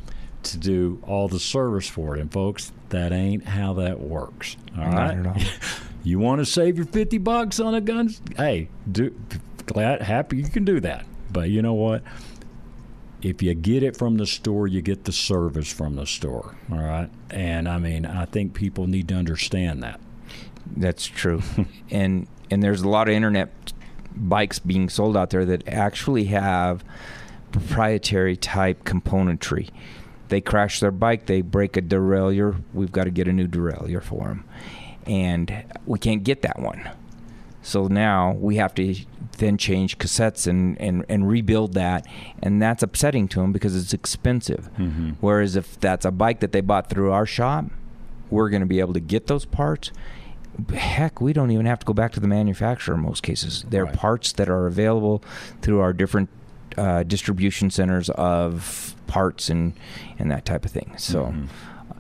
to 0.42 0.58
do 0.58 1.00
all 1.06 1.28
the 1.28 1.38
service 1.38 1.88
for 1.88 2.16
it, 2.16 2.20
and 2.20 2.32
folks, 2.32 2.72
that 2.88 3.12
ain't 3.12 3.44
how 3.44 3.74
that 3.74 4.00
works. 4.00 4.56
All 4.76 4.84
right. 4.84 5.50
You 6.08 6.18
want 6.18 6.38
to 6.38 6.46
save 6.46 6.78
your 6.78 6.86
50 6.86 7.18
bucks 7.18 7.60
on 7.60 7.74
a 7.74 7.82
gun? 7.82 8.08
Hey, 8.34 8.70
do 8.90 9.14
glad 9.66 10.00
happy 10.00 10.38
you 10.38 10.48
can 10.48 10.64
do 10.64 10.80
that. 10.80 11.04
But 11.30 11.50
you 11.50 11.60
know 11.60 11.74
what? 11.74 12.02
If 13.20 13.42
you 13.42 13.52
get 13.52 13.82
it 13.82 13.94
from 13.94 14.16
the 14.16 14.24
store, 14.24 14.66
you 14.66 14.80
get 14.80 15.04
the 15.04 15.12
service 15.12 15.70
from 15.70 15.96
the 15.96 16.06
store. 16.06 16.56
All 16.72 16.78
right? 16.78 17.10
And 17.28 17.68
I 17.68 17.76
mean, 17.76 18.06
I 18.06 18.24
think 18.24 18.54
people 18.54 18.86
need 18.86 19.08
to 19.08 19.16
understand 19.16 19.82
that. 19.82 20.00
That's 20.74 21.04
true. 21.04 21.42
and 21.90 22.26
and 22.50 22.62
there's 22.62 22.80
a 22.80 22.88
lot 22.88 23.08
of 23.08 23.14
internet 23.14 23.74
bikes 24.16 24.58
being 24.58 24.88
sold 24.88 25.14
out 25.14 25.28
there 25.28 25.44
that 25.44 25.68
actually 25.68 26.24
have 26.24 26.82
proprietary 27.52 28.34
type 28.38 28.84
componentry. 28.84 29.68
They 30.30 30.40
crash 30.40 30.80
their 30.80 30.90
bike, 30.90 31.26
they 31.26 31.42
break 31.42 31.76
a 31.76 31.82
derailleur, 31.82 32.62
we've 32.72 32.92
got 32.92 33.04
to 33.04 33.10
get 33.10 33.28
a 33.28 33.32
new 33.32 33.46
derailleur 33.46 34.02
for 34.02 34.28
them 34.28 34.44
and 35.08 35.64
we 35.86 35.98
can't 35.98 36.22
get 36.22 36.42
that 36.42 36.58
one. 36.60 36.88
So 37.62 37.86
now 37.88 38.32
we 38.32 38.56
have 38.56 38.74
to 38.74 38.94
then 39.38 39.56
change 39.56 39.98
cassettes 39.98 40.46
and, 40.46 40.80
and, 40.80 41.04
and 41.08 41.28
rebuild 41.28 41.74
that, 41.74 42.06
and 42.42 42.62
that's 42.62 42.82
upsetting 42.82 43.28
to 43.28 43.40
them 43.40 43.52
because 43.52 43.76
it's 43.76 43.92
expensive. 43.92 44.70
Mm-hmm. 44.78 45.10
Whereas 45.20 45.56
if 45.56 45.78
that's 45.80 46.04
a 46.04 46.10
bike 46.10 46.40
that 46.40 46.52
they 46.52 46.60
bought 46.60 46.88
through 46.88 47.12
our 47.12 47.26
shop, 47.26 47.66
we're 48.30 48.48
going 48.48 48.60
to 48.60 48.66
be 48.66 48.80
able 48.80 48.94
to 48.94 49.00
get 49.00 49.26
those 49.26 49.44
parts. 49.44 49.90
Heck, 50.74 51.20
we 51.20 51.32
don't 51.32 51.50
even 51.50 51.66
have 51.66 51.78
to 51.80 51.86
go 51.86 51.92
back 51.92 52.12
to 52.12 52.20
the 52.20 52.26
manufacturer 52.26 52.94
in 52.94 53.00
most 53.02 53.22
cases. 53.22 53.64
They're 53.68 53.84
right. 53.84 53.94
parts 53.94 54.32
that 54.32 54.48
are 54.48 54.66
available 54.66 55.22
through 55.62 55.80
our 55.80 55.92
different 55.92 56.28
uh, 56.76 57.04
distribution 57.04 57.70
centers 57.70 58.10
of 58.10 58.94
parts 59.06 59.48
and 59.48 59.72
and 60.18 60.30
that 60.30 60.44
type 60.44 60.64
of 60.64 60.70
thing. 60.70 60.94
So. 60.96 61.26
Mm-hmm 61.26 61.46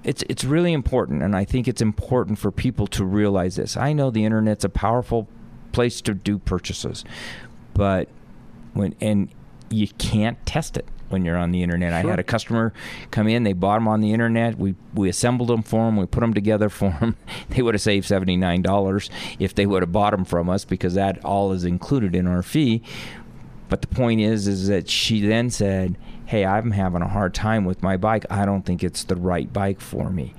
it's 0.08 0.24
it's 0.26 0.42
really 0.42 0.72
important, 0.72 1.22
and 1.22 1.36
I 1.36 1.44
think 1.44 1.68
it's 1.68 1.82
important 1.82 2.38
for 2.38 2.50
people 2.50 2.86
to 2.88 3.04
realize 3.04 3.56
this. 3.56 3.76
I 3.76 3.92
know 3.92 4.10
the 4.10 4.24
internet's 4.24 4.64
a 4.64 4.70
powerful 4.70 5.28
place 5.72 6.00
to 6.00 6.14
do 6.14 6.38
purchases, 6.38 7.04
but 7.74 8.08
when 8.72 8.94
and 9.02 9.28
you 9.68 9.86
can't 9.98 10.44
test 10.46 10.78
it 10.78 10.86
when 11.10 11.26
you're 11.26 11.36
on 11.36 11.50
the 11.50 11.62
internet. 11.62 11.90
Sure. 11.90 12.08
I 12.08 12.10
had 12.10 12.18
a 12.18 12.24
customer 12.24 12.72
come 13.10 13.28
in, 13.28 13.42
they 13.42 13.52
bought 13.52 13.76
them 13.76 13.86
on 13.86 14.00
the 14.00 14.14
internet. 14.14 14.58
We 14.58 14.76
we 14.94 15.10
assembled 15.10 15.50
them 15.50 15.62
for 15.62 15.84
them, 15.84 15.98
we 15.98 16.06
put 16.06 16.20
them 16.20 16.32
together 16.32 16.70
for 16.70 16.96
them. 17.00 17.16
They 17.50 17.60
would 17.60 17.74
have 17.74 17.82
saved 17.82 18.06
seventy 18.06 18.38
nine 18.38 18.62
dollars 18.62 19.10
if 19.38 19.54
they 19.54 19.66
would 19.66 19.82
have 19.82 19.92
bought 19.92 20.12
them 20.12 20.24
from 20.24 20.48
us 20.48 20.64
because 20.64 20.94
that 20.94 21.22
all 21.22 21.52
is 21.52 21.64
included 21.64 22.16
in 22.16 22.26
our 22.26 22.42
fee. 22.42 22.82
But 23.68 23.82
the 23.82 23.88
point 23.88 24.22
is, 24.22 24.48
is 24.48 24.68
that 24.68 24.88
she 24.88 25.20
then 25.20 25.50
said, 25.50 25.98
hey, 26.28 26.44
I'm 26.44 26.72
having 26.72 27.00
a 27.00 27.08
hard 27.08 27.32
time 27.32 27.64
with 27.64 27.82
my 27.82 27.96
bike. 27.96 28.26
I 28.28 28.44
don't 28.44 28.66
think 28.66 28.84
it's 28.84 29.02
the 29.02 29.16
right 29.16 29.50
bike 29.50 29.80
for 29.80 30.10
me. 30.10 30.34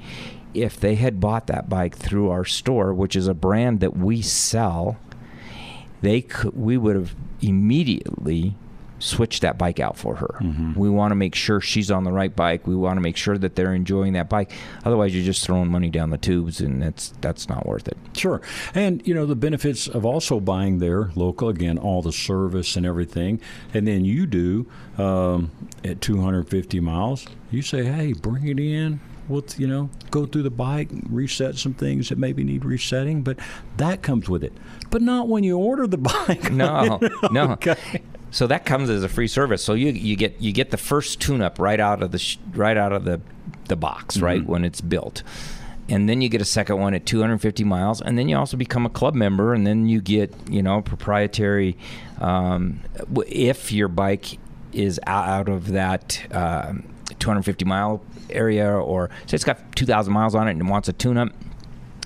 If 0.53 0.79
they 0.79 0.93
had 0.93 1.19
bought 1.19 1.47
that 1.47 1.67
bike 1.67 1.97
through 1.97 2.29
our 2.29 2.45
store, 2.45 2.93
which 2.93 3.15
is 3.15 3.27
a 3.27 3.33
brand 3.33 3.79
that 3.79 3.97
we 3.97 4.21
sell, 4.21 4.99
they 6.01 6.21
could, 6.21 6.55
we 6.55 6.77
would 6.77 6.95
have 6.95 7.15
immediately 7.41 8.53
switch 8.99 9.39
that 9.39 9.57
bike 9.57 9.79
out 9.79 9.97
for 9.97 10.15
her. 10.15 10.37
Mm-hmm. 10.39 10.73
We 10.79 10.89
want 10.89 11.11
to 11.11 11.15
make 11.15 11.35
sure 11.35 11.61
she's 11.61 11.89
on 11.89 12.03
the 12.03 12.11
right 12.11 12.35
bike. 12.35 12.67
We 12.67 12.75
want 12.75 12.97
to 12.97 13.01
make 13.01 13.17
sure 13.17 13.37
that 13.37 13.55
they're 13.55 13.73
enjoying 13.73 14.13
that 14.13 14.29
bike. 14.29 14.51
Otherwise, 14.85 15.15
you're 15.15 15.25
just 15.25 15.43
throwing 15.43 15.69
money 15.69 15.89
down 15.89 16.09
the 16.09 16.17
tubes, 16.17 16.61
and 16.61 16.81
that's 16.81 17.13
that's 17.21 17.49
not 17.49 17.65
worth 17.65 17.87
it. 17.87 17.97
Sure, 18.15 18.41
and 18.73 19.05
you 19.07 19.13
know 19.13 19.25
the 19.25 19.35
benefits 19.35 19.87
of 19.87 20.05
also 20.05 20.39
buying 20.39 20.79
there 20.79 21.11
local. 21.15 21.49
Again, 21.49 21.77
all 21.77 22.01
the 22.01 22.13
service 22.13 22.75
and 22.75 22.85
everything, 22.85 23.41
and 23.73 23.87
then 23.87 24.05
you 24.05 24.25
do 24.25 24.67
um, 24.97 25.51
at 25.83 26.01
250 26.01 26.79
miles. 26.79 27.25
You 27.51 27.61
say, 27.61 27.83
hey, 27.85 28.13
bring 28.13 28.47
it 28.47 28.59
in 28.59 28.99
we'll 29.29 29.45
you 29.57 29.67
know 29.67 29.89
go 30.11 30.25
through 30.25 30.43
the 30.43 30.49
bike 30.49 30.89
reset 31.07 31.55
some 31.55 31.73
things 31.73 32.09
that 32.09 32.17
maybe 32.17 32.43
need 32.43 32.65
resetting 32.65 33.21
but 33.21 33.37
that 33.77 34.01
comes 34.01 34.27
with 34.27 34.43
it 34.43 34.51
but 34.89 35.01
not 35.01 35.29
when 35.29 35.43
you 35.43 35.57
order 35.57 35.87
the 35.87 35.97
bike 36.27 36.51
no 36.51 36.99
no 37.31 37.51
okay. 37.51 38.01
So 38.31 38.47
that 38.47 38.65
comes 38.65 38.89
as 38.89 39.03
a 39.03 39.09
free 39.09 39.27
service. 39.27 39.63
So 39.63 39.73
you 39.73 39.91
you 39.91 40.15
get 40.15 40.39
you 40.39 40.51
get 40.51 40.71
the 40.71 40.77
first 40.77 41.19
tune 41.19 41.41
up 41.41 41.59
right 41.59 41.79
out 41.79 42.03
of 42.03 42.11
the 42.11 42.19
sh- 42.19 42.37
right 42.53 42.77
out 42.77 42.93
of 42.93 43.05
the 43.05 43.21
the 43.67 43.75
box, 43.75 44.15
mm-hmm. 44.15 44.25
right 44.25 44.45
when 44.45 44.63
it's 44.63 44.81
built. 44.81 45.23
And 45.87 46.07
then 46.07 46.21
you 46.21 46.29
get 46.29 46.39
a 46.39 46.45
second 46.45 46.77
one 46.77 46.93
at 46.93 47.07
250 47.07 47.63
miles, 47.63 47.99
and 47.99 48.15
then 48.15 48.29
you 48.29 48.37
also 48.37 48.57
become 48.57 48.85
a 48.85 48.91
club 48.91 49.15
member, 49.15 49.55
and 49.55 49.65
then 49.65 49.87
you 49.87 50.01
get 50.01 50.33
you 50.49 50.61
know 50.61 50.81
proprietary. 50.81 51.77
Um, 52.19 52.81
if 53.27 53.71
your 53.71 53.87
bike 53.87 54.37
is 54.71 54.99
out 55.07 55.49
of 55.49 55.69
that 55.69 56.21
uh, 56.31 56.73
250 57.17 57.65
mile 57.65 58.03
area, 58.29 58.71
or 58.71 59.09
say 59.25 59.35
it's 59.35 59.43
got 59.43 59.75
2,000 59.75 60.13
miles 60.13 60.35
on 60.35 60.47
it 60.47 60.51
and 60.51 60.69
wants 60.69 60.87
a 60.89 60.93
tune 60.93 61.17
up, 61.17 61.29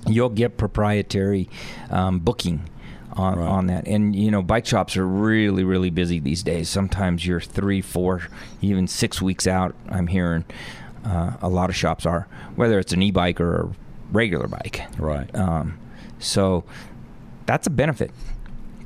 you'll 0.08 0.30
get 0.30 0.58
proprietary 0.58 1.50
um, 1.90 2.20
booking 2.20 2.70
on, 3.14 3.38
right. 3.38 3.48
on 3.48 3.68
that. 3.68 3.88
And 3.88 4.16
you 4.16 4.32
know, 4.32 4.42
bike 4.42 4.66
shops 4.66 4.98
are 4.98 5.08
really, 5.08 5.64
really 5.64 5.90
busy 5.90 6.20
these 6.20 6.44
days. 6.44 6.70
Sometimes 6.70 7.26
you're 7.26 7.42
three, 7.42 7.82
four, 7.82 8.28
even 8.62 8.88
six 8.88 9.22
weeks 9.22 9.48
out. 9.48 9.76
I'm 9.90 10.08
hearing 10.08 10.46
uh, 11.06 11.34
a 11.42 11.50
lot 11.50 11.70
of 11.70 11.76
shops 11.76 12.06
are, 12.06 12.28
whether 12.56 12.80
it's 12.80 12.94
an 12.94 13.02
e-bike 13.02 13.40
or 13.40 13.56
a 13.56 13.70
regular 14.12 14.48
bike. 14.48 14.84
Right. 14.98 15.34
Um, 15.36 15.80
so 16.20 16.64
that's 17.46 17.68
a 17.68 17.72
benefit 17.72 18.12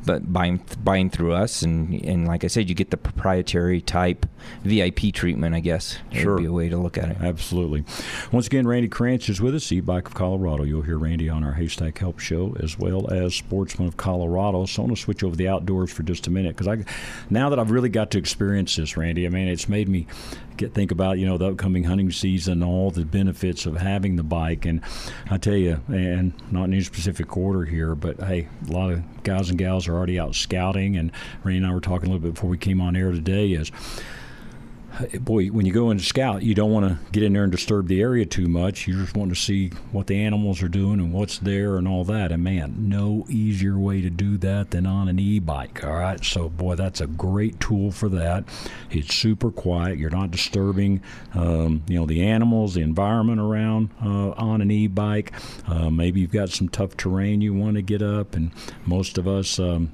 but 0.07 0.33
buying 0.33 0.63
buying 0.83 1.11
through 1.11 1.33
us, 1.33 1.61
and 1.61 1.93
and 2.03 2.27
like 2.27 2.43
I 2.43 2.47
said, 2.47 2.69
you 2.69 2.73
get 2.73 2.89
the 2.89 2.97
proprietary 2.97 3.81
type 3.81 4.25
VIP 4.63 5.13
treatment. 5.13 5.53
I 5.53 5.59
guess 5.59 5.99
sure, 6.11 6.35
would 6.35 6.41
be 6.41 6.47
a 6.47 6.51
way 6.51 6.69
to 6.69 6.77
look 6.77 6.97
at 6.97 7.09
it. 7.09 7.17
Absolutely. 7.21 7.83
Once 8.31 8.47
again, 8.47 8.65
Randy 8.65 8.87
Cranch 8.87 9.29
is 9.29 9.39
with 9.39 9.53
us, 9.53 9.71
e-bike 9.71 10.07
of 10.07 10.15
Colorado. 10.15 10.63
You'll 10.63 10.81
hear 10.81 10.97
Randy 10.97 11.29
on 11.29 11.43
our 11.43 11.53
Haystack 11.53 11.99
Help 11.99 12.19
show 12.19 12.55
as 12.59 12.79
well 12.79 13.11
as 13.13 13.35
Sportsman 13.35 13.87
of 13.87 13.97
Colorado. 13.97 14.65
So 14.65 14.81
I 14.81 14.85
want 14.85 14.97
to 14.97 15.03
switch 15.03 15.23
over 15.23 15.35
the 15.35 15.49
outdoors 15.49 15.91
for 15.91 16.03
just 16.03 16.25
a 16.25 16.31
minute 16.31 16.55
because 16.55 16.67
I 16.67 16.83
now 17.29 17.49
that 17.49 17.59
I've 17.59 17.71
really 17.71 17.89
got 17.89 18.09
to 18.11 18.17
experience 18.17 18.77
this, 18.77 18.97
Randy, 18.97 19.27
I 19.27 19.29
mean 19.29 19.49
it's 19.49 19.67
made 19.67 19.89
me 19.89 20.07
get 20.57 20.73
think 20.73 20.91
about 20.91 21.19
you 21.19 21.25
know 21.25 21.37
the 21.37 21.47
upcoming 21.47 21.83
hunting 21.83 22.11
season, 22.11 22.63
all 22.63 22.91
the 22.91 23.05
benefits 23.05 23.65
of 23.65 23.77
having 23.77 24.15
the 24.15 24.23
bike, 24.23 24.65
and 24.65 24.81
I 25.29 25.37
tell 25.37 25.55
you, 25.55 25.81
and 25.87 26.33
not 26.51 26.65
in 26.65 26.73
any 26.73 26.83
specific 26.83 27.35
order 27.37 27.65
here, 27.65 27.95
but 27.95 28.19
hey, 28.19 28.47
a 28.67 28.71
lot 28.71 28.91
of 28.91 29.23
guys 29.23 29.49
and 29.49 29.57
gals 29.57 29.87
are 29.87 29.95
already 29.95 30.19
out 30.19 30.35
scouting, 30.35 30.97
and 30.97 31.11
Randy 31.43 31.57
and 31.57 31.67
I 31.67 31.73
were 31.73 31.81
talking 31.81 32.09
a 32.09 32.11
little 32.11 32.27
bit 32.27 32.33
before 32.33 32.49
we 32.49 32.57
came 32.57 32.81
on 32.81 32.95
air 32.95 33.11
today. 33.11 33.53
Is 33.53 33.71
boy, 35.19 35.47
when 35.47 35.65
you 35.65 35.73
go 35.73 35.91
into 35.91 36.03
scout, 36.03 36.43
you 36.43 36.55
don't 36.55 36.71
want 36.71 36.87
to 36.87 36.97
get 37.11 37.23
in 37.23 37.33
there 37.33 37.43
and 37.43 37.51
disturb 37.51 37.87
the 37.87 38.01
area 38.01 38.25
too 38.25 38.47
much. 38.47 38.87
You 38.87 38.99
just 38.99 39.15
want 39.15 39.29
to 39.29 39.35
see 39.35 39.69
what 39.91 40.07
the 40.07 40.19
animals 40.19 40.61
are 40.61 40.67
doing 40.67 40.99
and 40.99 41.13
what's 41.13 41.39
there 41.39 41.77
and 41.77 41.87
all 41.87 42.03
that. 42.05 42.31
And 42.31 42.43
man, 42.43 42.75
no 42.89 43.25
easier 43.29 43.77
way 43.77 44.01
to 44.01 44.09
do 44.09 44.37
that 44.37 44.71
than 44.71 44.85
on 44.85 45.07
an 45.07 45.19
e-bike. 45.19 45.83
All 45.83 45.93
right, 45.93 46.23
so 46.23 46.49
boy, 46.49 46.75
that's 46.75 47.01
a 47.01 47.07
great 47.07 47.59
tool 47.59 47.91
for 47.91 48.09
that. 48.09 48.45
It's 48.89 49.13
super 49.13 49.51
quiet. 49.51 49.97
You're 49.97 50.09
not 50.09 50.31
disturbing, 50.31 51.01
um, 51.33 51.83
you 51.87 51.99
know, 51.99 52.05
the 52.05 52.23
animals, 52.23 52.73
the 52.73 52.81
environment 52.81 53.39
around 53.39 53.89
uh, 54.03 54.31
on 54.31 54.61
an 54.61 54.71
e-bike. 54.71 55.31
Uh, 55.67 55.89
maybe 55.89 56.21
you've 56.21 56.31
got 56.31 56.49
some 56.49 56.69
tough 56.69 56.97
terrain 56.97 57.41
you 57.41 57.53
want 57.53 57.75
to 57.75 57.81
get 57.81 58.01
up, 58.01 58.35
and 58.35 58.51
most 58.85 59.17
of 59.17 59.27
us. 59.27 59.59
Um, 59.59 59.91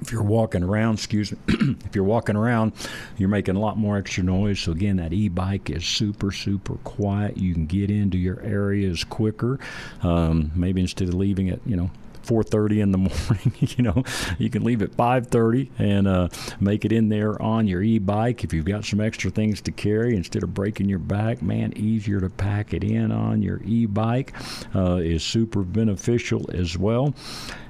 if 0.00 0.12
you're 0.12 0.22
walking 0.22 0.62
around, 0.62 0.94
excuse 0.94 1.32
me, 1.32 1.38
if 1.84 1.94
you're 1.94 2.04
walking 2.04 2.36
around, 2.36 2.72
you're 3.16 3.28
making 3.28 3.56
a 3.56 3.60
lot 3.60 3.76
more 3.76 3.96
extra 3.96 4.22
noise. 4.22 4.60
So 4.60 4.72
again, 4.72 4.96
that 4.96 5.12
e-bike 5.12 5.70
is 5.70 5.84
super, 5.84 6.32
super 6.32 6.74
quiet. 6.76 7.36
You 7.36 7.54
can 7.54 7.66
get 7.66 7.90
into 7.90 8.18
your 8.18 8.40
areas 8.42 9.04
quicker. 9.04 9.58
Um, 10.02 10.52
maybe 10.54 10.80
instead 10.80 11.08
of 11.08 11.14
leaving 11.14 11.48
it, 11.48 11.60
you 11.64 11.76
know, 11.76 11.90
4:30 12.26 12.80
in 12.80 12.92
the 12.92 12.98
morning. 12.98 13.54
you 13.76 13.84
know, 13.84 14.04
you 14.38 14.50
can 14.50 14.64
leave 14.64 14.82
at 14.82 14.90
5:30 14.96 15.70
and 15.78 16.08
uh, 16.08 16.28
make 16.60 16.84
it 16.84 16.92
in 16.92 17.08
there 17.08 17.40
on 17.40 17.66
your 17.66 17.82
e-bike. 17.82 18.44
If 18.44 18.52
you've 18.52 18.64
got 18.64 18.84
some 18.84 19.00
extra 19.00 19.30
things 19.30 19.60
to 19.62 19.72
carry, 19.72 20.16
instead 20.16 20.42
of 20.42 20.52
breaking 20.52 20.88
your 20.88 20.98
back, 20.98 21.42
man, 21.42 21.72
easier 21.76 22.20
to 22.20 22.28
pack 22.28 22.74
it 22.74 22.84
in 22.84 23.12
on 23.12 23.42
your 23.42 23.60
e-bike 23.64 24.32
uh, 24.74 24.96
is 24.96 25.22
super 25.22 25.62
beneficial 25.62 26.50
as 26.52 26.76
well. 26.76 27.14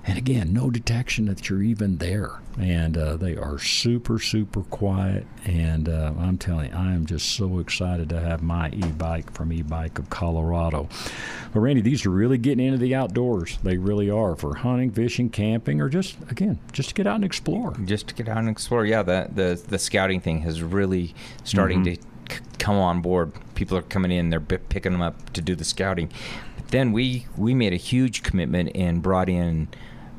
And 0.09 0.17
again, 0.17 0.53
no 0.53 0.71
detection 0.71 1.27
that 1.27 1.49
you're 1.51 1.65
even 1.65 1.97
there. 1.97 2.39
And 2.61 2.97
uh, 2.97 3.17
they 3.17 3.37
are 3.37 3.59
super, 3.59 4.21
super 4.21 4.63
quiet. 4.63 5.27
And 5.45 5.89
uh, 5.89 6.13
I'm 6.17 6.39
telling 6.39 6.71
you, 6.71 6.77
I 6.77 6.93
am 6.93 7.07
just 7.07 7.31
so 7.33 7.59
excited 7.59 8.09
to 8.11 8.21
have 8.21 8.41
my 8.41 8.71
e 8.71 8.83
bike 8.97 9.33
from 9.33 9.53
E 9.53 9.63
Bike 9.63 9.99
of 9.99 10.09
Colorado. 10.09 10.89
But, 11.53 11.59
Randy, 11.59 11.81
these 11.83 12.07
are 12.07 12.11
really 12.11 12.39
getting 12.39 12.65
into 12.65 12.79
the 12.79 12.95
outdoors. 12.95 13.59
They 13.65 13.79
really 13.79 14.09
are 14.09 14.37
for 14.37 14.55
hunting, 14.55 14.93
fishing, 14.93 15.29
camping, 15.29 15.81
or 15.81 15.89
just, 15.89 16.17
again, 16.31 16.61
just 16.71 16.91
to 16.91 16.95
get 16.95 17.09
out 17.09 17.17
and 17.17 17.25
explore. 17.25 17.75
Just 17.85 18.07
to 18.07 18.15
get 18.15 18.29
out 18.29 18.39
and 18.39 18.49
explore. 18.49 18.87
Yeah, 18.87 19.03
the, 19.03 19.29
the, 19.35 19.61
the 19.69 19.79
scouting 19.79 20.21
thing 20.21 20.43
has 20.43 20.63
really 20.63 21.15
starting 21.43 21.83
Mhm. 21.85 21.97
to 22.29 22.35
c- 22.37 22.41
come 22.61 22.77
on 22.77 23.01
board. 23.01 23.33
People 23.57 23.77
are 23.77 23.83
coming 23.83 24.13
in, 24.13 24.31
they're 24.31 24.39
b- 24.39 24.59
picking 24.69 24.93
them 24.93 25.03
up 25.03 25.33
to 25.33 25.41
do 25.43 25.57
the 25.57 25.65
scouting. 25.65 26.13
But 26.57 26.69
then 26.69 26.93
we, 26.93 27.27
we 27.37 27.55
made 27.55 27.73
a 27.73 27.77
huge 27.77 28.23
commitment 28.23 28.71
and 28.77 29.03
brought 29.03 29.29
in 29.29 29.67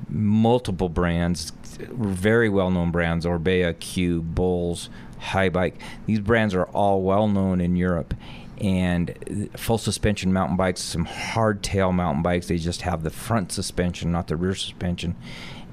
multiple 0.10 0.90
brands, 0.90 1.52
very 1.80 2.50
well 2.50 2.72
known 2.72 2.92
brands 2.92 3.26
Orbea, 3.26 3.78
Cube, 3.80 4.36
Bulls, 4.36 4.90
Haibike. 5.20 5.76
These 6.06 6.20
brands 6.20 6.54
are 6.54 6.66
all 6.66 7.02
well 7.02 7.28
known 7.28 7.62
in 7.62 7.76
Europe. 7.76 8.14
And 8.60 9.50
full 9.56 9.78
suspension 9.78 10.34
mountain 10.34 10.58
bikes, 10.58 10.82
some 10.82 11.06
hardtail 11.06 11.94
mountain 11.94 12.24
bikes, 12.24 12.48
they 12.48 12.58
just 12.58 12.82
have 12.82 13.04
the 13.04 13.12
front 13.12 13.52
suspension, 13.52 14.12
not 14.12 14.28
the 14.28 14.36
rear 14.36 14.56
suspension, 14.56 15.16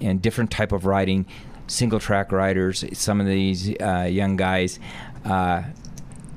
and 0.03 0.21
different 0.21 0.51
type 0.51 0.71
of 0.71 0.85
riding. 0.85 1.25
Single 1.67 1.99
track 1.99 2.31
riders, 2.31 2.85
some 2.93 3.23
of 3.23 3.27
these 3.27 3.75
uh, 3.81 4.07
young 4.11 4.37
guys, 4.37 4.79
uh, 5.25 5.63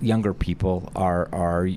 younger 0.02 0.34
people 0.34 0.92
are 0.96 1.28
are 1.32 1.70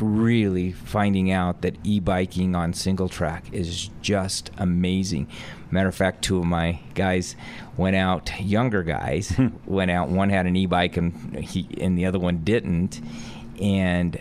really 0.00 0.72
finding 0.72 1.30
out 1.30 1.62
that 1.62 1.76
e-biking 1.84 2.54
on 2.54 2.72
single 2.72 3.08
track 3.08 3.44
is 3.52 3.90
just 4.02 4.50
amazing. 4.58 5.28
Matter 5.70 5.88
of 5.88 5.94
fact, 5.94 6.22
two 6.22 6.38
of 6.38 6.44
my 6.44 6.80
guys 6.94 7.36
went 7.76 7.96
out. 7.96 8.40
Younger 8.40 8.82
guys 8.82 9.38
went 9.66 9.90
out. 9.90 10.08
One 10.08 10.30
had 10.30 10.46
an 10.46 10.56
e-bike 10.56 10.96
and 10.96 11.38
he 11.38 11.68
and 11.80 11.98
the 11.98 12.06
other 12.06 12.18
one 12.18 12.38
didn't. 12.38 13.00
And 13.60 14.20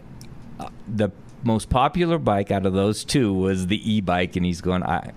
uh, 0.60 0.70
the 0.88 1.12
most 1.44 1.70
popular 1.70 2.18
bike 2.18 2.52
out 2.52 2.66
of 2.66 2.74
those 2.74 3.04
two 3.04 3.34
was 3.34 3.68
the 3.68 3.92
e-bike, 3.92 4.36
and 4.36 4.46
he's 4.46 4.62
going. 4.62 4.84
I 4.84 5.12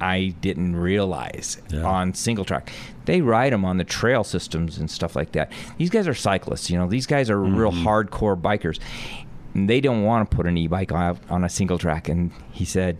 I 0.00 0.34
didn't 0.40 0.76
realize 0.76 1.60
on 1.72 2.14
single 2.14 2.44
track. 2.44 2.72
They 3.04 3.20
ride 3.20 3.52
them 3.52 3.64
on 3.64 3.78
the 3.78 3.84
trail 3.84 4.24
systems 4.24 4.78
and 4.78 4.90
stuff 4.90 5.16
like 5.16 5.32
that. 5.32 5.50
These 5.78 5.90
guys 5.90 6.06
are 6.06 6.14
cyclists, 6.14 6.70
you 6.70 6.78
know. 6.78 6.86
These 6.86 7.06
guys 7.06 7.30
are 7.30 7.40
real 7.40 7.72
hardcore 7.72 8.40
bikers. 8.40 8.78
And 9.54 9.68
they 9.68 9.80
don't 9.80 10.02
want 10.02 10.30
to 10.30 10.36
put 10.36 10.46
an 10.46 10.56
e-bike 10.58 10.92
on, 10.92 11.18
on 11.30 11.42
a 11.44 11.48
single 11.48 11.78
track. 11.78 12.08
And 12.08 12.30
he 12.52 12.64
said, 12.64 12.98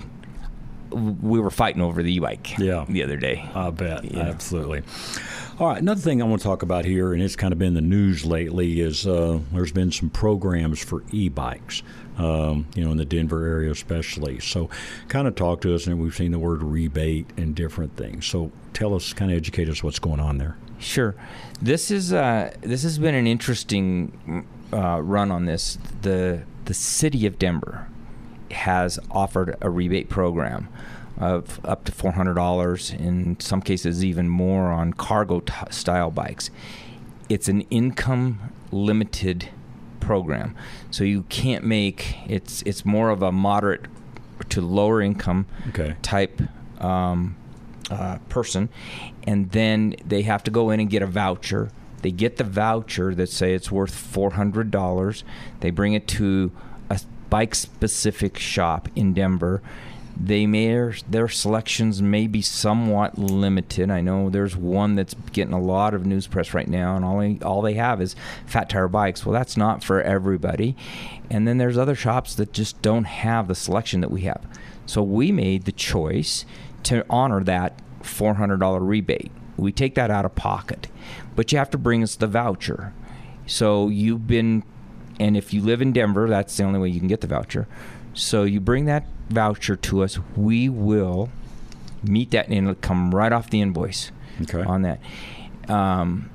we 0.90 1.38
were 1.38 1.50
fighting 1.50 1.82
over 1.82 2.02
the 2.02 2.12
e-bike 2.14 2.58
yeah. 2.58 2.86
the 2.88 3.02
other 3.02 3.18
day. 3.18 3.48
I 3.54 3.68
bet. 3.70 4.10
Absolutely. 4.14 4.82
All 5.58 5.66
right, 5.66 5.82
another 5.82 6.00
thing 6.00 6.22
I 6.22 6.24
want 6.24 6.40
to 6.40 6.46
talk 6.46 6.62
about 6.62 6.84
here, 6.84 7.12
and 7.12 7.20
it's 7.20 7.36
kind 7.36 7.52
of 7.52 7.58
been 7.58 7.74
the 7.74 7.80
news 7.80 8.24
lately, 8.24 8.80
is 8.80 9.06
uh, 9.06 9.40
there's 9.52 9.72
been 9.72 9.90
some 9.90 10.08
programs 10.08 10.82
for 10.82 11.02
e-bikes, 11.10 11.82
um, 12.18 12.66
you 12.74 12.84
know, 12.84 12.90
in 12.90 12.98
the 12.98 13.04
Denver 13.04 13.46
area 13.46 13.70
especially. 13.70 14.40
So, 14.40 14.68
kind 15.08 15.26
of 15.26 15.34
talk 15.34 15.60
to 15.62 15.74
us, 15.74 15.86
and 15.86 15.98
we've 16.00 16.14
seen 16.14 16.32
the 16.32 16.38
word 16.38 16.62
rebate 16.62 17.30
and 17.36 17.54
different 17.54 17.96
things. 17.96 18.26
So, 18.26 18.52
tell 18.72 18.94
us, 18.94 19.12
kind 19.12 19.30
of 19.30 19.36
educate 19.36 19.68
us 19.68 19.82
what's 19.82 19.98
going 19.98 20.20
on 20.20 20.38
there. 20.38 20.56
Sure. 20.78 21.14
This 21.60 21.90
is 21.90 22.12
uh, 22.12 22.54
this 22.60 22.82
has 22.82 22.98
been 22.98 23.14
an 23.14 23.26
interesting 23.26 24.46
uh, 24.72 25.00
run 25.02 25.30
on 25.30 25.46
this. 25.46 25.78
The 26.02 26.42
the 26.66 26.74
city 26.74 27.26
of 27.26 27.38
Denver 27.38 27.88
has 28.50 28.98
offered 29.10 29.56
a 29.60 29.70
rebate 29.70 30.08
program 30.08 30.68
of 31.18 31.64
up 31.64 31.84
to 31.84 31.92
four 31.92 32.12
hundred 32.12 32.34
dollars, 32.34 32.90
in 32.90 33.38
some 33.40 33.60
cases 33.60 34.04
even 34.04 34.28
more, 34.28 34.70
on 34.70 34.92
cargo 34.92 35.40
t- 35.40 35.52
style 35.70 36.10
bikes. 36.10 36.50
It's 37.28 37.48
an 37.48 37.62
income 37.62 38.52
limited 38.70 39.48
program, 40.00 40.54
so 40.90 41.04
you 41.04 41.22
can't 41.28 41.64
make 41.64 42.16
it's 42.26 42.62
it's 42.62 42.84
more 42.84 43.10
of 43.10 43.22
a 43.22 43.32
moderate 43.32 43.86
to 44.50 44.60
lower 44.60 45.00
income 45.02 45.46
Okay. 45.70 45.96
type 46.02 46.40
um, 46.80 47.36
uh, 47.90 48.18
person, 48.28 48.68
and 49.26 49.50
then 49.50 49.94
they 50.06 50.22
have 50.22 50.42
to 50.44 50.50
go 50.50 50.70
in 50.70 50.80
and 50.80 50.88
get 50.90 51.02
a 51.02 51.06
voucher. 51.06 51.70
They 52.02 52.10
get 52.12 52.36
the 52.36 52.44
voucher 52.44 53.14
that 53.14 53.28
say 53.28 53.54
it's 53.54 53.70
worth 53.72 53.94
four 53.94 54.32
hundred 54.32 54.70
dollars. 54.70 55.24
They 55.60 55.70
bring 55.70 55.94
it 55.94 56.06
to 56.08 56.52
a 56.88 57.00
bike 57.28 57.54
specific 57.54 58.38
shop 58.38 58.88
in 58.94 59.14
Denver. 59.14 59.60
They 60.20 60.46
may 60.46 60.92
their 61.08 61.28
selections 61.28 62.02
may 62.02 62.26
be 62.26 62.42
somewhat 62.42 63.18
limited. 63.18 63.88
I 63.90 64.00
know 64.00 64.30
there's 64.30 64.56
one 64.56 64.96
that's 64.96 65.14
getting 65.32 65.52
a 65.52 65.60
lot 65.60 65.94
of 65.94 66.04
news 66.04 66.26
press 66.26 66.52
right 66.52 66.66
now, 66.66 66.96
and 66.96 67.04
all 67.04 67.18
they, 67.20 67.38
all 67.42 67.62
they 67.62 67.74
have 67.74 68.00
is 68.00 68.16
fat 68.44 68.68
tire 68.68 68.88
bikes. 68.88 69.24
Well, 69.24 69.32
that's 69.32 69.56
not 69.56 69.84
for 69.84 70.02
everybody. 70.02 70.74
And 71.30 71.46
then 71.46 71.58
there's 71.58 71.78
other 71.78 71.94
shops 71.94 72.34
that 72.34 72.52
just 72.52 72.82
don't 72.82 73.04
have 73.04 73.46
the 73.46 73.54
selection 73.54 74.00
that 74.00 74.10
we 74.10 74.22
have. 74.22 74.44
So 74.86 75.02
we 75.02 75.30
made 75.30 75.66
the 75.66 75.72
choice 75.72 76.44
to 76.84 77.04
honor 77.08 77.44
that 77.44 77.80
$400 78.02 78.78
rebate. 78.80 79.30
We 79.56 79.70
take 79.70 79.94
that 79.96 80.10
out 80.10 80.24
of 80.24 80.34
pocket, 80.34 80.88
but 81.36 81.52
you 81.52 81.58
have 81.58 81.70
to 81.70 81.78
bring 81.78 82.02
us 82.02 82.16
the 82.16 82.26
voucher. 82.26 82.92
So 83.46 83.88
you've 83.88 84.26
been, 84.26 84.64
and 85.20 85.36
if 85.36 85.52
you 85.52 85.62
live 85.62 85.80
in 85.80 85.92
Denver, 85.92 86.28
that's 86.28 86.56
the 86.56 86.64
only 86.64 86.80
way 86.80 86.88
you 86.88 86.98
can 86.98 87.08
get 87.08 87.20
the 87.20 87.26
voucher. 87.26 87.68
So 88.14 88.44
you 88.44 88.60
bring 88.60 88.86
that 88.86 89.06
voucher 89.28 89.76
to 89.76 90.02
us. 90.02 90.18
We 90.36 90.68
will 90.68 91.30
meet 92.02 92.30
that, 92.30 92.46
and 92.48 92.54
it'll 92.54 92.74
come 92.76 93.14
right 93.14 93.32
off 93.32 93.50
the 93.50 93.60
invoice 93.60 94.10
okay. 94.42 94.62
on 94.62 94.82
that. 94.82 95.00
Um, 95.68 96.30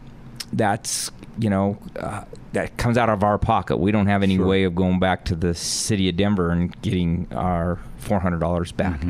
that's 0.51 1.11
you 1.39 1.49
know 1.49 1.77
uh, 1.99 2.23
that 2.53 2.77
comes 2.77 2.97
out 2.97 3.09
of 3.09 3.23
our 3.23 3.37
pocket. 3.37 3.77
We 3.77 3.91
don't 3.91 4.07
have 4.07 4.21
any 4.23 4.35
Sure. 4.37 4.45
way 4.45 4.63
of 4.63 4.75
going 4.75 4.99
back 4.99 5.25
to 5.25 5.35
the 5.35 5.53
city 5.55 6.07
of 6.09 6.17
Denver 6.17 6.49
and 6.51 6.79
getting 6.81 7.27
our 7.31 7.79
four 7.97 8.19
hundred 8.19 8.39
dollars 8.39 8.71
back. 8.71 9.01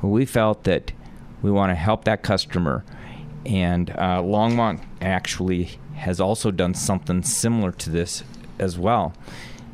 But 0.00 0.08
we 0.08 0.24
felt 0.26 0.64
that 0.64 0.92
we 1.40 1.50
want 1.50 1.70
to 1.70 1.74
help 1.74 2.04
that 2.04 2.22
customer, 2.22 2.84
and 3.46 3.90
uh, 3.90 4.20
Longmont 4.22 4.80
actually 5.00 5.78
has 5.94 6.20
also 6.20 6.50
done 6.50 6.74
something 6.74 7.22
similar 7.22 7.70
to 7.72 7.88
this 7.90 8.24
as 8.58 8.78
well. 8.78 9.14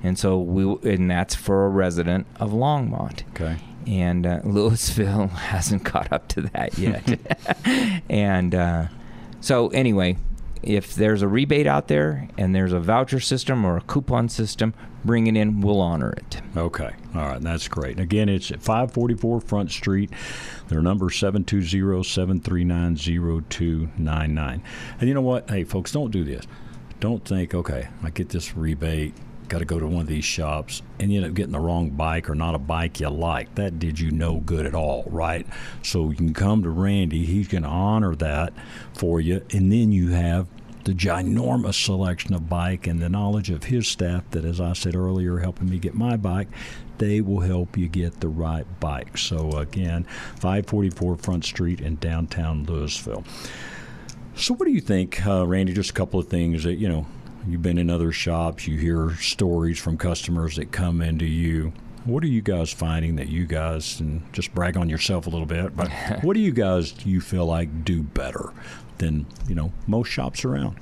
And 0.02 0.18
so 0.18 0.38
we, 0.38 0.64
and 0.92 1.10
that's 1.10 1.34
for 1.34 1.66
a 1.66 1.68
resident 1.68 2.26
of 2.38 2.52
Longmont 2.52 3.22
Okay. 3.30 3.56
and 3.86 4.26
uh, 4.26 4.40
Louisville 4.44 5.26
hasn't 5.52 5.84
caught 5.84 6.12
up 6.12 6.28
to 6.28 6.42
that 6.42 6.78
yet. 6.78 7.18
and 8.08 8.54
uh, 8.54 8.86
so, 9.40 9.68
anyway, 9.68 10.16
if 10.62 10.94
there's 10.94 11.22
a 11.22 11.28
rebate 11.28 11.66
out 11.66 11.88
there 11.88 12.28
and 12.36 12.54
there's 12.54 12.72
a 12.72 12.80
voucher 12.80 13.20
system 13.20 13.64
or 13.64 13.76
a 13.76 13.80
coupon 13.82 14.28
system, 14.28 14.74
bring 15.04 15.26
it 15.28 15.36
in. 15.36 15.60
We'll 15.60 15.80
honor 15.80 16.10
it. 16.12 16.40
Okay. 16.56 16.90
All 17.14 17.20
right. 17.28 17.40
That's 17.40 17.68
great. 17.68 17.98
Again, 18.00 18.28
it's 18.28 18.50
at 18.50 18.60
544 18.62 19.40
Front 19.40 19.70
Street. 19.70 20.10
Their 20.68 20.82
number 20.82 21.08
is 21.10 21.16
720 21.16 22.02
739 22.04 22.96
0299. 23.48 24.62
And 25.00 25.08
you 25.08 25.14
know 25.14 25.20
what? 25.22 25.48
Hey, 25.48 25.64
folks, 25.64 25.92
don't 25.92 26.10
do 26.10 26.24
this. 26.24 26.44
don't 27.00 27.24
think, 27.24 27.54
okay, 27.54 27.88
I 28.02 28.10
get 28.10 28.30
this 28.30 28.56
rebate, 28.56 29.14
got 29.48 29.58
to 29.58 29.64
go 29.64 29.78
to 29.78 29.86
one 29.86 30.02
of 30.02 30.06
these 30.06 30.24
shops, 30.24 30.82
and 31.00 31.12
you 31.12 31.18
end 31.20 31.30
up 31.30 31.34
getting 31.34 31.52
the 31.52 31.60
wrong 31.60 31.90
bike 31.90 32.28
or 32.28 32.34
not 32.34 32.54
a 32.54 32.58
bike 32.58 33.00
you 33.00 33.08
like. 33.08 33.54
That 33.54 33.78
did 33.78 33.98
you 33.98 34.10
no 34.10 34.36
good 34.36 34.66
at 34.66 34.74
all, 34.74 35.04
right? 35.06 35.46
So 35.82 36.10
you 36.10 36.16
can 36.16 36.34
come 36.34 36.62
to 36.62 36.70
Randy, 36.70 37.24
he's 37.24 37.48
going 37.48 37.62
to 37.62 37.68
honor 37.68 38.14
that 38.16 38.52
for 38.94 39.20
you, 39.20 39.42
and 39.52 39.72
then 39.72 39.92
you 39.92 40.10
have 40.10 40.46
the 40.84 40.94
ginormous 40.94 41.84
selection 41.84 42.34
of 42.34 42.48
bike 42.48 42.86
and 42.86 43.00
the 43.00 43.08
knowledge 43.08 43.50
of 43.50 43.64
his 43.64 43.86
staff 43.86 44.24
that, 44.30 44.44
as 44.44 44.60
I 44.60 44.72
said 44.72 44.94
earlier, 44.94 45.38
helping 45.38 45.68
me 45.68 45.78
get 45.78 45.94
my 45.94 46.16
bike, 46.16 46.48
they 46.96 47.20
will 47.20 47.40
help 47.40 47.76
you 47.76 47.88
get 47.88 48.20
the 48.20 48.28
right 48.28 48.66
bike. 48.80 49.18
So, 49.18 49.50
again, 49.50 50.04
544 50.36 51.16
Front 51.16 51.44
Street 51.44 51.80
in 51.80 51.96
downtown 51.96 52.64
Louisville. 52.64 53.24
So, 54.34 54.54
what 54.54 54.66
do 54.66 54.72
you 54.72 54.80
think, 54.80 55.26
uh, 55.26 55.46
Randy? 55.46 55.72
Just 55.72 55.90
a 55.90 55.94
couple 55.94 56.20
of 56.20 56.28
things 56.28 56.64
that, 56.64 56.76
you 56.76 56.88
know, 56.88 57.06
you've 57.50 57.62
been 57.62 57.78
in 57.78 57.90
other 57.90 58.12
shops, 58.12 58.66
you 58.66 58.78
hear 58.78 59.14
stories 59.16 59.78
from 59.78 59.96
customers 59.96 60.56
that 60.56 60.72
come 60.72 61.00
into 61.00 61.26
you. 61.26 61.72
What 62.04 62.22
are 62.22 62.28
you 62.28 62.40
guys 62.40 62.72
finding 62.72 63.16
that 63.16 63.28
you 63.28 63.46
guys, 63.46 64.00
and 64.00 64.22
just 64.32 64.54
brag 64.54 64.76
on 64.76 64.88
yourself 64.88 65.26
a 65.26 65.30
little 65.30 65.46
bit, 65.46 65.76
but 65.76 65.90
what 66.22 66.34
do 66.34 66.40
you 66.40 66.52
guys 66.52 66.94
you 67.04 67.20
feel 67.20 67.46
like 67.46 67.84
do 67.84 68.02
better 68.02 68.52
than 68.98 69.26
you 69.48 69.54
know 69.54 69.72
most 69.86 70.08
shops 70.08 70.44
around. 70.44 70.76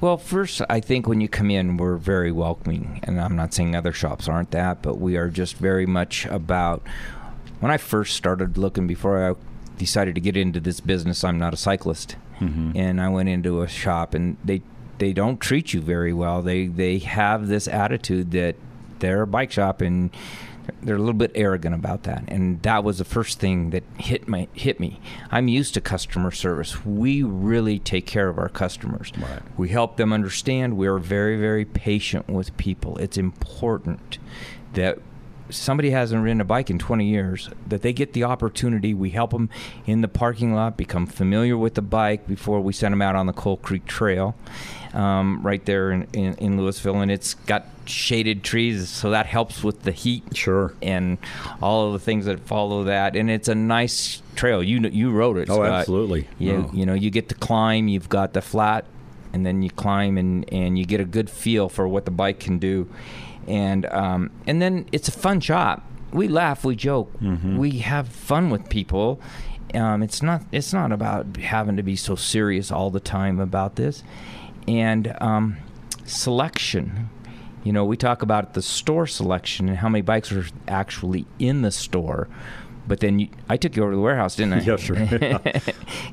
Well, 0.00 0.16
first, 0.16 0.62
I 0.68 0.80
think 0.80 1.06
when 1.06 1.20
you 1.20 1.28
come 1.28 1.50
in, 1.50 1.76
we're 1.76 1.96
very 1.96 2.32
welcoming, 2.32 3.00
and 3.02 3.20
I'm 3.20 3.36
not 3.36 3.52
saying 3.52 3.74
other 3.74 3.92
shops 3.92 4.28
aren't 4.28 4.50
that, 4.52 4.82
but 4.82 4.98
we 4.98 5.16
are 5.16 5.28
just 5.28 5.56
very 5.56 5.86
much 5.86 6.26
about. 6.26 6.82
When 7.60 7.70
I 7.70 7.76
first 7.76 8.16
started 8.16 8.58
looking, 8.58 8.86
before 8.86 9.30
I 9.30 9.34
decided 9.78 10.14
to 10.16 10.20
get 10.20 10.36
into 10.36 10.60
this 10.60 10.80
business, 10.80 11.22
I'm 11.22 11.38
not 11.38 11.54
a 11.54 11.56
cyclist, 11.56 12.16
mm-hmm. 12.40 12.72
and 12.74 13.00
I 13.00 13.08
went 13.08 13.28
into 13.28 13.62
a 13.62 13.68
shop, 13.68 14.14
and 14.14 14.36
they 14.44 14.62
they 15.02 15.12
don't 15.12 15.40
treat 15.40 15.74
you 15.74 15.80
very 15.80 16.12
well. 16.12 16.42
They 16.42 16.66
they 16.66 16.98
have 17.00 17.48
this 17.48 17.66
attitude 17.66 18.30
that 18.30 18.54
they're 19.00 19.22
a 19.22 19.26
bike 19.26 19.50
shop 19.50 19.80
and 19.80 20.10
they're 20.80 20.94
a 20.94 21.00
little 21.00 21.12
bit 21.12 21.32
arrogant 21.34 21.74
about 21.74 22.04
that, 22.04 22.22
and 22.28 22.62
that 22.62 22.84
was 22.84 22.98
the 22.98 23.04
first 23.04 23.40
thing 23.40 23.70
that 23.70 23.82
hit 23.98 24.28
my 24.28 24.46
hit 24.52 24.78
me. 24.78 25.00
I'm 25.32 25.48
used 25.48 25.74
to 25.74 25.80
customer 25.80 26.30
service. 26.30 26.84
We 26.84 27.24
really 27.24 27.80
take 27.80 28.06
care 28.06 28.28
of 28.28 28.38
our 28.38 28.48
customers. 28.48 29.10
Right. 29.18 29.42
We 29.56 29.70
help 29.70 29.96
them 29.96 30.12
understand. 30.12 30.76
We 30.76 30.86
are 30.86 30.98
very 30.98 31.36
very 31.36 31.64
patient 31.64 32.28
with 32.28 32.56
people. 32.56 32.96
It's 32.98 33.16
important 33.16 34.18
that 34.74 35.00
somebody 35.50 35.90
hasn't 35.90 36.22
ridden 36.22 36.40
a 36.40 36.44
bike 36.44 36.70
in 36.70 36.78
20 36.78 37.06
years 37.06 37.50
that 37.66 37.82
they 37.82 37.92
get 37.92 38.12
the 38.12 38.24
opportunity 38.24 38.94
we 38.94 39.10
help 39.10 39.32
them 39.32 39.48
in 39.86 40.00
the 40.00 40.08
parking 40.08 40.54
lot 40.54 40.76
become 40.76 41.06
familiar 41.06 41.56
with 41.56 41.74
the 41.74 41.82
bike 41.82 42.26
before 42.26 42.60
we 42.60 42.72
send 42.72 42.92
them 42.92 43.02
out 43.02 43.14
on 43.14 43.26
the 43.26 43.32
coal 43.32 43.56
creek 43.58 43.84
trail 43.84 44.34
um, 44.94 45.42
right 45.42 45.64
there 45.64 45.90
in, 45.90 46.06
in, 46.12 46.34
in, 46.34 46.56
Louisville, 46.56 47.00
and 47.00 47.10
it's 47.10 47.34
got 47.34 47.66
shaded 47.86 48.44
trees, 48.44 48.88
so 48.88 49.10
that 49.10 49.26
helps 49.26 49.64
with 49.64 49.82
the 49.82 49.92
heat. 49.92 50.36
Sure. 50.36 50.74
And 50.82 51.18
all 51.62 51.86
of 51.86 51.92
the 51.94 51.98
things 51.98 52.26
that 52.26 52.40
follow 52.40 52.84
that, 52.84 53.16
and 53.16 53.30
it's 53.30 53.48
a 53.48 53.54
nice 53.54 54.22
trail. 54.36 54.62
You 54.62 54.80
you 54.88 55.10
rode 55.10 55.38
it. 55.38 55.48
Oh, 55.48 55.56
Scott. 55.56 55.68
absolutely. 55.68 56.28
You, 56.38 56.58
no. 56.58 56.70
you 56.72 56.86
know, 56.86 56.94
you 56.94 57.10
get 57.10 57.28
to 57.30 57.34
climb. 57.34 57.88
You've 57.88 58.08
got 58.08 58.34
the 58.34 58.42
flat, 58.42 58.84
and 59.32 59.46
then 59.46 59.62
you 59.62 59.70
climb, 59.70 60.18
and 60.18 60.50
and 60.52 60.78
you 60.78 60.84
get 60.84 61.00
a 61.00 61.06
good 61.06 61.30
feel 61.30 61.68
for 61.68 61.88
what 61.88 62.04
the 62.04 62.10
bike 62.10 62.40
can 62.40 62.58
do, 62.58 62.88
and 63.48 63.86
um, 63.86 64.30
and 64.46 64.60
then 64.60 64.86
it's 64.92 65.08
a 65.08 65.12
fun 65.12 65.40
shop. 65.40 65.84
We 66.12 66.28
laugh, 66.28 66.62
we 66.62 66.76
joke, 66.76 67.10
mm-hmm. 67.20 67.56
we 67.56 67.78
have 67.78 68.08
fun 68.08 68.50
with 68.50 68.68
people. 68.68 69.18
Um, 69.72 70.02
it's 70.02 70.20
not 70.20 70.42
it's 70.52 70.74
not 70.74 70.92
about 70.92 71.38
having 71.38 71.78
to 71.78 71.82
be 71.82 71.96
so 71.96 72.14
serious 72.14 72.70
all 72.70 72.90
the 72.90 73.00
time 73.00 73.40
about 73.40 73.76
this 73.76 74.04
and 74.68 75.14
um, 75.20 75.56
selection. 76.04 77.08
You 77.64 77.72
know, 77.72 77.84
we 77.84 77.96
talk 77.96 78.22
about 78.22 78.54
the 78.54 78.62
store 78.62 79.06
selection 79.06 79.68
and 79.68 79.78
how 79.78 79.88
many 79.88 80.02
bikes 80.02 80.32
are 80.32 80.46
actually 80.66 81.26
in 81.38 81.62
the 81.62 81.70
store. 81.70 82.28
But 82.86 82.98
then 82.98 83.20
you, 83.20 83.28
I 83.48 83.56
took 83.56 83.76
you 83.76 83.82
over 83.82 83.92
to 83.92 83.96
the 83.96 84.02
warehouse, 84.02 84.34
didn't 84.34 84.54
I? 84.54 84.60
yes, 84.62 84.82
sir. 84.82 84.94
Yeah. 85.22 85.38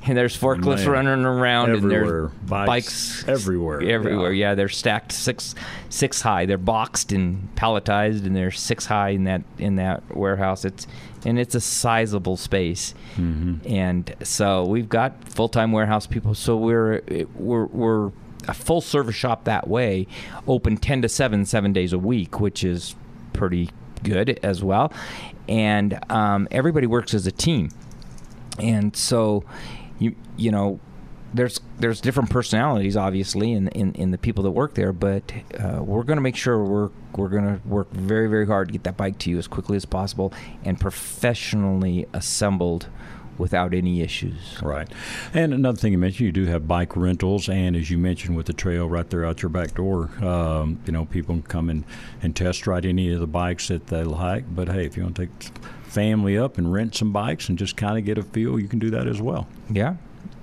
and 0.05 0.15
there's 0.15 0.37
forklifts 0.37 0.85
Man, 0.85 0.89
running 0.89 1.25
around, 1.25 1.71
everywhere. 1.71 1.99
and 2.01 2.09
there's 2.09 2.31
bikes, 2.47 2.67
bikes 2.67 3.27
everywhere. 3.27 3.81
Everywhere, 3.81 4.31
yeah. 4.31 4.49
yeah. 4.49 4.55
They're 4.55 4.69
stacked 4.69 5.11
six 5.11 5.55
six 5.89 6.21
high. 6.21 6.45
They're 6.45 6.59
boxed 6.59 7.11
and 7.11 7.49
palletized, 7.55 8.25
and 8.25 8.35
they're 8.35 8.51
six 8.51 8.85
high 8.85 9.09
in 9.09 9.23
that 9.23 9.41
in 9.57 9.77
that 9.77 10.15
warehouse. 10.15 10.63
It's 10.63 10.85
and 11.25 11.39
it's 11.39 11.55
a 11.55 11.61
sizable 11.61 12.37
space. 12.37 12.93
Mm-hmm. 13.15 13.67
And 13.67 14.15
so 14.23 14.65
we've 14.65 14.89
got 14.89 15.27
full 15.27 15.49
time 15.49 15.71
warehouse 15.71 16.05
people. 16.05 16.35
So 16.35 16.55
we're 16.55 17.01
we're 17.35 17.65
we're 17.65 18.11
a 18.47 18.53
full 18.53 18.81
service 18.81 19.15
shop 19.15 19.43
that 19.45 19.67
way, 19.67 20.07
open 20.47 20.77
ten 20.77 21.01
to 21.01 21.09
seven, 21.09 21.45
seven 21.45 21.73
days 21.73 21.93
a 21.93 21.99
week, 21.99 22.39
which 22.39 22.63
is 22.63 22.95
pretty 23.33 23.69
good 24.03 24.39
as 24.43 24.63
well. 24.63 24.91
And 25.47 25.99
um, 26.11 26.47
everybody 26.51 26.87
works 26.87 27.13
as 27.13 27.27
a 27.27 27.31
team. 27.31 27.69
And 28.57 28.95
so, 28.95 29.43
you 29.97 30.15
you 30.37 30.51
know, 30.51 30.79
there's 31.33 31.59
there's 31.77 32.01
different 32.01 32.29
personalities 32.29 32.97
obviously 32.97 33.51
in 33.51 33.67
in, 33.69 33.93
in 33.93 34.11
the 34.11 34.17
people 34.17 34.43
that 34.43 34.51
work 34.51 34.73
there, 34.73 34.93
but 34.93 35.31
uh, 35.59 35.81
we're 35.83 36.03
going 36.03 36.17
to 36.17 36.21
make 36.21 36.35
sure 36.35 36.63
we're 36.63 36.89
we're 37.15 37.29
going 37.29 37.59
to 37.59 37.67
work 37.67 37.91
very 37.91 38.29
very 38.29 38.47
hard 38.47 38.67
to 38.67 38.71
get 38.71 38.83
that 38.83 38.97
bike 38.97 39.17
to 39.19 39.29
you 39.29 39.37
as 39.37 39.47
quickly 39.47 39.75
as 39.75 39.85
possible 39.85 40.33
and 40.63 40.79
professionally 40.79 42.05
assembled 42.13 42.87
without 43.39 43.73
any 43.73 44.01
issues. 44.01 44.59
Right. 44.61 44.87
And 45.33 45.53
another 45.53 45.77
thing 45.77 45.93
you 45.93 45.97
mentioned, 45.97 46.25
you 46.25 46.31
do 46.31 46.45
have 46.45 46.67
bike 46.67 46.95
rentals, 46.95 47.49
and 47.49 47.75
as 47.75 47.89
you 47.89 47.97
mentioned 47.97 48.35
with 48.35 48.45
the 48.45 48.53
trail 48.53 48.87
right 48.87 49.09
there 49.09 49.25
out 49.25 49.41
your 49.41 49.49
back 49.49 49.73
door, 49.73 50.11
um, 50.23 50.79
you 50.85 50.91
know, 50.91 51.05
people 51.05 51.35
can 51.35 51.43
come 51.43 51.69
and, 51.69 51.85
and 52.21 52.35
test 52.35 52.67
ride 52.67 52.85
any 52.85 53.11
of 53.11 53.19
the 53.19 53.27
bikes 53.27 53.69
that 53.69 53.87
they 53.87 54.03
like. 54.03 54.53
But 54.53 54.67
hey, 54.69 54.85
if 54.85 54.97
you 54.97 55.03
want 55.03 55.15
to 55.15 55.25
take 55.25 55.57
family 55.83 56.37
up 56.37 56.57
and 56.57 56.71
rent 56.71 56.95
some 56.95 57.11
bikes 57.11 57.49
and 57.49 57.57
just 57.57 57.75
kind 57.75 57.97
of 57.97 58.05
get 58.05 58.17
a 58.17 58.23
feel, 58.23 58.59
you 58.59 58.67
can 58.67 58.79
do 58.79 58.91
that 58.91 59.07
as 59.07 59.21
well. 59.21 59.47
Yeah, 59.69 59.95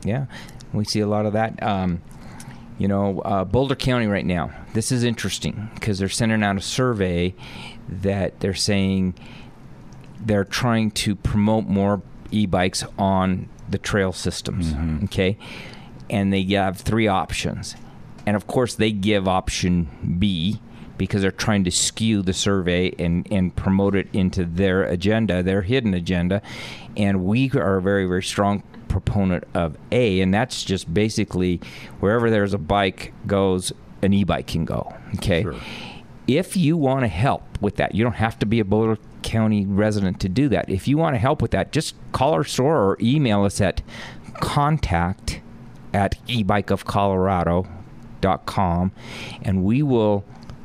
yeah. 0.02 0.26
We 0.72 0.84
see 0.84 1.00
a 1.00 1.06
lot 1.06 1.26
of 1.26 1.34
that. 1.34 1.62
Um, 1.62 2.02
you 2.78 2.88
know, 2.88 3.20
uh, 3.20 3.44
Boulder 3.44 3.74
County 3.74 4.06
right 4.06 4.26
now, 4.26 4.50
this 4.74 4.92
is 4.92 5.02
interesting 5.02 5.70
because 5.74 5.98
they're 5.98 6.08
sending 6.08 6.42
out 6.42 6.56
a 6.56 6.60
survey 6.60 7.34
that 7.88 8.40
they're 8.40 8.54
saying 8.54 9.14
they're 10.20 10.44
trying 10.44 10.90
to 10.90 11.14
promote 11.14 11.64
more 11.64 12.02
e-bikes 12.30 12.84
on 12.98 13.48
the 13.68 13.78
trail 13.78 14.12
systems. 14.12 14.72
Mm-hmm. 14.72 15.04
Okay, 15.04 15.38
and 16.10 16.32
they 16.32 16.42
have 16.44 16.78
three 16.78 17.08
options, 17.08 17.76
and 18.26 18.36
of 18.36 18.46
course 18.46 18.74
they 18.74 18.92
give 18.92 19.26
option 19.28 20.16
B 20.18 20.60
because 20.98 21.22
they're 21.22 21.30
trying 21.30 21.64
to 21.64 21.70
skew 21.70 22.22
the 22.22 22.32
survey 22.32 22.94
and, 22.98 23.28
and 23.30 23.54
promote 23.54 23.94
it 23.94 24.08
into 24.12 24.44
their 24.44 24.84
agenda, 24.84 25.42
their 25.42 25.62
hidden 25.62 25.94
agenda. 25.94 26.42
And 26.96 27.24
we 27.24 27.50
are 27.50 27.76
a 27.76 27.82
very, 27.82 28.06
very 28.06 28.22
strong 28.22 28.62
proponent 28.88 29.44
of 29.54 29.76
A, 29.92 30.20
and 30.20 30.32
that's 30.32 30.64
just 30.64 30.92
basically 30.92 31.60
wherever 32.00 32.30
there's 32.30 32.54
a 32.54 32.58
bike 32.58 33.12
goes, 33.26 33.72
an 34.02 34.12
e 34.12 34.24
bike 34.24 34.46
can 34.46 34.64
go. 34.64 34.94
Okay. 35.16 35.42
Sure. 35.42 35.56
If 36.26 36.56
you 36.56 36.76
want 36.76 37.02
to 37.02 37.08
help 37.08 37.60
with 37.60 37.76
that, 37.76 37.94
you 37.94 38.02
don't 38.02 38.14
have 38.14 38.38
to 38.40 38.46
be 38.46 38.58
a 38.58 38.64
Boulder 38.64 39.00
County 39.26 39.66
resident 39.66 40.20
to 40.20 40.28
do 40.28 40.48
that. 40.50 40.70
If 40.70 40.86
you 40.86 40.96
want 40.96 41.16
to 41.16 41.18
help 41.18 41.42
with 41.42 41.50
that, 41.50 41.72
just 41.72 41.96
call 42.12 42.32
our 42.32 42.44
store 42.44 42.78
or 42.78 42.96
email 43.00 43.42
us 43.44 43.60
at 43.60 43.82
contact 44.40 45.40
at 45.92 46.14
ebikeofcolorado.com 46.28 48.92
and 49.42 49.64
we 49.64 49.82
will 49.82 50.24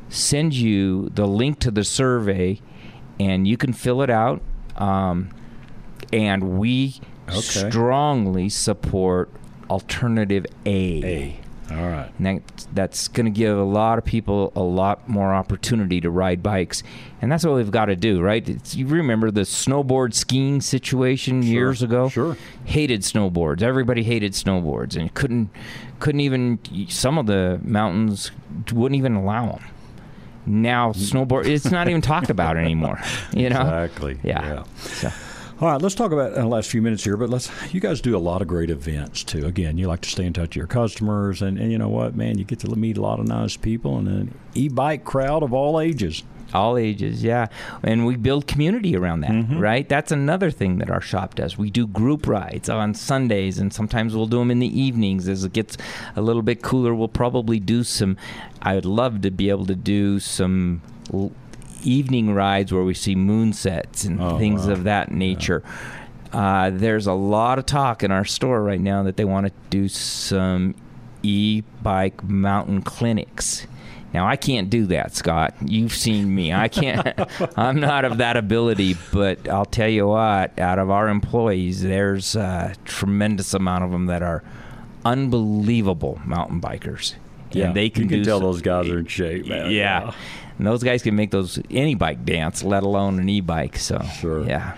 send 0.09 0.53
you 0.53 1.09
the 1.09 1.25
link 1.25 1.57
to 1.59 1.71
the 1.71 1.83
survey 1.83 2.61
and 3.19 3.47
you 3.47 3.57
can 3.57 3.73
fill 3.73 4.03
it 4.03 4.11
out. 4.11 4.43
Um, 4.75 5.31
and 6.13 6.59
we 6.59 7.01
okay. 7.29 7.41
strongly 7.41 8.47
support 8.49 9.31
alternative 9.69 10.45
A. 10.65 11.03
A. 11.03 11.39
All 11.77 11.89
right. 11.89 12.11
And 12.17 12.25
that, 12.25 12.67
that's 12.73 13.07
going 13.07 13.25
to 13.25 13.31
give 13.31 13.57
a 13.57 13.63
lot 13.63 13.97
of 13.97 14.05
people 14.05 14.51
a 14.55 14.61
lot 14.61 15.07
more 15.07 15.33
opportunity 15.33 16.01
to 16.01 16.09
ride 16.09 16.43
bikes. 16.43 16.83
And 17.21 17.31
that's 17.31 17.45
what 17.45 17.55
we've 17.55 17.71
got 17.71 17.85
to 17.85 17.95
do, 17.95 18.21
right? 18.21 18.47
It's, 18.47 18.75
you 18.75 18.87
remember 18.87 19.31
the 19.31 19.41
snowboard 19.41 20.13
skiing 20.13 20.61
situation 20.61 21.41
sure, 21.41 21.51
years 21.51 21.81
ago? 21.81 22.09
Sure. 22.09 22.37
Hated 22.65 23.01
snowboards. 23.01 23.61
Everybody 23.61 24.03
hated 24.03 24.33
snowboards 24.33 24.95
and 24.95 25.13
couldn't 25.13 25.49
couldn't 25.99 26.21
even 26.21 26.57
some 26.89 27.19
of 27.19 27.27
the 27.27 27.59
mountains 27.63 28.31
wouldn't 28.71 28.97
even 28.97 29.15
allow 29.15 29.51
them. 29.51 29.63
Now 30.45 30.91
mm. 30.91 30.95
snowboard 30.95 31.45
it's 31.45 31.69
not 31.69 31.87
even 31.87 32.01
talked 32.01 32.29
about 32.29 32.57
anymore, 32.57 32.99
you 33.33 33.49
know? 33.49 33.61
Exactly. 33.61 34.19
Yeah. 34.23 34.43
yeah. 34.43 34.63
So. 34.77 35.11
All 35.61 35.67
right, 35.67 35.79
let's 35.79 35.93
talk 35.93 36.11
about 36.11 36.33
in 36.33 36.41
the 36.41 36.47
last 36.47 36.71
few 36.71 36.81
minutes 36.81 37.03
here, 37.03 37.15
but 37.17 37.29
let's. 37.29 37.51
You 37.71 37.79
guys 37.79 38.01
do 38.01 38.17
a 38.17 38.19
lot 38.19 38.41
of 38.41 38.47
great 38.47 38.71
events 38.71 39.23
too. 39.23 39.45
Again, 39.45 39.77
you 39.77 39.87
like 39.87 40.01
to 40.01 40.09
stay 40.09 40.25
in 40.25 40.33
touch 40.33 40.49
with 40.49 40.55
your 40.55 40.65
customers, 40.65 41.43
and, 41.43 41.59
and 41.59 41.71
you 41.71 41.77
know 41.77 41.87
what, 41.87 42.15
man, 42.15 42.39
you 42.39 42.43
get 42.45 42.57
to 42.61 42.75
meet 42.75 42.97
a 42.97 43.01
lot 43.01 43.19
of 43.19 43.27
nice 43.27 43.57
people 43.57 43.99
and 43.99 44.07
an 44.07 44.33
e-bike 44.55 45.03
crowd 45.03 45.43
of 45.43 45.53
all 45.53 45.79
ages. 45.79 46.23
All 46.51 46.77
ages, 46.77 47.21
yeah. 47.23 47.45
And 47.83 48.07
we 48.07 48.15
build 48.15 48.47
community 48.47 48.95
around 48.97 49.21
that, 49.21 49.31
Mm-hmm. 49.31 49.59
right? 49.59 49.87
That's 49.87 50.11
another 50.11 50.49
thing 50.49 50.79
that 50.79 50.89
our 50.89 50.99
shop 50.99 51.35
does. 51.35 51.59
We 51.59 51.69
do 51.69 51.85
group 51.85 52.25
rides 52.27 52.67
on 52.67 52.95
Sundays, 52.95 53.59
and 53.59 53.71
sometimes 53.71 54.15
we'll 54.15 54.25
do 54.25 54.39
them 54.39 54.49
in 54.49 54.57
the 54.57 54.79
evenings. 54.81 55.27
As 55.29 55.43
it 55.43 55.53
gets 55.53 55.77
a 56.15 56.21
little 56.23 56.41
bit 56.41 56.63
cooler, 56.63 56.95
we'll 56.95 57.07
probably 57.07 57.59
do 57.59 57.83
some. 57.83 58.17
I 58.63 58.73
would 58.73 58.85
love 58.85 59.21
to 59.21 59.29
be 59.29 59.49
able 59.51 59.67
to 59.67 59.75
do 59.75 60.19
some 60.19 60.81
evening 61.83 62.33
rides 62.33 62.71
where 62.73 62.83
we 62.83 62.93
see 62.93 63.15
moonsets 63.15 64.03
and 64.05 64.21
Oh, 64.21 64.37
things 64.37 64.65
wow. 64.67 64.73
of 64.73 64.83
that 64.85 65.11
nature. 65.11 65.63
Uh, 66.33 66.69
there's 66.71 67.07
a 67.07 67.13
lot 67.13 67.59
of 67.59 67.65
talk 67.65 68.03
in 68.03 68.11
our 68.11 68.23
store 68.25 68.63
right 68.63 68.79
now 68.79 69.03
that 69.03 69.17
they 69.17 69.25
want 69.25 69.47
to 69.47 69.51
do 69.69 69.87
some 69.89 70.73
e-bike 71.23 72.23
mountain 72.23 72.81
clinics. 72.81 73.67
Now 74.13 74.27
I 74.27 74.35
can't 74.35 74.69
do 74.69 74.85
that, 74.87 75.15
Scott. 75.15 75.53
You've 75.65 75.93
seen 75.93 76.33
me. 76.35 76.51
I 76.53 76.67
can't. 76.67 77.07
I'm 77.57 77.79
not 77.79 78.03
of 78.05 78.17
that 78.17 78.35
ability. 78.37 78.97
But 79.13 79.47
I'll 79.47 79.65
tell 79.65 79.87
you 79.89 80.07
what. 80.07 80.57
Out 80.59 80.79
of 80.79 80.89
our 80.89 81.07
employees, 81.09 81.81
there's 81.81 82.35
a 82.35 82.73
tremendous 82.85 83.53
amount 83.53 83.85
of 83.85 83.91
them 83.91 84.07
that 84.07 84.21
are 84.21 84.43
unbelievable 85.05 86.19
mountain 86.25 86.59
bikers. 86.61 87.15
and 87.53 87.75
they 87.75 87.89
can 87.89 88.03
you 88.03 88.09
can 88.09 88.19
do 88.19 88.25
tell 88.25 88.39
some- 88.39 88.47
those 88.47 88.61
guys 88.61 88.89
are 88.89 88.99
in 88.99 89.05
shape, 89.05 89.45
man. 89.47 89.71
yeah. 89.71 90.13
And 90.61 90.67
those 90.67 90.83
guys 90.83 91.01
can 91.01 91.15
make 91.15 91.31
those 91.31 91.59
any 91.71 91.95
bike 91.95 92.23
dance, 92.23 92.63
let 92.63 92.83
alone 92.83 93.17
an 93.17 93.27
e-bike. 93.27 93.77
So 93.77 93.99
Sure. 94.19 94.45
yeah. 94.45 94.77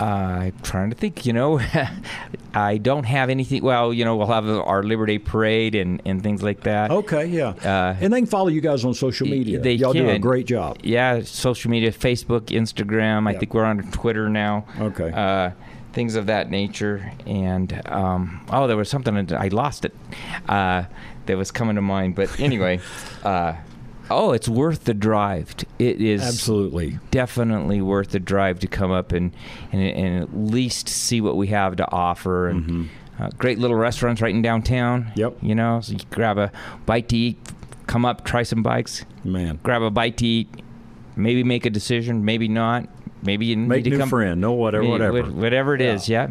Uh, 0.00 0.04
I'm 0.04 0.58
trying 0.62 0.90
to 0.90 0.96
think. 0.96 1.26
You 1.26 1.32
know, 1.32 1.60
I 2.54 2.78
don't 2.78 3.04
have 3.04 3.30
anything. 3.30 3.62
Well, 3.62 3.92
you 3.92 4.04
know, 4.04 4.16
we'll 4.16 4.28
have 4.28 4.48
our 4.48 4.82
Labor 4.82 5.06
Day 5.06 5.18
parade 5.18 5.74
and, 5.74 6.00
and 6.04 6.22
things 6.22 6.42
like 6.42 6.60
that. 6.62 6.90
Okay, 6.90 7.26
yeah. 7.26 7.48
Uh, 7.48 7.96
and 8.00 8.12
they 8.12 8.20
can 8.20 8.26
follow 8.26 8.48
you 8.48 8.60
guys 8.60 8.84
on 8.84 8.94
social 8.94 9.26
media. 9.26 9.60
They 9.60 9.74
Y'all 9.74 9.92
do 9.92 10.08
a 10.08 10.18
great 10.18 10.46
job. 10.46 10.78
Yeah, 10.82 11.22
social 11.22 11.70
media, 11.70 11.90
Facebook, 11.90 12.46
Instagram. 12.46 13.28
I 13.28 13.34
think 13.36 13.54
we're 13.54 13.64
on 13.64 13.90
Twitter 13.90 14.28
now. 14.28 14.66
Okay. 14.78 15.10
Uh, 15.12 15.50
things 15.92 16.16
of 16.16 16.26
that 16.26 16.50
nature. 16.50 17.12
And 17.26 17.80
um, 17.86 18.44
oh, 18.50 18.66
there 18.66 18.76
was 18.76 18.88
something 18.88 19.32
I 19.32 19.48
lost 19.48 19.84
it. 19.84 19.94
That 21.26 21.36
was 21.36 21.50
coming 21.50 21.76
to 21.76 21.82
mind. 21.82 22.14
But 22.14 22.38
anyway, 22.40 22.80
uh, 23.22 23.54
oh, 24.10 24.32
it's 24.32 24.48
worth 24.48 24.84
the 24.84 24.94
drive. 24.94 25.54
It 25.78 26.00
is 26.00 26.22
Absolutely. 26.22 26.98
definitely 27.10 27.80
worth 27.80 28.10
the 28.10 28.20
drive 28.20 28.60
to 28.60 28.66
come 28.66 28.90
up 28.90 29.12
and 29.12 29.32
and, 29.72 29.82
and 29.82 30.22
at 30.22 30.36
least 30.36 30.88
see 30.88 31.20
what 31.20 31.36
we 31.36 31.48
have 31.48 31.76
to 31.76 31.90
offer 31.90 32.48
and 32.48 32.88
uh, 33.18 33.30
great 33.38 33.58
little 33.58 33.76
restaurants 33.76 34.20
right 34.20 34.34
in 34.34 34.42
downtown. 34.42 35.04
Mm-hmm. 35.04 35.20
Yep. 35.20 35.36
You 35.42 35.54
know, 35.54 35.80
so 35.80 35.92
you 35.92 36.00
grab 36.10 36.38
a 36.38 36.50
bite 36.86 37.08
to 37.10 37.16
eat, 37.16 37.38
come 37.86 38.04
up, 38.04 38.24
try 38.24 38.42
some 38.42 38.62
bikes, 38.62 39.04
Man. 39.22 39.58
grab 39.62 39.82
a 39.82 39.90
bite 39.90 40.16
to 40.18 40.26
eat, 40.26 40.48
maybe 41.16 41.44
make 41.44 41.64
a 41.66 41.70
decision, 41.70 42.24
maybe 42.24 42.48
not. 42.48 42.88
Maybe 43.24 43.46
you 43.46 43.56
Make 43.56 43.78
need 43.78 43.84
to 43.84 43.90
new 43.90 43.98
come. 43.98 44.08
friend. 44.10 44.40
No, 44.40 44.52
whatever, 44.52 44.86
whatever. 44.86 45.22
wha- 45.22 45.28
Whatever 45.30 45.74
it 45.74 45.80
is, 45.80 46.08
yeah. 46.08 46.28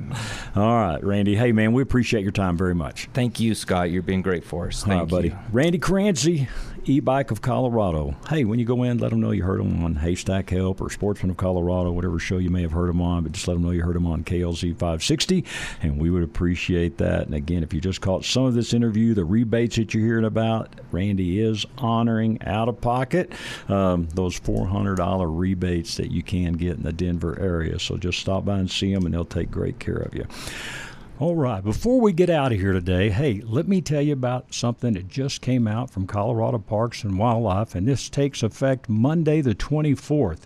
All 0.56 0.64
right, 0.76 1.04
Randy. 1.04 1.36
Hey, 1.36 1.52
man, 1.52 1.74
we 1.74 1.82
appreciate 1.82 2.22
your 2.24 2.32
time 2.32 2.56
very 2.56 2.76
much. 2.76 3.10
Thank 3.14 3.40
you, 3.40 3.56
Scott. 3.56 3.90
You've 3.90 4.06
been 4.06 4.22
great 4.22 4.44
for 4.44 4.68
us. 4.68 4.84
All 4.84 4.90
Thank 4.90 5.02
right, 5.02 5.10
buddy. 5.10 5.28
you. 5.30 5.38
Randy 5.52 5.80
Crancy, 5.80 6.48
e-bike 6.86 7.32
of 7.32 7.42
Colorado. 7.42 8.16
Hey, 8.30 8.44
when 8.44 8.60
you 8.60 8.66
go 8.66 8.84
in, 8.84 8.98
let 8.98 9.12
them 9.12 9.22
know 9.22 9.32
you 9.32 9.44
heard 9.44 9.60
them 9.60 9.84
on 9.84 9.96
Haystack 9.96 10.50
Help 10.50 10.82
or 10.82 10.90
Sportsman 10.90 11.32
of 11.32 11.38
Colorado, 11.38 11.92
whatever 11.92 12.20
show 12.20 12.38
you 12.38 12.50
may 12.50 12.62
have 12.62 12.72
heard 12.72 12.90
them 12.90 13.02
on, 13.02 13.24
but 13.24 13.32
just 13.32 13.48
let 13.48 13.56
them 13.56 13.64
know 13.64 13.72
you 13.72 13.84
heard 13.84 13.96
them 13.96 14.06
on 14.06 14.24
KLZ 14.24 14.72
560, 14.74 15.46
and 15.82 16.00
we 16.00 16.10
would 16.10 16.24
appreciate 16.24 16.98
that. 16.98 17.26
And 17.26 17.36
again, 17.36 17.64
if 17.64 17.74
you 17.74 17.82
just 17.82 18.02
caught 18.02 18.26
some 18.26 18.46
of 18.46 18.54
this 18.54 18.74
interview, 18.74 19.14
the 19.14 19.26
rebates 19.26 19.76
that 19.78 19.94
you're 19.94 20.04
hearing 20.04 20.26
about, 20.26 20.70
Randy 20.92 21.40
is 21.40 21.66
honoring 21.78 22.42
out 22.44 22.70
of 22.70 22.80
pocket 22.82 23.32
um, 23.70 24.08
those 24.14 24.40
$400 24.40 25.28
rebates 25.38 25.98
that 25.98 26.12
you 26.12 26.24
can 26.24 26.54
get 26.54 26.78
in 26.78 26.84
the 26.84 26.94
Denver 26.94 27.40
area. 27.40 27.80
So 27.80 27.98
just 27.98 28.20
stop 28.20 28.46
by 28.46 28.60
and 28.60 28.70
see 28.70 28.94
them, 28.94 29.06
and 29.06 29.14
they'll 29.14 29.26
take 29.26 29.52
great 29.52 29.80
care 29.80 29.98
of 29.98 30.14
you. 30.14 30.26
All 31.24 31.38
right, 31.38 31.64
before 31.64 32.02
we 32.02 32.12
get 32.12 32.30
out 32.30 32.52
of 32.52 32.60
here 32.60 32.74
today, 32.74 33.10
hey, 33.10 33.40
let 33.46 33.66
me 33.66 33.80
tell 33.80 34.02
you 34.02 34.12
about 34.12 34.54
something 34.54 34.92
that 34.96 35.08
just 35.08 35.40
came 35.40 35.70
out 35.70 35.90
from 35.90 36.06
Colorado 36.06 36.58
Parks 36.58 37.06
and 37.06 37.18
Wildlife, 37.18 37.76
and 37.76 37.88
this 37.88 38.10
takes 38.10 38.44
effect 38.44 38.90
Monday, 38.90 39.40
the 39.40 39.56
24th 39.56 40.42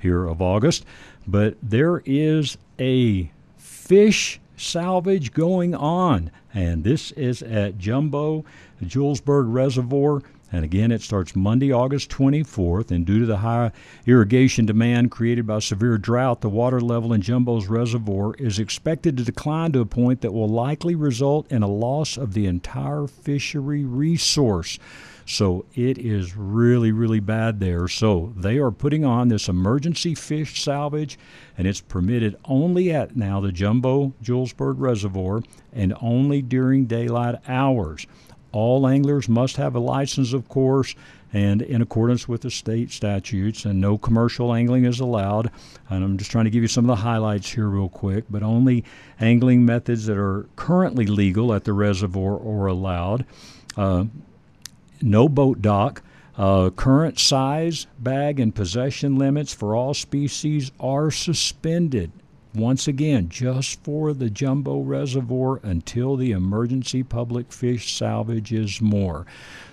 here 0.00 0.24
of 0.24 0.40
August. 0.40 0.86
But 1.26 1.58
there 1.62 2.02
is 2.06 2.56
a 2.78 3.30
fish 3.58 4.40
salvage 4.56 5.34
going 5.34 5.74
on, 5.74 6.30
and 6.54 6.82
this 6.82 7.10
is 7.10 7.42
at 7.42 7.76
Jumbo 7.76 8.46
Julesburg 8.82 9.52
Reservoir. 9.52 10.22
And 10.52 10.64
again, 10.64 10.92
it 10.92 11.00
starts 11.00 11.34
Monday, 11.34 11.72
August 11.72 12.10
24th. 12.10 12.90
And 12.90 13.06
due 13.06 13.20
to 13.20 13.26
the 13.26 13.38
high 13.38 13.72
irrigation 14.06 14.66
demand 14.66 15.10
created 15.10 15.46
by 15.46 15.60
severe 15.60 15.96
drought, 15.96 16.42
the 16.42 16.50
water 16.50 16.80
level 16.80 17.14
in 17.14 17.22
Jumbo's 17.22 17.68
reservoir 17.68 18.34
is 18.34 18.58
expected 18.58 19.16
to 19.16 19.24
decline 19.24 19.72
to 19.72 19.80
a 19.80 19.86
point 19.86 20.20
that 20.20 20.32
will 20.32 20.48
likely 20.48 20.94
result 20.94 21.50
in 21.50 21.62
a 21.62 21.68
loss 21.68 22.18
of 22.18 22.34
the 22.34 22.46
entire 22.46 23.06
fishery 23.06 23.84
resource. 23.84 24.78
So 25.24 25.64
it 25.74 25.98
is 25.98 26.36
really, 26.36 26.92
really 26.92 27.20
bad 27.20 27.60
there. 27.60 27.88
So 27.88 28.32
they 28.36 28.58
are 28.58 28.70
putting 28.70 29.04
on 29.04 29.28
this 29.28 29.48
emergency 29.48 30.14
fish 30.14 30.62
salvage, 30.62 31.18
and 31.56 31.66
it's 31.66 31.80
permitted 31.80 32.36
only 32.44 32.92
at 32.92 33.16
now 33.16 33.40
the 33.40 33.52
Jumbo 33.52 34.12
Julesburg 34.22 34.74
Reservoir 34.78 35.42
and 35.72 35.94
only 36.00 36.42
during 36.42 36.86
daylight 36.86 37.36
hours. 37.48 38.06
All 38.52 38.86
anglers 38.86 39.28
must 39.28 39.56
have 39.56 39.74
a 39.74 39.80
license, 39.80 40.32
of 40.32 40.48
course, 40.48 40.94
and 41.32 41.62
in 41.62 41.80
accordance 41.80 42.28
with 42.28 42.42
the 42.42 42.50
state 42.50 42.90
statutes, 42.90 43.64
and 43.64 43.80
no 43.80 43.96
commercial 43.96 44.54
angling 44.54 44.84
is 44.84 45.00
allowed. 45.00 45.50
And 45.88 46.04
I'm 46.04 46.18
just 46.18 46.30
trying 46.30 46.44
to 46.44 46.50
give 46.50 46.62
you 46.62 46.68
some 46.68 46.84
of 46.84 46.88
the 46.88 47.02
highlights 47.02 47.50
here, 47.50 47.68
real 47.68 47.88
quick, 47.88 48.24
but 48.28 48.42
only 48.42 48.84
angling 49.18 49.64
methods 49.64 50.06
that 50.06 50.18
are 50.18 50.46
currently 50.56 51.06
legal 51.06 51.54
at 51.54 51.64
the 51.64 51.72
reservoir 51.72 52.34
are 52.34 52.66
allowed. 52.66 53.24
Uh, 53.76 54.04
no 55.00 55.28
boat 55.28 55.62
dock. 55.62 56.02
Uh, 56.36 56.70
current 56.70 57.18
size, 57.18 57.86
bag, 57.98 58.40
and 58.40 58.54
possession 58.54 59.16
limits 59.16 59.52
for 59.52 59.76
all 59.76 59.92
species 59.92 60.72
are 60.80 61.10
suspended. 61.10 62.10
Once 62.54 62.86
again, 62.86 63.28
just 63.28 63.82
for 63.82 64.12
the 64.12 64.28
Jumbo 64.28 64.80
Reservoir 64.80 65.60
until 65.62 66.16
the 66.16 66.32
emergency 66.32 67.02
public 67.02 67.52
fish 67.52 67.94
salvage 67.94 68.52
is 68.52 68.80
more. 68.80 69.26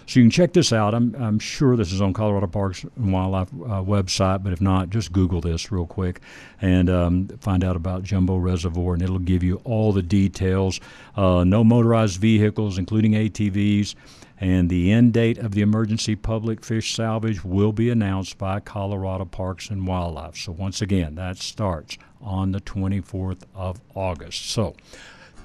So 0.10 0.20
you 0.20 0.24
can 0.24 0.32
check 0.32 0.54
this 0.54 0.74
out. 0.74 0.96
I'm, 0.96 1.14
I'm 1.20 1.38
sure 1.38 1.76
this 1.76 1.92
is 1.92 2.02
on 2.02 2.14
Colorado 2.14 2.48
Parks 2.48 2.84
and 2.84 3.14
Wildlife 3.14 3.50
uh, 3.50 3.84
website, 3.84 4.42
but 4.42 4.54
if 4.54 4.60
not, 4.60 4.90
just 4.90 5.12
Google 5.12 5.40
this 5.40 5.72
real 5.72 5.86
quick 5.86 6.22
and 6.62 6.90
um, 6.90 7.28
find 7.42 7.64
out 7.64 7.76
about 7.76 8.02
Jumbo 8.02 8.38
Reservoir, 8.38 8.96
and 8.96 9.04
it'll 9.04 9.20
give 9.20 9.44
you 9.44 9.62
all 9.66 9.92
the 9.92 10.02
details. 10.02 10.80
Uh, 11.16 11.44
no 11.44 11.64
motorized 11.64 12.20
vehicles, 12.20 12.80
including 12.80 13.12
ATVs. 13.12 13.94
And 14.42 14.70
the 14.70 14.92
end 14.92 15.14
date 15.14 15.38
of 15.38 15.52
the 15.52 15.62
emergency 15.62 16.16
public 16.16 16.64
fish 16.64 16.96
salvage 16.96 17.44
will 17.44 17.74
be 17.74 17.90
announced 17.90 18.38
by 18.38 18.62
Colorado 18.62 19.26
Parks 19.26 19.70
and 19.70 19.86
Wildlife. 19.86 20.38
So, 20.38 20.54
once 20.54 20.82
again, 20.82 21.16
that 21.16 21.38
starts 21.38 21.98
on 22.22 22.52
the 22.52 22.62
24th 22.62 23.42
of 23.56 23.80
August. 23.96 24.50
So, 24.52 24.76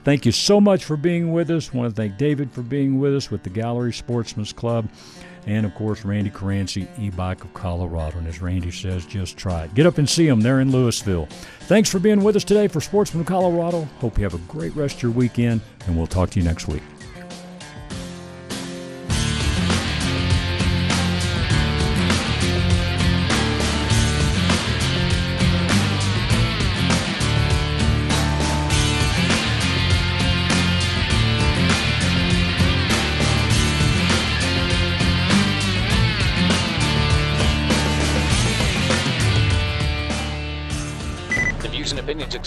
Thank 0.04 0.26
you 0.26 0.32
so 0.32 0.60
much 0.60 0.84
for 0.84 0.98
being 0.98 1.32
with 1.32 1.50
us. 1.50 1.70
I 1.72 1.78
want 1.78 1.88
to 1.88 1.96
thank 1.96 2.18
David 2.18 2.52
for 2.52 2.60
being 2.60 3.00
with 3.00 3.16
us 3.16 3.30
with 3.30 3.42
the 3.42 3.48
Gallery 3.48 3.92
Sportsman's 3.92 4.52
Club. 4.52 4.86
And 5.46 5.64
of 5.64 5.74
course, 5.74 6.04
Randy 6.04 6.30
Caranci, 6.30 6.86
e 6.98 7.10
bike 7.10 7.42
of 7.42 7.52
Colorado. 7.54 8.18
And 8.18 8.26
as 8.26 8.40
Randy 8.40 8.70
says, 8.70 9.06
just 9.06 9.36
try 9.36 9.64
it. 9.64 9.74
Get 9.74 9.86
up 9.86 9.98
and 9.98 10.08
see 10.08 10.26
them. 10.26 10.42
They're 10.42 10.60
in 10.60 10.70
Louisville. 10.70 11.26
Thanks 11.60 11.90
for 11.90 11.98
being 11.98 12.22
with 12.22 12.36
us 12.36 12.44
today 12.44 12.68
for 12.68 12.80
Sportsman 12.82 13.22
of 13.22 13.26
Colorado. 13.26 13.84
Hope 13.98 14.18
you 14.18 14.24
have 14.24 14.34
a 14.34 14.38
great 14.38 14.76
rest 14.76 14.96
of 14.96 15.02
your 15.02 15.12
weekend, 15.12 15.62
and 15.86 15.96
we'll 15.96 16.06
talk 16.06 16.30
to 16.30 16.38
you 16.38 16.44
next 16.44 16.68
week. 16.68 16.82